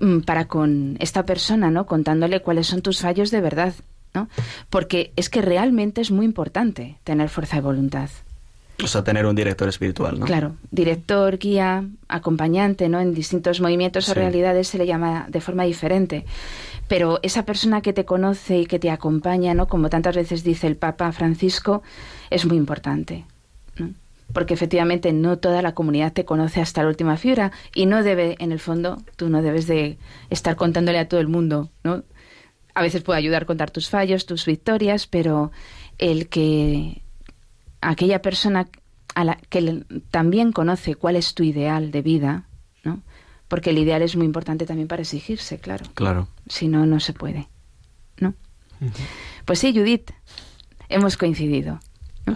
mm, 0.00 0.20
para 0.20 0.46
con 0.46 0.96
esta 1.00 1.24
persona, 1.24 1.70
¿no? 1.70 1.86
Contándole 1.86 2.40
cuáles 2.40 2.66
son 2.66 2.82
tus 2.82 3.00
fallos 3.00 3.30
de 3.30 3.40
verdad, 3.40 3.74
¿no? 4.14 4.28
Porque 4.70 5.12
es 5.16 5.28
que 5.28 5.42
realmente 5.42 6.00
es 6.00 6.10
muy 6.10 6.24
importante 6.24 6.98
tener 7.04 7.28
fuerza 7.28 7.56
de 7.56 7.62
voluntad. 7.62 8.08
O 8.82 8.86
sea, 8.86 9.04
tener 9.04 9.26
un 9.26 9.34
director 9.34 9.68
espiritual, 9.68 10.18
¿no? 10.18 10.26
Claro, 10.26 10.56
director, 10.70 11.38
guía, 11.38 11.84
acompañante, 12.08 12.88
¿no? 12.88 13.00
En 13.00 13.14
distintos 13.14 13.60
movimientos 13.60 14.08
o 14.08 14.14
realidades 14.14 14.68
se 14.68 14.78
le 14.78 14.86
llama 14.86 15.26
de 15.28 15.40
forma 15.40 15.64
diferente. 15.64 16.24
Pero 16.88 17.20
esa 17.22 17.44
persona 17.44 17.82
que 17.82 17.92
te 17.92 18.04
conoce 18.04 18.58
y 18.58 18.66
que 18.66 18.78
te 18.78 18.90
acompaña, 18.90 19.54
¿no? 19.54 19.68
Como 19.68 19.90
tantas 19.90 20.16
veces 20.16 20.42
dice 20.42 20.66
el 20.66 20.76
Papa 20.76 21.12
Francisco, 21.12 21.82
es 22.30 22.46
muy 22.46 22.56
importante. 22.56 23.26
¿no? 23.76 23.94
Porque 24.32 24.54
efectivamente 24.54 25.12
no 25.12 25.38
toda 25.38 25.62
la 25.62 25.74
comunidad 25.74 26.12
te 26.12 26.24
conoce 26.24 26.60
hasta 26.60 26.82
la 26.82 26.88
última 26.88 27.16
fibra 27.16 27.52
y 27.74 27.86
no 27.86 28.02
debe, 28.02 28.36
en 28.38 28.52
el 28.52 28.60
fondo, 28.60 29.02
tú 29.16 29.28
no 29.28 29.42
debes 29.42 29.66
de 29.66 29.98
estar 30.30 30.56
contándole 30.56 30.98
a 30.98 31.08
todo 31.08 31.20
el 31.20 31.28
mundo, 31.28 31.70
¿no? 31.84 32.02
A 32.74 32.82
veces 32.82 33.02
puede 33.02 33.18
ayudar 33.18 33.42
a 33.42 33.46
contar 33.46 33.70
tus 33.70 33.88
fallos, 33.88 34.26
tus 34.26 34.46
victorias, 34.46 35.06
pero 35.06 35.50
el 35.98 36.28
que 36.28 37.02
aquella 37.80 38.22
persona 38.22 38.68
a 39.14 39.24
la 39.24 39.36
que 39.48 39.84
también 40.10 40.52
conoce 40.52 40.94
cuál 40.94 41.16
es 41.16 41.34
tu 41.34 41.42
ideal 41.42 41.90
de 41.90 42.02
vida, 42.02 42.44
¿no? 42.84 43.02
Porque 43.48 43.70
el 43.70 43.78
ideal 43.78 44.02
es 44.02 44.16
muy 44.16 44.26
importante 44.26 44.66
también 44.66 44.88
para 44.88 45.02
exigirse, 45.02 45.58
claro. 45.58 45.84
Claro. 45.94 46.28
Si 46.48 46.68
no, 46.68 46.86
no 46.86 47.00
se 47.00 47.12
puede, 47.12 47.48
¿no? 48.18 48.34
Pues 49.44 49.58
sí, 49.58 49.72
Judith, 49.72 50.12
hemos 50.88 51.16
coincidido. 51.16 51.80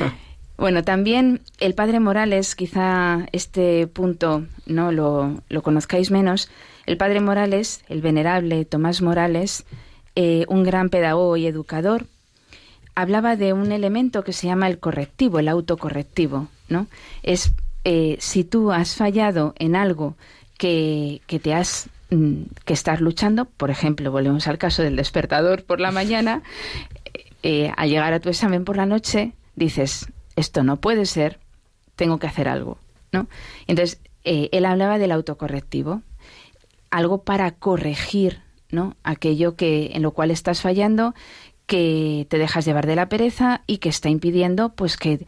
bueno, 0.56 0.84
también 0.84 1.42
el 1.58 1.74
padre 1.74 1.98
Morales, 2.00 2.54
quizá 2.54 3.26
este 3.32 3.86
punto 3.88 4.46
no 4.66 4.92
lo, 4.92 5.42
lo 5.48 5.62
conozcáis 5.62 6.10
menos. 6.10 6.48
El 6.86 6.96
padre 6.96 7.20
Morales, 7.20 7.82
el 7.88 8.02
venerable 8.02 8.64
Tomás 8.64 9.02
Morales, 9.02 9.64
eh, 10.16 10.44
un 10.48 10.62
gran 10.62 10.90
pedagogo 10.90 11.36
y 11.36 11.46
educador, 11.46 12.06
hablaba 12.94 13.36
de 13.36 13.52
un 13.52 13.72
elemento 13.72 14.24
que 14.24 14.32
se 14.32 14.46
llama 14.46 14.68
el 14.68 14.78
correctivo, 14.78 15.38
el 15.38 15.48
autocorrectivo, 15.48 16.48
¿no? 16.68 16.86
Es 17.22 17.52
eh, 17.84 18.16
si 18.20 18.44
tú 18.44 18.72
has 18.72 18.94
fallado 18.94 19.54
en 19.58 19.76
algo 19.76 20.16
que, 20.58 21.20
que 21.26 21.38
te 21.38 21.54
has 21.54 21.88
mm, 22.10 22.42
que 22.64 22.72
estar 22.72 23.00
luchando, 23.00 23.44
por 23.44 23.70
ejemplo, 23.70 24.10
volvemos 24.10 24.46
al 24.48 24.58
caso 24.58 24.82
del 24.82 24.96
despertador 24.96 25.64
por 25.64 25.80
la 25.80 25.90
mañana, 25.90 26.42
eh, 27.42 27.72
al 27.76 27.90
llegar 27.90 28.14
a 28.14 28.20
tu 28.20 28.30
examen 28.30 28.64
por 28.64 28.76
la 28.78 28.86
noche, 28.86 29.32
dices, 29.54 30.06
esto 30.34 30.62
no 30.62 30.76
puede 30.76 31.04
ser, 31.04 31.38
tengo 31.94 32.18
que 32.18 32.26
hacer 32.26 32.48
algo, 32.48 32.78
¿no? 33.12 33.26
Entonces, 33.66 34.00
eh, 34.24 34.48
él 34.52 34.64
hablaba 34.64 34.98
del 34.98 35.12
autocorrectivo, 35.12 36.00
algo 36.90 37.22
para 37.22 37.50
corregir, 37.50 38.40
¿no? 38.70 38.96
Aquello 39.02 39.56
que 39.56 39.90
en 39.92 40.02
lo 40.02 40.12
cual 40.12 40.30
estás 40.30 40.62
fallando 40.62 41.14
que 41.66 42.26
te 42.28 42.38
dejas 42.38 42.64
llevar 42.64 42.86
de 42.86 42.96
la 42.96 43.08
pereza 43.08 43.62
y 43.66 43.78
que 43.78 43.88
está 43.88 44.08
impidiendo 44.08 44.74
pues 44.74 44.96
que 44.96 45.26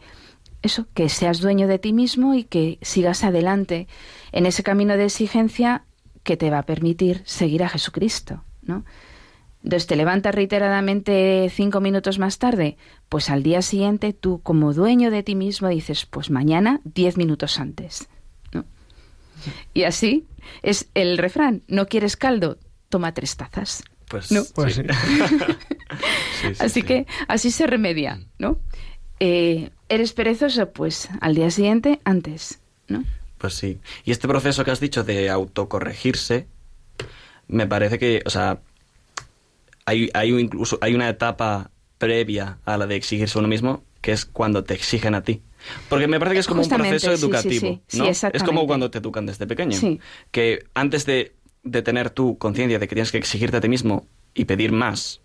eso, 0.61 0.87
que 0.93 1.09
seas 1.09 1.39
dueño 1.39 1.67
de 1.67 1.79
ti 1.79 1.93
mismo 1.93 2.33
y 2.33 2.43
que 2.43 2.79
sigas 2.81 3.23
adelante 3.23 3.87
en 4.31 4.45
ese 4.45 4.63
camino 4.63 4.97
de 4.97 5.05
exigencia 5.05 5.85
que 6.23 6.37
te 6.37 6.49
va 6.49 6.59
a 6.59 6.65
permitir 6.65 7.21
seguir 7.25 7.63
a 7.63 7.69
Jesucristo, 7.69 8.43
¿no? 8.61 8.83
Entonces 9.63 9.87
te 9.87 9.95
levantas 9.95 10.35
reiteradamente 10.35 11.49
cinco 11.53 11.81
minutos 11.81 12.19
más 12.19 12.37
tarde, 12.37 12.77
pues 13.09 13.29
al 13.29 13.43
día 13.43 13.61
siguiente 13.61 14.13
tú 14.13 14.39
como 14.41 14.73
dueño 14.73 15.11
de 15.11 15.23
ti 15.23 15.35
mismo 15.35 15.67
dices, 15.67 16.05
pues 16.05 16.29
mañana 16.29 16.79
diez 16.83 17.17
minutos 17.17 17.59
antes, 17.59 18.07
¿no? 18.53 18.65
Y 19.73 19.83
así 19.83 20.27
es 20.61 20.89
el 20.93 21.17
refrán, 21.17 21.63
no 21.67 21.87
quieres 21.87 22.17
caldo, 22.17 22.59
toma 22.89 23.13
tres 23.13 23.35
tazas. 23.35 23.83
Pues, 24.07 24.31
¿no? 24.31 24.43
pues 24.55 24.75
sí. 24.75 24.83
así 26.59 26.83
que 26.83 27.05
así 27.27 27.51
se 27.51 27.67
remedia, 27.67 28.21
¿no? 28.37 28.59
Eh, 29.19 29.69
¿Eres 29.89 30.13
perezoso? 30.13 30.71
Pues 30.71 31.09
al 31.21 31.35
día 31.35 31.49
siguiente, 31.51 31.99
antes, 32.03 32.59
¿no? 32.87 33.03
Pues 33.37 33.53
sí. 33.53 33.79
Y 34.03 34.11
este 34.11 34.27
proceso 34.27 34.63
que 34.63 34.71
has 34.71 34.79
dicho 34.79 35.03
de 35.03 35.29
autocorregirse, 35.29 36.47
me 37.47 37.67
parece 37.67 37.99
que, 37.99 38.21
o 38.25 38.29
sea, 38.29 38.59
hay, 39.85 40.09
hay 40.13 40.29
incluso 40.37 40.77
hay 40.81 40.95
una 40.95 41.09
etapa 41.09 41.71
previa 41.97 42.59
a 42.65 42.77
la 42.77 42.87
de 42.87 42.95
exigirse 42.95 43.37
a 43.37 43.39
uno 43.39 43.47
mismo, 43.47 43.83
que 44.01 44.11
es 44.11 44.25
cuando 44.25 44.63
te 44.63 44.73
exigen 44.73 45.15
a 45.15 45.23
ti. 45.23 45.41
Porque 45.89 46.07
me 46.07 46.19
parece 46.19 46.35
que 46.35 46.39
es 46.41 46.47
como 46.47 46.61
un 46.61 46.69
proceso 46.69 47.11
educativo, 47.11 47.81
¿no? 47.93 48.05
es 48.05 48.43
como 48.45 48.67
cuando 48.67 48.91
te 48.91 48.99
educan 48.99 49.25
desde 49.25 49.47
pequeño, 49.47 49.77
que 50.31 50.65
antes 50.73 51.05
de 51.05 51.37
de 51.71 51.81
tener 51.81 52.09
tu 52.09 52.37
conciencia 52.37 52.79
de 52.79 52.87
que 52.87 52.95
tienes 52.95 53.11
que 53.11 53.17
exigirte 53.17 53.57
a 53.57 53.61
ti 53.61 53.69
mismo 53.69 54.07
y 54.33 54.45
pedir 54.45 54.71
más, 54.71 55.21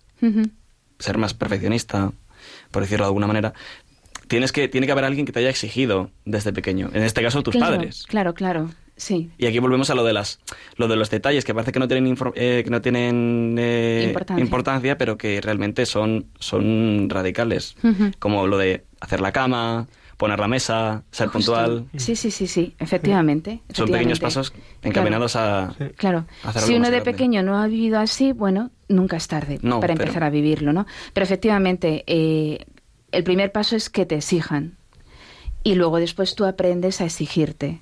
ser 0.98 1.18
más 1.18 1.34
perfeccionista, 1.34 2.12
por 2.70 2.82
decirlo 2.82 3.04
de 3.04 3.08
alguna 3.08 3.26
manera, 3.26 3.52
tienes 4.28 4.52
que, 4.52 4.68
tiene 4.68 4.86
que 4.86 4.92
haber 4.92 5.04
alguien 5.04 5.26
que 5.26 5.32
te 5.32 5.40
haya 5.40 5.50
exigido 5.50 6.10
desde 6.24 6.52
pequeño. 6.52 6.90
En 6.92 7.02
este 7.02 7.22
caso, 7.22 7.42
tus 7.42 7.56
padres. 7.56 8.04
Claro, 8.08 8.34
claro. 8.34 8.70
Sí. 8.96 9.30
Y 9.38 9.46
aquí 9.46 9.58
volvemos 9.58 9.90
a 9.90 9.94
lo 9.94 10.04
de 10.04 10.12
las 10.12 10.38
lo 10.76 10.86
de 10.86 10.96
los 10.96 11.10
detalles 11.10 11.44
que 11.44 11.54
parece 11.54 11.72
que 11.72 11.78
no 11.78 11.88
tienen 11.88 12.16
eh, 12.34 12.62
que 12.62 12.70
no 12.70 12.82
tienen 12.82 13.56
eh, 13.58 14.14
importancia. 14.36 14.96
pero 14.98 15.16
que 15.16 15.40
realmente 15.40 15.86
son 15.86 16.26
son 16.38 17.08
radicales, 17.08 17.74
como 18.18 18.46
lo 18.46 18.58
de 18.58 18.84
hacer 19.00 19.20
la 19.20 19.32
cama, 19.32 19.88
poner 20.22 20.38
la 20.38 20.46
mesa, 20.46 21.02
ser 21.10 21.30
puntual. 21.30 21.88
Sí, 21.96 22.14
sí, 22.14 22.30
sí, 22.30 22.46
sí, 22.46 22.76
efectivamente. 22.78 23.60
Son 23.72 23.90
pequeños 23.90 24.20
pasos 24.20 24.52
encaminados 24.80 25.34
a. 25.34 25.74
Claro. 25.96 26.26
si 26.64 26.76
uno 26.76 26.92
de 26.92 27.00
pequeño 27.00 27.42
no 27.42 27.60
ha 27.60 27.66
vivido 27.66 27.98
así, 27.98 28.30
bueno, 28.30 28.70
nunca 28.86 29.16
es 29.16 29.26
tarde 29.26 29.58
para 29.58 29.94
empezar 29.94 30.22
a 30.22 30.30
vivirlo, 30.30 30.72
¿no? 30.72 30.86
Pero 31.12 31.24
efectivamente, 31.24 32.04
eh, 32.06 32.66
el 33.10 33.24
primer 33.24 33.50
paso 33.50 33.74
es 33.74 33.90
que 33.90 34.06
te 34.06 34.14
exijan. 34.14 34.76
y 35.64 35.74
luego 35.74 35.96
después 35.98 36.36
tú 36.36 36.44
aprendes 36.44 37.00
a 37.00 37.04
exigirte. 37.04 37.80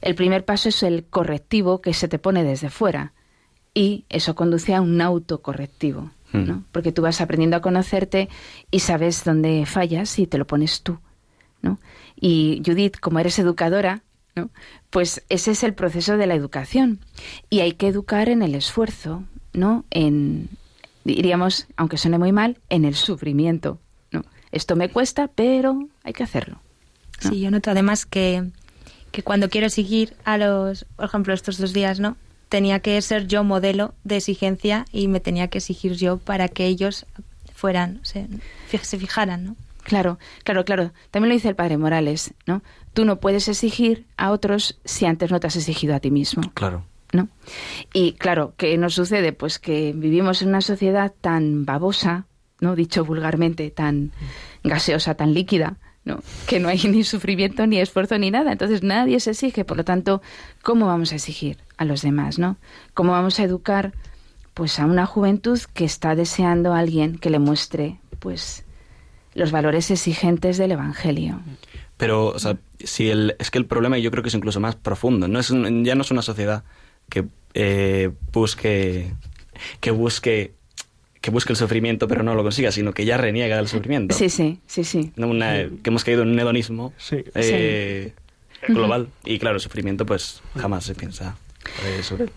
El 0.00 0.14
primer 0.14 0.44
paso 0.44 0.68
es 0.68 0.80
el 0.84 1.04
correctivo 1.04 1.80
que 1.80 1.92
se 1.92 2.06
te 2.06 2.20
pone 2.20 2.44
desde 2.44 2.70
fuera 2.70 3.14
y 3.74 4.04
eso 4.08 4.36
conduce 4.36 4.74
a 4.74 4.80
un 4.80 5.00
autocorrectivo, 5.00 6.12
¿no? 6.32 6.54
Hmm. 6.54 6.64
porque 6.70 6.92
tú 6.92 7.02
vas 7.02 7.20
aprendiendo 7.20 7.56
a 7.56 7.60
conocerte 7.60 8.28
y 8.70 8.78
sabes 8.78 9.24
dónde 9.24 9.66
fallas 9.66 10.20
y 10.20 10.28
te 10.28 10.38
lo 10.38 10.46
pones 10.46 10.82
tú. 10.82 10.98
Y 12.16 12.62
Judith, 12.64 12.98
como 13.00 13.18
eres 13.18 13.38
educadora, 13.38 14.02
¿no? 14.34 14.50
pues 14.90 15.24
ese 15.28 15.52
es 15.52 15.62
el 15.62 15.74
proceso 15.74 16.16
de 16.16 16.26
la 16.26 16.34
educación 16.34 17.00
y 17.50 17.60
hay 17.60 17.72
que 17.72 17.88
educar 17.88 18.28
en 18.28 18.42
el 18.42 18.54
esfuerzo, 18.54 19.24
¿no? 19.52 19.84
en, 19.90 20.48
diríamos, 21.04 21.66
aunque 21.76 21.98
suene 21.98 22.18
muy 22.18 22.32
mal, 22.32 22.58
en 22.68 22.84
el 22.84 22.94
sufrimiento. 22.94 23.78
¿no? 24.10 24.24
Esto 24.52 24.76
me 24.76 24.88
cuesta, 24.88 25.28
pero 25.28 25.88
hay 26.02 26.12
que 26.12 26.22
hacerlo. 26.22 26.60
Sí, 27.20 27.40
yo 27.40 27.50
noto 27.50 27.70
además 27.70 28.06
que, 28.06 28.50
que 29.10 29.22
cuando 29.22 29.48
quiero 29.48 29.68
seguir 29.70 30.16
a 30.24 30.36
los, 30.36 30.84
por 30.96 31.04
ejemplo, 31.04 31.32
estos 31.32 31.58
dos 31.58 31.72
días, 31.72 32.00
¿no? 32.00 32.16
Tenía 32.48 32.80
que 32.80 33.00
ser 33.02 33.26
yo 33.26 33.44
modelo 33.44 33.94
de 34.04 34.16
exigencia 34.16 34.84
y 34.92 35.08
me 35.08 35.20
tenía 35.20 35.48
que 35.48 35.58
exigir 35.58 35.94
yo 35.94 36.18
para 36.18 36.48
que 36.48 36.66
ellos 36.66 37.06
fueran, 37.54 38.00
se, 38.02 38.28
se 38.82 38.98
fijaran, 38.98 39.44
¿no? 39.44 39.56
Claro, 39.84 40.18
claro, 40.42 40.64
claro. 40.64 40.92
También 41.10 41.28
lo 41.28 41.34
dice 41.34 41.48
el 41.48 41.54
padre 41.54 41.76
Morales, 41.76 42.34
¿no? 42.46 42.62
Tú 42.94 43.04
no 43.04 43.20
puedes 43.20 43.48
exigir 43.48 44.06
a 44.16 44.30
otros 44.30 44.80
si 44.84 45.06
antes 45.06 45.30
no 45.30 45.40
te 45.40 45.46
has 45.46 45.56
exigido 45.56 45.94
a 45.94 46.00
ti 46.00 46.10
mismo. 46.10 46.42
Claro. 46.54 46.84
¿No? 47.12 47.28
Y 47.92 48.14
claro, 48.14 48.54
¿qué 48.56 48.76
nos 48.76 48.94
sucede? 48.94 49.32
Pues 49.32 49.60
que 49.60 49.92
vivimos 49.94 50.42
en 50.42 50.48
una 50.48 50.62
sociedad 50.62 51.12
tan 51.20 51.64
babosa, 51.64 52.26
¿no? 52.60 52.74
Dicho 52.74 53.04
vulgarmente, 53.04 53.70
tan 53.70 54.10
gaseosa, 54.64 55.14
tan 55.14 55.32
líquida, 55.32 55.76
¿no? 56.04 56.22
que 56.46 56.58
no 56.58 56.68
hay 56.68 56.78
ni 56.88 57.04
sufrimiento, 57.04 57.66
ni 57.66 57.78
esfuerzo, 57.78 58.18
ni 58.18 58.30
nada. 58.30 58.52
Entonces 58.52 58.82
nadie 58.82 59.20
se 59.20 59.30
exige. 59.30 59.64
Por 59.64 59.76
lo 59.76 59.84
tanto, 59.84 60.22
¿cómo 60.62 60.86
vamos 60.86 61.12
a 61.12 61.16
exigir 61.16 61.58
a 61.76 61.84
los 61.84 62.02
demás? 62.02 62.38
¿no? 62.38 62.56
¿Cómo 62.94 63.12
vamos 63.12 63.38
a 63.38 63.44
educar 63.44 63.92
pues, 64.54 64.80
a 64.80 64.86
una 64.86 65.06
juventud 65.06 65.60
que 65.72 65.84
está 65.84 66.14
deseando 66.14 66.72
a 66.72 66.78
alguien 66.78 67.18
que 67.18 67.30
le 67.30 67.38
muestre 67.38 68.00
pues, 68.18 68.63
los 69.34 69.50
valores 69.50 69.90
exigentes 69.90 70.58
del 70.58 70.72
Evangelio? 70.72 71.40
Pero, 71.96 72.26
o 72.26 72.38
sea, 72.38 72.56
si 72.82 73.10
el, 73.10 73.36
es 73.38 73.50
que 73.50 73.58
el 73.58 73.66
problema 73.66 73.98
yo 73.98 74.10
creo 74.10 74.22
que 74.22 74.28
es 74.28 74.34
incluso 74.34 74.60
más 74.60 74.76
profundo. 74.76 75.28
No 75.28 75.38
es 75.38 75.48
ya 75.48 75.94
no 75.94 76.02
es 76.02 76.10
una 76.10 76.22
sociedad 76.22 76.64
que 77.08 77.24
eh, 77.54 78.10
busque 78.32 79.12
que 79.80 79.90
busque 79.90 80.54
que 81.20 81.30
busque 81.30 81.52
el 81.52 81.56
sufrimiento 81.56 82.08
pero 82.08 82.22
no 82.22 82.34
lo 82.34 82.42
consiga, 82.42 82.72
sino 82.72 82.92
que 82.92 83.04
ya 83.04 83.16
reniega 83.16 83.56
del 83.56 83.68
sufrimiento. 83.68 84.14
Sí, 84.14 84.28
sí, 84.28 84.60
sí, 84.66 84.84
sí. 84.84 85.12
que 85.14 85.70
hemos 85.84 86.04
caído 86.04 86.22
en 86.22 86.30
un 86.30 86.38
hedonismo 86.38 86.92
eh, 87.10 88.12
global. 88.68 89.08
Y 89.24 89.38
claro, 89.38 89.56
el 89.56 89.60
sufrimiento 89.60 90.04
pues 90.04 90.42
jamás 90.56 90.84
se 90.84 90.94
piensa 90.94 91.36
eh, 91.86 92.02
sobre 92.02 92.24
él. 92.24 92.30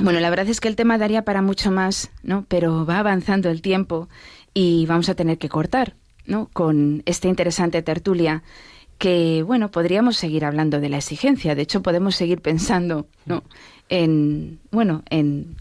Bueno, 0.00 0.20
la 0.20 0.30
verdad 0.30 0.48
es 0.48 0.60
que 0.60 0.68
el 0.68 0.76
tema 0.76 0.96
daría 0.96 1.22
para 1.22 1.42
mucho 1.42 1.72
más, 1.72 2.10
¿no? 2.22 2.44
Pero 2.48 2.86
va 2.86 3.00
avanzando 3.00 3.50
el 3.50 3.62
tiempo 3.62 4.08
y 4.54 4.86
vamos 4.86 5.08
a 5.08 5.14
tener 5.14 5.38
que 5.38 5.48
cortar, 5.48 5.94
¿no? 6.28 6.48
Con 6.52 7.02
esta 7.06 7.26
interesante 7.26 7.82
tertulia 7.82 8.44
que, 8.98 9.42
bueno, 9.42 9.70
podríamos 9.70 10.16
seguir 10.16 10.44
hablando 10.44 10.78
de 10.78 10.88
la 10.88 10.98
exigencia. 10.98 11.54
De 11.54 11.62
hecho, 11.62 11.82
podemos 11.82 12.14
seguir 12.14 12.40
pensando, 12.42 13.06
¿no? 13.26 13.42
En, 13.88 14.60
bueno, 14.70 15.02
en 15.08 15.56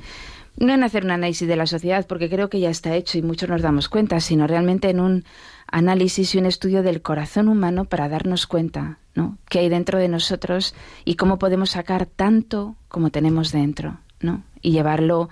no 0.58 0.74
en 0.74 0.84
hacer 0.84 1.06
un 1.06 1.12
análisis 1.12 1.48
de 1.48 1.56
la 1.56 1.68
sociedad, 1.68 2.06
porque 2.08 2.30
creo 2.30 2.50
que 2.50 2.60
ya 2.60 2.70
está 2.70 2.96
hecho 2.96 3.18
y 3.18 3.22
muchos 3.22 3.48
nos 3.48 3.62
damos 3.62 3.90
cuenta, 3.90 4.20
sino 4.20 4.48
realmente 4.48 4.90
en 4.90 5.00
un 5.00 5.24
análisis 5.68 6.34
y 6.34 6.40
un 6.40 6.48
estudio 6.48 6.82
del 6.82 7.04
corazón 7.04 7.48
humano 7.48 7.86
para 7.86 8.10
darnos 8.10 8.48
cuenta, 8.48 8.98
¿no? 9.14 9.38
qué 9.50 9.60
hay 9.60 9.70
dentro 9.70 10.00
de 10.00 10.08
nosotros 10.08 10.74
y 11.06 11.14
cómo 11.14 11.38
podemos 11.38 11.72
sacar 11.72 12.08
tanto 12.08 12.76
como 12.88 13.12
tenemos 13.12 13.52
dentro, 13.52 14.00
¿no? 14.20 14.44
Y 14.62 14.72
llevarlo, 14.72 15.30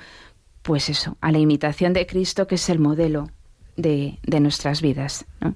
pues 0.61 0.89
eso, 0.89 1.17
a 1.21 1.31
la 1.31 1.39
imitación 1.39 1.93
de 1.93 2.05
Cristo, 2.05 2.45
que 2.45 2.55
es 2.55 2.69
el 2.69 2.77
modelo 2.77 3.31
de, 3.75 4.19
de 4.23 4.39
nuestras 4.39 4.81
vidas, 4.81 5.25
¿no? 5.41 5.55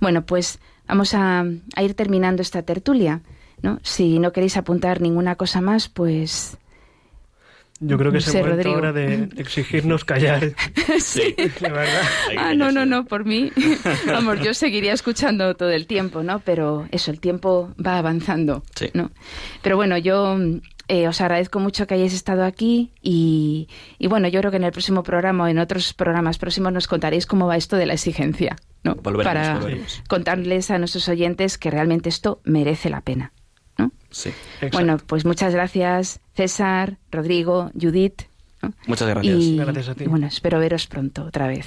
Bueno, 0.00 0.24
pues 0.24 0.58
vamos 0.88 1.14
a, 1.14 1.44
a 1.76 1.82
ir 1.82 1.94
terminando 1.94 2.42
esta 2.42 2.62
tertulia, 2.62 3.22
¿no? 3.62 3.78
Si 3.82 4.18
no 4.18 4.32
queréis 4.32 4.56
apuntar 4.56 5.00
ninguna 5.00 5.36
cosa 5.36 5.60
más, 5.60 5.88
pues 5.88 6.58
yo 7.84 7.98
creo 7.98 8.12
que 8.12 8.18
es 8.18 8.32
el 8.32 8.42
momento 8.48 8.68
ahora 8.70 8.92
de 8.92 9.28
exigirnos 9.36 10.04
callar. 10.04 10.54
sí, 11.00 11.34
la 11.60 11.68
verdad. 11.70 12.02
Ah, 12.38 12.54
no, 12.54 12.70
no, 12.70 12.86
no, 12.86 13.04
por 13.04 13.24
mí. 13.24 13.50
Vamos, 14.06 14.40
yo 14.40 14.54
seguiría 14.54 14.92
escuchando 14.92 15.54
todo 15.56 15.70
el 15.70 15.88
tiempo, 15.88 16.22
¿no? 16.22 16.38
Pero 16.38 16.86
eso, 16.92 17.10
el 17.10 17.18
tiempo 17.18 17.74
va 17.84 17.98
avanzando, 17.98 18.62
sí. 18.76 18.90
¿no? 18.94 19.10
Pero 19.62 19.76
bueno, 19.76 19.98
yo 19.98 20.38
eh, 20.88 21.08
os 21.08 21.20
agradezco 21.20 21.60
mucho 21.60 21.86
que 21.86 21.94
hayáis 21.94 22.14
estado 22.14 22.44
aquí 22.44 22.92
y, 23.02 23.68
y, 23.98 24.06
bueno, 24.08 24.28
yo 24.28 24.40
creo 24.40 24.50
que 24.50 24.56
en 24.56 24.64
el 24.64 24.72
próximo 24.72 25.02
programa 25.02 25.44
o 25.44 25.48
en 25.48 25.58
otros 25.58 25.92
programas 25.94 26.38
próximos 26.38 26.72
nos 26.72 26.86
contaréis 26.86 27.26
cómo 27.26 27.46
va 27.46 27.56
esto 27.56 27.76
de 27.76 27.86
la 27.86 27.94
exigencia, 27.94 28.56
¿no? 28.82 28.96
Para 28.96 29.60
contarles 30.08 30.70
a 30.70 30.78
nuestros 30.78 31.08
oyentes 31.08 31.58
que 31.58 31.70
realmente 31.70 32.08
esto 32.08 32.40
merece 32.44 32.90
la 32.90 33.00
pena. 33.00 33.32
Bueno, 34.72 34.98
pues 35.06 35.24
muchas 35.24 35.54
gracias 35.54 36.20
César, 36.34 36.98
Rodrigo, 37.10 37.70
Judith. 37.80 38.22
Muchas 38.86 39.08
gracias. 39.08 39.36
Y, 39.36 39.56
gracias 39.56 39.88
a 39.88 39.94
ti. 39.94 40.06
bueno, 40.06 40.26
espero 40.26 40.58
veros 40.60 40.86
pronto 40.86 41.24
otra 41.24 41.48
vez. 41.48 41.66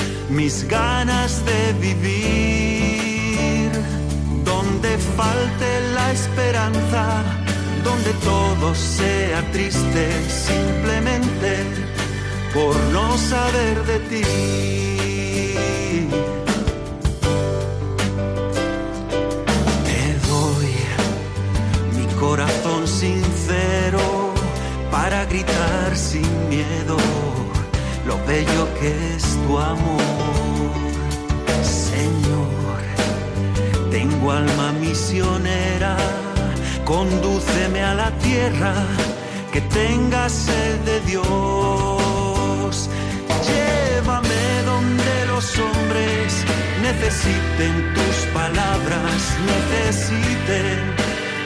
mis 0.31 0.67
ganas 0.67 1.43
de 1.45 1.73
vivir. 1.79 3.71
Donde 4.43 4.97
falte 5.17 5.81
la 5.93 6.11
esperanza 6.11 7.23
donde 7.83 8.13
todo 8.23 8.75
sea 8.75 9.41
triste 9.51 10.09
simplemente 10.29 11.63
por 12.53 12.75
no 12.91 13.17
saber 13.17 13.83
de 13.85 13.99
ti. 14.09 14.23
Te 19.87 20.03
doy 20.29 20.73
mi 21.97 22.05
corazón 22.19 22.87
sincero 22.87 24.33
para 24.91 25.25
gritar 25.25 25.95
sin 25.95 26.49
miedo 26.49 26.97
lo 28.05 28.17
bello 28.25 28.67
que 28.79 29.15
es 29.15 29.23
tu 29.43 29.57
amor. 29.57 30.01
Señor, 31.63 32.81
tengo 33.91 34.31
alma 34.31 34.71
misionera 34.73 35.97
Condúceme 36.91 37.81
a 37.81 37.93
la 37.93 38.11
tierra 38.17 38.73
que 39.53 39.61
tenga 39.61 40.27
sed 40.27 40.75
de 40.79 40.99
Dios. 41.11 42.89
Llévame 43.47 44.43
donde 44.65 45.25
los 45.27 45.57
hombres 45.57 46.33
necesiten 46.81 47.93
tus 47.93 48.15
palabras, 48.33 49.19
necesiten 49.53 50.77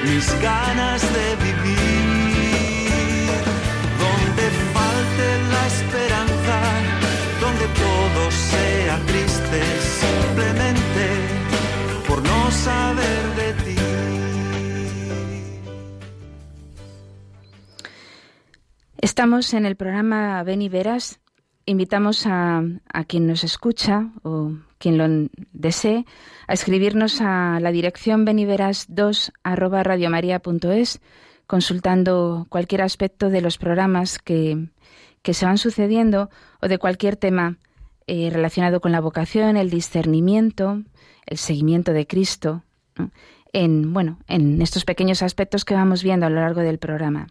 mis 0.05 0.27
ganas 0.41 1.01
de 1.13 1.35
vivir. 1.45 1.94
Estamos 19.15 19.53
en 19.53 19.65
el 19.65 19.77
programa 19.77 20.43
Ven 20.43 20.61
y 20.61 20.67
Verás. 20.67 21.21
Invitamos 21.65 22.27
a, 22.27 22.65
quien 23.07 23.27
nos 23.27 23.45
escucha 23.45 24.09
o 24.23 24.51
quien 24.77 24.97
lo 24.97 25.29
desee 25.53 26.05
a 26.49 26.53
escribirnos 26.53 27.21
a 27.21 27.61
la 27.61 27.71
dirección 27.71 28.25
beniveras2 28.25 29.31
arroba 29.41 29.83
radiomaria.es 29.83 30.99
consultando 31.47 32.45
cualquier 32.49 32.81
aspecto 32.81 33.29
de 33.29 33.39
los 33.39 33.57
programas 33.57 34.19
que, 34.19 34.67
que 35.21 35.33
se 35.33 35.45
van 35.45 35.59
sucediendo 35.59 36.29
o 36.61 36.67
de 36.67 36.77
cualquier 36.77 37.15
tema 37.15 37.55
eh, 38.07 38.29
relacionado 38.33 38.81
con 38.81 38.91
la 38.91 38.99
vocación, 38.99 39.55
el 39.55 39.69
discernimiento, 39.69 40.83
el 41.25 41.37
seguimiento 41.37 41.93
de 41.93 42.05
Cristo, 42.05 42.65
en 43.53 43.93
bueno, 43.93 44.19
en 44.27 44.61
estos 44.61 44.83
pequeños 44.83 45.21
aspectos 45.21 45.63
que 45.63 45.73
vamos 45.73 46.03
viendo 46.03 46.25
a 46.25 46.29
lo 46.29 46.41
largo 46.41 46.59
del 46.59 46.79
programa. 46.79 47.27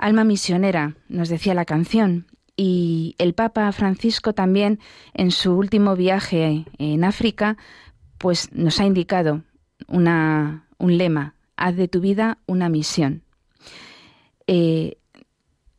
Alma 0.00 0.24
misionera, 0.24 0.96
nos 1.08 1.28
decía 1.28 1.52
la 1.52 1.66
canción, 1.66 2.26
y 2.56 3.14
el 3.18 3.34
Papa 3.34 3.70
Francisco 3.72 4.32
también 4.32 4.80
en 5.12 5.30
su 5.30 5.52
último 5.52 5.94
viaje 5.94 6.64
en 6.78 7.04
África, 7.04 7.58
pues 8.16 8.50
nos 8.52 8.80
ha 8.80 8.86
indicado 8.86 9.42
una, 9.88 10.66
un 10.78 10.96
lema, 10.96 11.34
haz 11.56 11.76
de 11.76 11.86
tu 11.86 12.00
vida 12.00 12.38
una 12.46 12.70
misión. 12.70 13.22
Eh, 14.46 14.96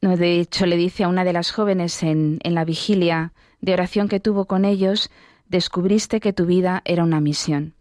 de 0.01 0.39
hecho, 0.39 0.67
le 0.67 0.78
dice 0.78 1.03
a 1.03 1.07
una 1.07 1.24
de 1.24 1.34
las 1.34 1.51
jóvenes 1.51 2.03
en, 2.03 2.39
en 2.43 2.53
la 2.53 2.63
vigilia 2.63 3.34
de 3.59 3.74
oración 3.74 4.07
que 4.07 4.19
tuvo 4.19 4.45
con 4.45 4.65
ellos, 4.65 5.09
descubriste 5.47 6.19
que 6.19 6.32
tu 6.32 6.45
vida 6.45 6.84
era 6.86 7.03
una 7.03 7.22
misión. 7.22 7.74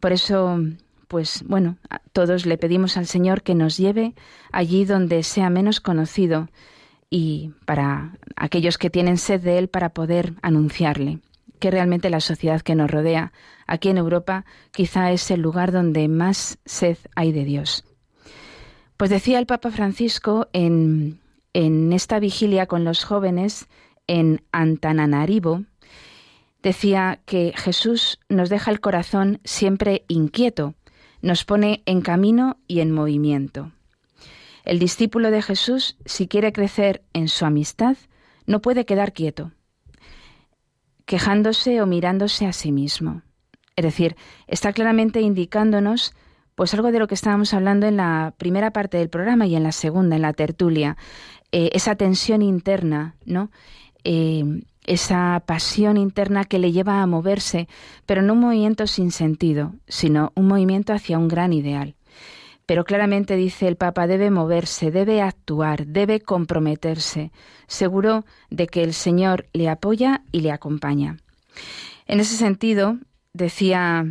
Por 0.00 0.12
eso, 0.12 0.58
pues 1.10 1.42
bueno, 1.44 1.76
todos 2.12 2.46
le 2.46 2.56
pedimos 2.56 2.96
al 2.96 3.06
Señor 3.06 3.42
que 3.42 3.56
nos 3.56 3.76
lleve 3.76 4.14
allí 4.52 4.84
donde 4.84 5.24
sea 5.24 5.50
menos 5.50 5.80
conocido 5.80 6.48
y 7.10 7.50
para 7.64 8.16
aquellos 8.36 8.78
que 8.78 8.90
tienen 8.90 9.18
sed 9.18 9.40
de 9.40 9.58
Él 9.58 9.66
para 9.66 9.88
poder 9.88 10.34
anunciarle 10.40 11.18
que 11.58 11.72
realmente 11.72 12.10
la 12.10 12.20
sociedad 12.20 12.60
que 12.60 12.76
nos 12.76 12.88
rodea 12.88 13.32
aquí 13.66 13.88
en 13.88 13.98
Europa 13.98 14.44
quizá 14.70 15.10
es 15.10 15.32
el 15.32 15.40
lugar 15.40 15.72
donde 15.72 16.06
más 16.06 16.58
sed 16.64 16.96
hay 17.16 17.32
de 17.32 17.44
Dios. 17.44 17.84
Pues 18.96 19.10
decía 19.10 19.40
el 19.40 19.46
Papa 19.46 19.72
Francisco 19.72 20.46
en, 20.52 21.18
en 21.54 21.92
esta 21.92 22.20
vigilia 22.20 22.66
con 22.66 22.84
los 22.84 23.02
jóvenes 23.02 23.66
en 24.06 24.44
Antananarivo, 24.52 25.64
decía 26.62 27.18
que 27.26 27.52
Jesús 27.56 28.20
nos 28.28 28.48
deja 28.48 28.70
el 28.70 28.78
corazón 28.78 29.40
siempre 29.42 30.04
inquieto, 30.06 30.76
nos 31.22 31.44
pone 31.44 31.82
en 31.86 32.00
camino 32.00 32.58
y 32.66 32.80
en 32.80 32.92
movimiento. 32.92 33.72
El 34.64 34.78
discípulo 34.78 35.30
de 35.30 35.42
Jesús, 35.42 35.96
si 36.04 36.28
quiere 36.28 36.52
crecer 36.52 37.02
en 37.12 37.28
su 37.28 37.44
amistad, 37.44 37.96
no 38.46 38.60
puede 38.60 38.84
quedar 38.84 39.12
quieto, 39.12 39.52
quejándose 41.06 41.80
o 41.80 41.86
mirándose 41.86 42.46
a 42.46 42.52
sí 42.52 42.72
mismo. 42.72 43.22
Es 43.76 43.84
decir, 43.84 44.16
está 44.46 44.72
claramente 44.72 45.20
indicándonos 45.20 46.14
pues 46.54 46.74
algo 46.74 46.92
de 46.92 46.98
lo 46.98 47.06
que 47.06 47.14
estábamos 47.14 47.54
hablando 47.54 47.86
en 47.86 47.96
la 47.96 48.34
primera 48.36 48.70
parte 48.70 48.98
del 48.98 49.08
programa 49.08 49.46
y 49.46 49.56
en 49.56 49.62
la 49.62 49.72
segunda, 49.72 50.16
en 50.16 50.22
la 50.22 50.34
tertulia, 50.34 50.98
eh, 51.52 51.70
esa 51.72 51.96
tensión 51.96 52.42
interna, 52.42 53.16
¿no? 53.24 53.50
Eh, 54.04 54.44
esa 54.86 55.42
pasión 55.46 55.96
interna 55.96 56.44
que 56.44 56.58
le 56.58 56.72
lleva 56.72 57.02
a 57.02 57.06
moverse, 57.06 57.68
pero 58.06 58.22
no 58.22 58.32
un 58.32 58.40
movimiento 58.40 58.86
sin 58.86 59.10
sentido, 59.12 59.74
sino 59.86 60.32
un 60.34 60.48
movimiento 60.48 60.92
hacia 60.92 61.18
un 61.18 61.28
gran 61.28 61.52
ideal. 61.52 61.96
Pero 62.66 62.84
claramente 62.84 63.36
dice 63.36 63.66
el 63.66 63.76
Papa, 63.76 64.06
debe 64.06 64.30
moverse, 64.30 64.90
debe 64.90 65.22
actuar, 65.22 65.86
debe 65.86 66.20
comprometerse, 66.20 67.32
seguro 67.66 68.24
de 68.48 68.68
que 68.68 68.84
el 68.84 68.94
Señor 68.94 69.46
le 69.52 69.68
apoya 69.68 70.22
y 70.30 70.40
le 70.40 70.52
acompaña. 70.52 71.16
En 72.06 72.20
ese 72.20 72.36
sentido, 72.36 72.98
decía, 73.32 74.04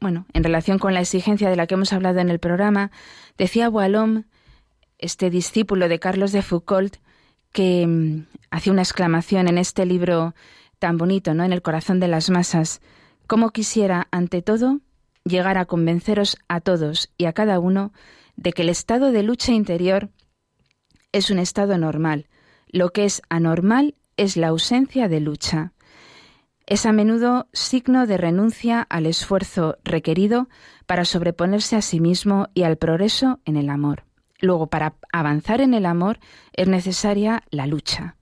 bueno, 0.00 0.26
en 0.32 0.44
relación 0.44 0.78
con 0.78 0.94
la 0.94 1.00
exigencia 1.00 1.48
de 1.48 1.56
la 1.56 1.66
que 1.66 1.74
hemos 1.74 1.92
hablado 1.92 2.18
en 2.20 2.28
el 2.28 2.38
programa, 2.38 2.90
decía 3.38 3.68
Boalom, 3.68 4.24
este 4.98 5.30
discípulo 5.30 5.88
de 5.88 5.98
Carlos 5.98 6.32
de 6.32 6.42
Foucault, 6.42 6.96
que 7.56 7.86
mm, 7.86 8.26
hacía 8.50 8.72
una 8.74 8.82
exclamación 8.82 9.48
en 9.48 9.56
este 9.56 9.86
libro 9.86 10.34
tan 10.78 10.98
bonito, 10.98 11.32
¿no? 11.32 11.42
En 11.42 11.54
el 11.54 11.62
corazón 11.62 12.00
de 12.00 12.06
las 12.06 12.28
masas. 12.28 12.82
Cómo 13.26 13.48
quisiera, 13.48 14.08
ante 14.10 14.42
todo, 14.42 14.80
llegar 15.24 15.56
a 15.56 15.64
convenceros 15.64 16.36
a 16.48 16.60
todos 16.60 17.10
y 17.16 17.24
a 17.24 17.32
cada 17.32 17.58
uno 17.58 17.94
de 18.36 18.52
que 18.52 18.60
el 18.60 18.68
estado 18.68 19.10
de 19.10 19.22
lucha 19.22 19.52
interior 19.52 20.10
es 21.12 21.30
un 21.30 21.38
estado 21.38 21.78
normal. 21.78 22.26
Lo 22.68 22.90
que 22.90 23.06
es 23.06 23.22
anormal 23.30 23.94
es 24.18 24.36
la 24.36 24.48
ausencia 24.48 25.08
de 25.08 25.20
lucha. 25.20 25.72
Es 26.66 26.84
a 26.84 26.92
menudo 26.92 27.48
signo 27.54 28.06
de 28.06 28.18
renuncia 28.18 28.82
al 28.82 29.06
esfuerzo 29.06 29.78
requerido 29.82 30.50
para 30.84 31.06
sobreponerse 31.06 31.74
a 31.74 31.80
sí 31.80 32.00
mismo 32.00 32.48
y 32.52 32.64
al 32.64 32.76
progreso 32.76 33.40
en 33.46 33.56
el 33.56 33.70
amor. 33.70 34.05
Luego, 34.40 34.66
para 34.68 34.96
avanzar 35.12 35.60
en 35.60 35.74
el 35.74 35.86
amor 35.86 36.18
es 36.52 36.68
necesaria 36.68 37.42
la 37.50 37.66
lucha, 37.66 38.16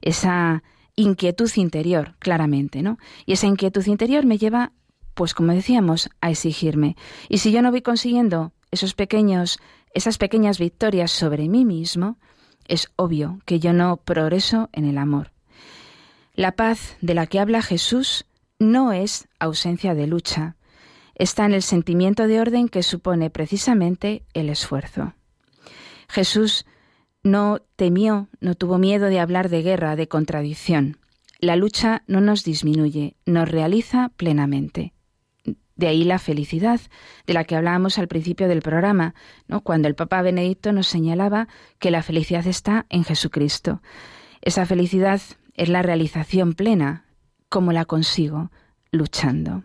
esa 0.00 0.62
inquietud 0.94 1.50
interior, 1.56 2.16
claramente, 2.18 2.82
¿no? 2.82 2.98
Y 3.26 3.32
esa 3.32 3.46
inquietud 3.46 3.86
interior 3.86 4.24
me 4.24 4.38
lleva, 4.38 4.72
pues 5.14 5.34
como 5.34 5.52
decíamos, 5.52 6.10
a 6.20 6.30
exigirme. 6.30 6.96
Y 7.28 7.38
si 7.38 7.52
yo 7.52 7.62
no 7.62 7.70
voy 7.70 7.82
consiguiendo 7.82 8.52
esos 8.70 8.94
pequeños, 8.94 9.58
esas 9.94 10.18
pequeñas 10.18 10.58
victorias 10.58 11.10
sobre 11.10 11.48
mí 11.48 11.64
mismo, 11.64 12.18
es 12.66 12.88
obvio 12.96 13.40
que 13.46 13.60
yo 13.60 13.72
no 13.72 13.96
progreso 13.96 14.68
en 14.72 14.84
el 14.84 14.98
amor. 14.98 15.32
La 16.34 16.52
paz 16.52 16.96
de 17.00 17.14
la 17.14 17.26
que 17.26 17.40
habla 17.40 17.62
Jesús 17.62 18.26
no 18.58 18.92
es 18.92 19.28
ausencia 19.38 19.94
de 19.94 20.06
lucha, 20.06 20.56
está 21.14 21.46
en 21.46 21.54
el 21.54 21.62
sentimiento 21.62 22.26
de 22.26 22.40
orden 22.40 22.68
que 22.68 22.82
supone 22.82 23.30
precisamente 23.30 24.24
el 24.34 24.48
esfuerzo. 24.48 25.14
Jesús 26.08 26.64
no 27.22 27.60
temió, 27.76 28.28
no 28.40 28.54
tuvo 28.54 28.78
miedo 28.78 29.06
de 29.06 29.20
hablar 29.20 29.48
de 29.48 29.62
guerra, 29.62 29.96
de 29.96 30.08
contradicción. 30.08 30.98
La 31.40 31.56
lucha 31.56 32.02
no 32.06 32.20
nos 32.20 32.42
disminuye, 32.42 33.16
nos 33.26 33.48
realiza 33.48 34.10
plenamente. 34.16 34.92
De 35.76 35.86
ahí 35.86 36.02
la 36.02 36.18
felicidad, 36.18 36.80
de 37.26 37.34
la 37.34 37.44
que 37.44 37.54
hablábamos 37.54 37.98
al 37.98 38.08
principio 38.08 38.48
del 38.48 38.62
programa, 38.62 39.14
¿no? 39.46 39.60
cuando 39.60 39.86
el 39.86 39.94
Papa 39.94 40.22
Benedicto 40.22 40.72
nos 40.72 40.88
señalaba 40.88 41.46
que 41.78 41.92
la 41.92 42.02
felicidad 42.02 42.46
está 42.48 42.86
en 42.88 43.04
Jesucristo. 43.04 43.80
Esa 44.40 44.66
felicidad 44.66 45.20
es 45.54 45.68
la 45.68 45.82
realización 45.82 46.54
plena. 46.54 47.04
¿Cómo 47.48 47.72
la 47.72 47.84
consigo? 47.84 48.50
Luchando. 48.90 49.62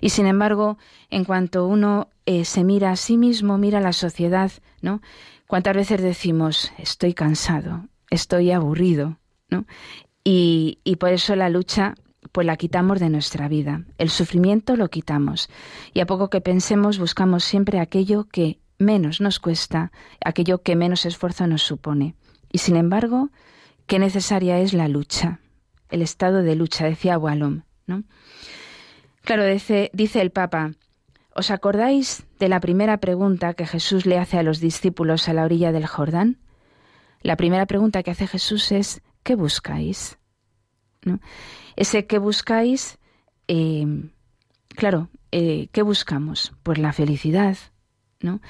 Y 0.00 0.10
sin 0.10 0.26
embargo, 0.26 0.78
en 1.10 1.24
cuanto 1.24 1.66
uno 1.66 2.08
eh, 2.26 2.44
se 2.44 2.64
mira 2.64 2.90
a 2.90 2.96
sí 2.96 3.16
mismo, 3.18 3.58
mira 3.58 3.78
a 3.78 3.82
la 3.82 3.92
sociedad, 3.92 4.50
¿no? 4.80 5.00
¿Cuántas 5.46 5.76
veces 5.76 6.02
decimos, 6.02 6.72
estoy 6.78 7.14
cansado, 7.14 7.84
estoy 8.10 8.50
aburrido? 8.50 9.18
¿no? 9.48 9.66
Y, 10.24 10.78
y 10.84 10.96
por 10.96 11.10
eso 11.12 11.36
la 11.36 11.48
lucha 11.48 11.94
pues 12.32 12.46
la 12.46 12.56
quitamos 12.56 13.00
de 13.00 13.10
nuestra 13.10 13.48
vida. 13.48 13.84
El 13.98 14.10
sufrimiento 14.10 14.76
lo 14.76 14.88
quitamos. 14.88 15.48
Y 15.92 16.00
a 16.00 16.06
poco 16.06 16.30
que 16.30 16.40
pensemos 16.40 16.98
buscamos 16.98 17.44
siempre 17.44 17.78
aquello 17.78 18.24
que 18.24 18.58
menos 18.78 19.20
nos 19.20 19.38
cuesta, 19.38 19.92
aquello 20.24 20.62
que 20.62 20.76
menos 20.76 21.06
esfuerzo 21.06 21.46
nos 21.46 21.62
supone. 21.62 22.14
Y 22.50 22.58
sin 22.58 22.76
embargo, 22.76 23.30
qué 23.86 23.98
necesaria 23.98 24.58
es 24.58 24.72
la 24.72 24.88
lucha, 24.88 25.40
el 25.90 26.02
estado 26.02 26.42
de 26.42 26.56
lucha, 26.56 26.86
decía 26.86 27.18
Wallum. 27.18 27.62
¿no? 27.86 28.04
Claro, 29.22 29.44
dice, 29.44 29.90
dice 29.92 30.20
el 30.20 30.30
Papa, 30.30 30.72
¿Os 31.34 31.50
acordáis 31.50 32.26
de 32.38 32.48
la 32.48 32.60
primera 32.60 32.98
pregunta 32.98 33.54
que 33.54 33.66
Jesús 33.66 34.06
le 34.06 34.18
hace 34.18 34.38
a 34.38 34.44
los 34.44 34.60
discípulos 34.60 35.28
a 35.28 35.32
la 35.32 35.44
orilla 35.44 35.72
del 35.72 35.86
Jordán? 35.86 36.38
La 37.22 37.36
primera 37.36 37.66
pregunta 37.66 38.02
que 38.04 38.12
hace 38.12 38.28
Jesús 38.28 38.70
es, 38.70 39.02
¿qué 39.24 39.34
buscáis? 39.34 40.18
Ese 41.74 42.06
¿qué 42.06 42.18
buscáis? 42.18 42.98
Eh, 43.48 44.10
claro, 44.68 45.08
eh, 45.32 45.68
¿qué 45.72 45.82
buscamos? 45.82 46.52
Pues 46.62 46.78
la 46.78 46.92
felicidad, 46.92 47.56
¿no? 48.20 48.40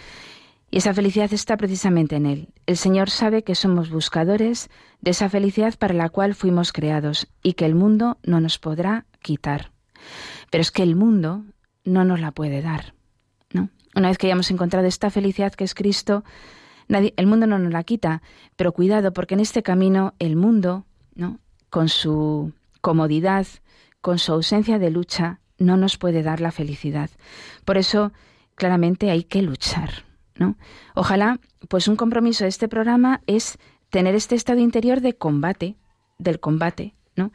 Y 0.70 0.78
esa 0.78 0.92
felicidad 0.92 1.32
está 1.32 1.56
precisamente 1.56 2.16
en 2.16 2.26
Él. 2.26 2.48
El 2.66 2.76
Señor 2.76 3.08
sabe 3.08 3.44
que 3.44 3.54
somos 3.54 3.90
buscadores 3.90 4.68
de 5.00 5.12
esa 5.12 5.30
felicidad 5.30 5.74
para 5.78 5.94
la 5.94 6.10
cual 6.10 6.34
fuimos 6.34 6.72
creados 6.72 7.28
y 7.42 7.54
que 7.54 7.64
el 7.64 7.76
mundo 7.76 8.18
no 8.24 8.40
nos 8.40 8.58
podrá 8.58 9.06
quitar. 9.22 9.70
Pero 10.50 10.62
es 10.62 10.70
que 10.70 10.82
el 10.82 10.96
mundo 10.96 11.44
no 11.84 12.04
nos 12.04 12.20
la 12.20 12.32
puede 12.32 12.62
dar. 12.62 12.94
¿no? 13.52 13.68
Una 13.94 14.08
vez 14.08 14.18
que 14.18 14.26
hayamos 14.26 14.50
encontrado 14.50 14.86
esta 14.86 15.10
felicidad 15.10 15.52
que 15.54 15.64
es 15.64 15.74
Cristo, 15.74 16.24
el 16.88 17.26
mundo 17.26 17.46
no 17.46 17.58
nos 17.58 17.72
la 17.72 17.84
quita, 17.84 18.22
pero 18.56 18.72
cuidado, 18.72 19.12
porque 19.12 19.34
en 19.34 19.40
este 19.40 19.62
camino 19.62 20.14
el 20.18 20.36
mundo, 20.36 20.84
¿no? 21.14 21.38
con 21.70 21.88
su 21.88 22.52
comodidad, 22.80 23.46
con 24.00 24.18
su 24.18 24.32
ausencia 24.32 24.78
de 24.78 24.90
lucha, 24.90 25.40
no 25.58 25.76
nos 25.76 25.96
puede 25.96 26.22
dar 26.22 26.40
la 26.40 26.52
felicidad. 26.52 27.10
Por 27.64 27.78
eso, 27.78 28.12
claramente 28.54 29.10
hay 29.10 29.24
que 29.24 29.42
luchar. 29.42 30.04
¿no? 30.36 30.56
Ojalá, 30.94 31.40
pues 31.68 31.88
un 31.88 31.96
compromiso 31.96 32.44
de 32.44 32.48
este 32.48 32.68
programa 32.68 33.22
es 33.26 33.58
tener 33.90 34.14
este 34.14 34.34
estado 34.34 34.60
interior 34.60 35.00
de 35.00 35.14
combate, 35.14 35.76
del 36.18 36.40
combate, 36.40 36.94
¿no? 37.16 37.32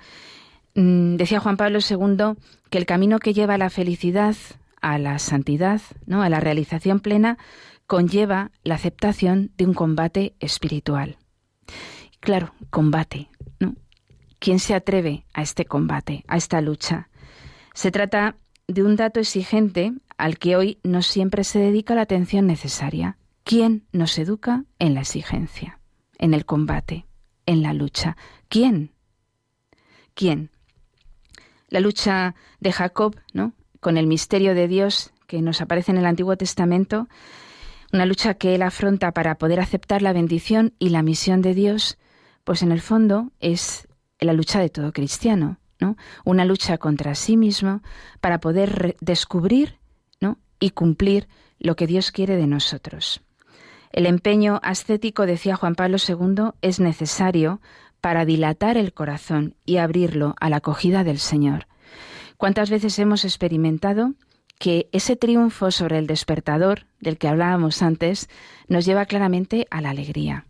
Mm, 0.79 1.17
decía 1.17 1.41
Juan 1.41 1.57
Pablo 1.57 1.79
II 1.79 2.41
que 2.69 2.77
el 2.77 2.85
camino 2.85 3.19
que 3.19 3.33
lleva 3.33 3.55
a 3.55 3.57
la 3.57 3.69
felicidad, 3.69 4.37
a 4.79 4.97
la 4.97 5.19
santidad, 5.19 5.81
¿no? 6.05 6.23
a 6.23 6.29
la 6.29 6.39
realización 6.39 7.01
plena, 7.01 7.37
conlleva 7.85 8.51
la 8.63 8.75
aceptación 8.75 9.51
de 9.57 9.65
un 9.65 9.73
combate 9.73 10.35
espiritual. 10.39 11.17
Claro, 12.21 12.53
combate. 12.69 13.27
¿Quién 14.39 14.59
se 14.59 14.73
atreve 14.73 15.25
a 15.33 15.41
este 15.41 15.65
combate, 15.65 16.23
a 16.29 16.37
esta 16.37 16.61
lucha? 16.61 17.09
Se 17.73 17.91
trata 17.91 18.37
de 18.69 18.81
un 18.83 18.95
dato 18.95 19.19
exigente 19.19 19.91
al 20.17 20.37
que 20.37 20.55
hoy 20.55 20.79
no 20.83 21.01
siempre 21.01 21.43
se 21.43 21.59
dedica 21.59 21.93
la 21.93 22.03
atención 22.03 22.47
necesaria. 22.47 23.17
¿Quién 23.43 23.85
nos 23.91 24.17
educa 24.17 24.63
en 24.79 24.93
la 24.93 25.01
exigencia, 25.01 25.81
en 26.19 26.33
el 26.33 26.45
combate, 26.45 27.05
en 27.45 27.63
la 27.63 27.73
lucha? 27.73 28.15
¿Quién? 28.47 28.93
¿Quién? 30.13 30.51
La 31.69 31.79
lucha 31.79 32.35
de 32.59 32.71
Jacob, 32.71 33.15
¿no? 33.33 33.53
Con 33.79 33.97
el 33.97 34.07
misterio 34.07 34.53
de 34.53 34.67
Dios 34.67 35.13
que 35.27 35.41
nos 35.41 35.61
aparece 35.61 35.91
en 35.91 35.97
el 35.97 36.05
Antiguo 36.05 36.35
Testamento, 36.35 37.07
una 37.93 38.05
lucha 38.05 38.33
que 38.33 38.55
él 38.55 38.61
afronta 38.61 39.11
para 39.11 39.37
poder 39.37 39.59
aceptar 39.59 40.01
la 40.01 40.13
bendición 40.13 40.73
y 40.79 40.89
la 40.89 41.03
misión 41.03 41.41
de 41.41 41.53
Dios, 41.53 41.97
pues 42.43 42.63
en 42.63 42.71
el 42.71 42.81
fondo 42.81 43.31
es 43.39 43.87
la 44.19 44.33
lucha 44.33 44.59
de 44.59 44.69
todo 44.69 44.91
cristiano, 44.91 45.59
¿no? 45.79 45.95
Una 46.25 46.45
lucha 46.45 46.77
contra 46.77 47.15
sí 47.15 47.37
mismo 47.37 47.81
para 48.21 48.39
poder 48.39 48.97
descubrir, 49.01 49.79
¿no? 50.19 50.37
y 50.59 50.71
cumplir 50.71 51.27
lo 51.59 51.75
que 51.75 51.87
Dios 51.87 52.11
quiere 52.11 52.35
de 52.35 52.47
nosotros. 52.47 53.21
El 53.91 54.05
empeño 54.05 54.59
ascético, 54.61 55.25
decía 55.25 55.55
Juan 55.55 55.75
Pablo 55.75 55.97
II, 55.97 56.51
es 56.61 56.79
necesario 56.79 57.59
para 58.01 58.25
dilatar 58.25 58.77
el 58.77 58.93
corazón 58.93 59.55
y 59.65 59.77
abrirlo 59.77 60.35
a 60.39 60.49
la 60.49 60.57
acogida 60.57 61.03
del 61.03 61.19
Señor. 61.19 61.67
¿Cuántas 62.37 62.69
veces 62.69 62.97
hemos 62.99 63.25
experimentado 63.25 64.13
que 64.57 64.89
ese 64.91 65.15
triunfo 65.15 65.71
sobre 65.71 65.97
el 65.97 66.07
despertador 66.07 66.85
del 66.99 67.17
que 67.17 67.27
hablábamos 67.27 67.81
antes 67.81 68.29
nos 68.67 68.85
lleva 68.85 69.05
claramente 69.05 69.67
a 69.71 69.81
la 69.81 69.89
alegría? 69.89 70.45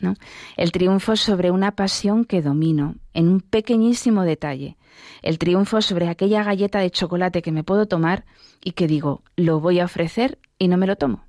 ¿no? 0.00 0.14
El 0.56 0.72
triunfo 0.72 1.16
sobre 1.16 1.50
una 1.50 1.72
pasión 1.72 2.24
que 2.24 2.42
domino 2.42 2.96
en 3.12 3.28
un 3.28 3.40
pequeñísimo 3.40 4.22
detalle. 4.22 4.76
El 5.22 5.38
triunfo 5.38 5.82
sobre 5.82 6.08
aquella 6.08 6.44
galleta 6.44 6.78
de 6.78 6.90
chocolate 6.90 7.42
que 7.42 7.52
me 7.52 7.64
puedo 7.64 7.86
tomar 7.86 8.24
y 8.62 8.72
que 8.72 8.86
digo, 8.86 9.22
lo 9.36 9.60
voy 9.60 9.80
a 9.80 9.84
ofrecer 9.84 10.38
y 10.58 10.68
no 10.68 10.76
me 10.76 10.86
lo 10.86 10.96
tomo. 10.96 11.24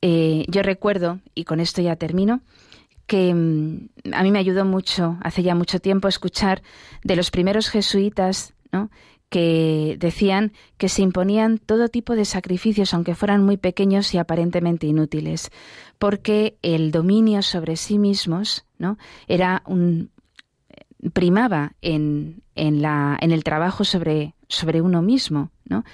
Eh, 0.00 0.44
yo 0.48 0.62
recuerdo, 0.62 1.20
y 1.34 1.44
con 1.44 1.60
esto 1.60 1.82
ya 1.82 1.96
termino, 1.96 2.40
que 3.08 3.34
mm, 3.34 4.12
a 4.12 4.22
mí 4.22 4.30
me 4.30 4.38
ayudó 4.38 4.64
mucho, 4.64 5.16
hace 5.22 5.42
ya 5.42 5.56
mucho 5.56 5.80
tiempo, 5.80 6.06
escuchar 6.06 6.62
de 7.02 7.16
los 7.16 7.32
primeros 7.32 7.68
jesuitas, 7.68 8.54
que 9.30 9.96
decían 9.98 10.52
que 10.76 10.88
se 10.88 11.02
imponían 11.02 11.58
todo 11.58 11.88
tipo 11.88 12.14
de 12.14 12.24
sacrificios, 12.24 12.94
aunque 12.94 13.14
fueran 13.14 13.44
muy 13.44 13.56
pequeños 13.56 14.14
y 14.14 14.18
aparentemente 14.18 14.86
inútiles, 14.86 15.50
porque 15.98 16.56
el 16.62 16.92
dominio 16.92 17.42
sobre 17.42 17.76
sí 17.76 17.98
mismos, 17.98 18.64
¿no? 18.78 18.98
era 19.26 19.62
un 19.66 20.10
primaba 21.12 21.72
en, 21.80 22.42
en, 22.54 22.82
la, 22.82 23.16
en 23.20 23.32
el 23.32 23.44
trabajo 23.44 23.84
sobre, 23.84 24.34
sobre 24.48 24.80
uno 24.80 25.00
mismo, 25.00 25.50
¿no? 25.64 25.84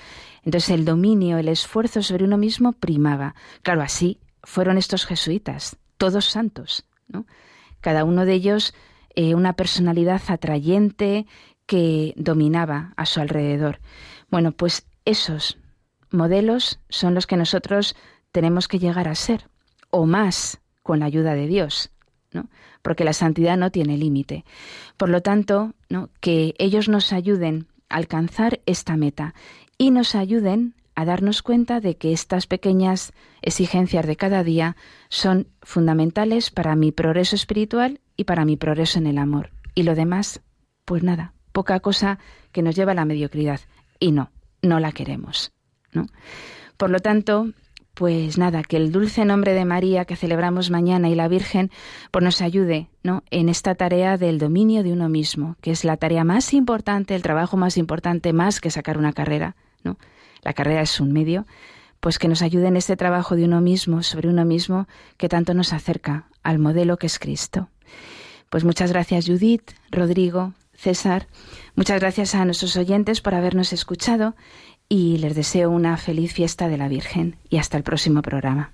Entonces 0.44 0.70
el 0.70 0.84
dominio, 0.84 1.38
el 1.38 1.48
esfuerzo 1.48 2.02
sobre 2.02 2.24
uno 2.24 2.38
mismo 2.38 2.72
primaba. 2.72 3.34
Claro, 3.62 3.82
así 3.82 4.18
fueron 4.42 4.78
estos 4.78 5.06
jesuitas, 5.06 5.76
todos 5.98 6.26
santos, 6.26 6.86
Cada 7.80 8.04
uno 8.04 8.24
de 8.24 8.32
ellos 8.34 8.74
eh, 9.14 9.34
una 9.34 9.52
personalidad 9.54 10.22
atrayente 10.28 11.26
que 11.66 12.14
dominaba 12.16 12.92
a 12.96 13.06
su 13.06 13.20
alrededor. 13.20 13.80
Bueno, 14.30 14.52
pues 14.52 14.86
esos 15.04 15.58
modelos 16.10 16.80
son 16.88 17.14
los 17.14 17.26
que 17.26 17.36
nosotros 17.36 17.96
tenemos 18.32 18.68
que 18.68 18.78
llegar 18.78 19.08
a 19.08 19.14
ser, 19.14 19.48
o 19.90 20.06
más, 20.06 20.60
con 20.82 21.00
la 21.00 21.06
ayuda 21.06 21.34
de 21.34 21.46
Dios, 21.46 21.90
¿no? 22.32 22.48
Porque 22.82 23.04
la 23.04 23.12
santidad 23.12 23.56
no 23.56 23.70
tiene 23.70 23.96
límite. 23.96 24.44
Por 24.96 25.08
lo 25.08 25.22
tanto, 25.22 25.72
¿no? 25.88 26.10
que 26.20 26.54
ellos 26.58 26.88
nos 26.88 27.12
ayuden 27.12 27.68
a 27.88 27.96
alcanzar 27.96 28.60
esta 28.66 28.96
meta 28.96 29.34
y 29.78 29.90
nos 29.90 30.14
ayuden 30.14 30.74
a 30.94 31.04
darnos 31.04 31.42
cuenta 31.42 31.80
de 31.80 31.96
que 31.96 32.12
estas 32.12 32.46
pequeñas 32.46 33.12
exigencias 33.42 34.06
de 34.06 34.16
cada 34.16 34.44
día 34.44 34.76
son 35.08 35.48
fundamentales 35.62 36.50
para 36.50 36.76
mi 36.76 36.92
progreso 36.92 37.36
espiritual 37.36 38.00
y 38.16 38.24
para 38.24 38.44
mi 38.44 38.56
progreso 38.56 38.98
en 38.98 39.06
el 39.06 39.18
amor. 39.18 39.50
Y 39.74 39.82
lo 39.82 39.94
demás, 39.94 40.40
pues 40.84 41.02
nada, 41.02 41.34
poca 41.52 41.80
cosa 41.80 42.18
que 42.52 42.62
nos 42.62 42.76
lleva 42.76 42.92
a 42.92 42.94
la 42.96 43.04
mediocridad. 43.04 43.60
Y 43.98 44.12
no, 44.12 44.30
no 44.62 44.80
la 44.80 44.92
queremos. 44.92 45.52
¿no? 45.92 46.06
Por 46.76 46.90
lo 46.90 47.00
tanto, 47.00 47.48
pues 47.94 48.38
nada, 48.38 48.62
que 48.62 48.76
el 48.76 48.90
dulce 48.90 49.24
nombre 49.24 49.54
de 49.54 49.64
María 49.64 50.04
que 50.04 50.16
celebramos 50.16 50.70
mañana 50.70 51.08
y 51.08 51.14
la 51.14 51.28
Virgen 51.28 51.70
pues 52.10 52.24
nos 52.24 52.42
ayude 52.42 52.88
¿no? 53.02 53.22
en 53.30 53.48
esta 53.48 53.74
tarea 53.74 54.16
del 54.16 54.38
dominio 54.38 54.82
de 54.82 54.92
uno 54.92 55.08
mismo, 55.08 55.56
que 55.60 55.70
es 55.70 55.84
la 55.84 55.96
tarea 55.96 56.24
más 56.24 56.52
importante, 56.54 57.14
el 57.14 57.22
trabajo 57.22 57.56
más 57.56 57.76
importante, 57.76 58.32
más 58.32 58.60
que 58.60 58.70
sacar 58.70 58.98
una 58.98 59.12
carrera. 59.12 59.56
¿no? 59.84 59.96
La 60.44 60.52
carrera 60.52 60.82
es 60.82 61.00
un 61.00 61.12
medio, 61.12 61.46
pues 62.00 62.18
que 62.18 62.28
nos 62.28 62.42
ayude 62.42 62.68
en 62.68 62.76
este 62.76 62.96
trabajo 62.96 63.34
de 63.34 63.44
uno 63.44 63.60
mismo, 63.60 64.02
sobre 64.02 64.28
uno 64.28 64.44
mismo, 64.44 64.86
que 65.16 65.28
tanto 65.28 65.54
nos 65.54 65.72
acerca 65.72 66.26
al 66.42 66.58
modelo 66.58 66.98
que 66.98 67.06
es 67.06 67.18
Cristo. 67.18 67.70
Pues 68.50 68.62
muchas 68.62 68.92
gracias 68.92 69.26
Judith, 69.26 69.72
Rodrigo, 69.90 70.52
César, 70.74 71.26
muchas 71.74 71.98
gracias 72.00 72.34
a 72.34 72.44
nuestros 72.44 72.76
oyentes 72.76 73.22
por 73.22 73.34
habernos 73.34 73.72
escuchado 73.72 74.36
y 74.88 75.16
les 75.16 75.34
deseo 75.34 75.70
una 75.70 75.96
feliz 75.96 76.34
fiesta 76.34 76.68
de 76.68 76.76
la 76.76 76.88
Virgen 76.88 77.36
y 77.48 77.56
hasta 77.56 77.78
el 77.78 77.82
próximo 77.82 78.20
programa. 78.20 78.73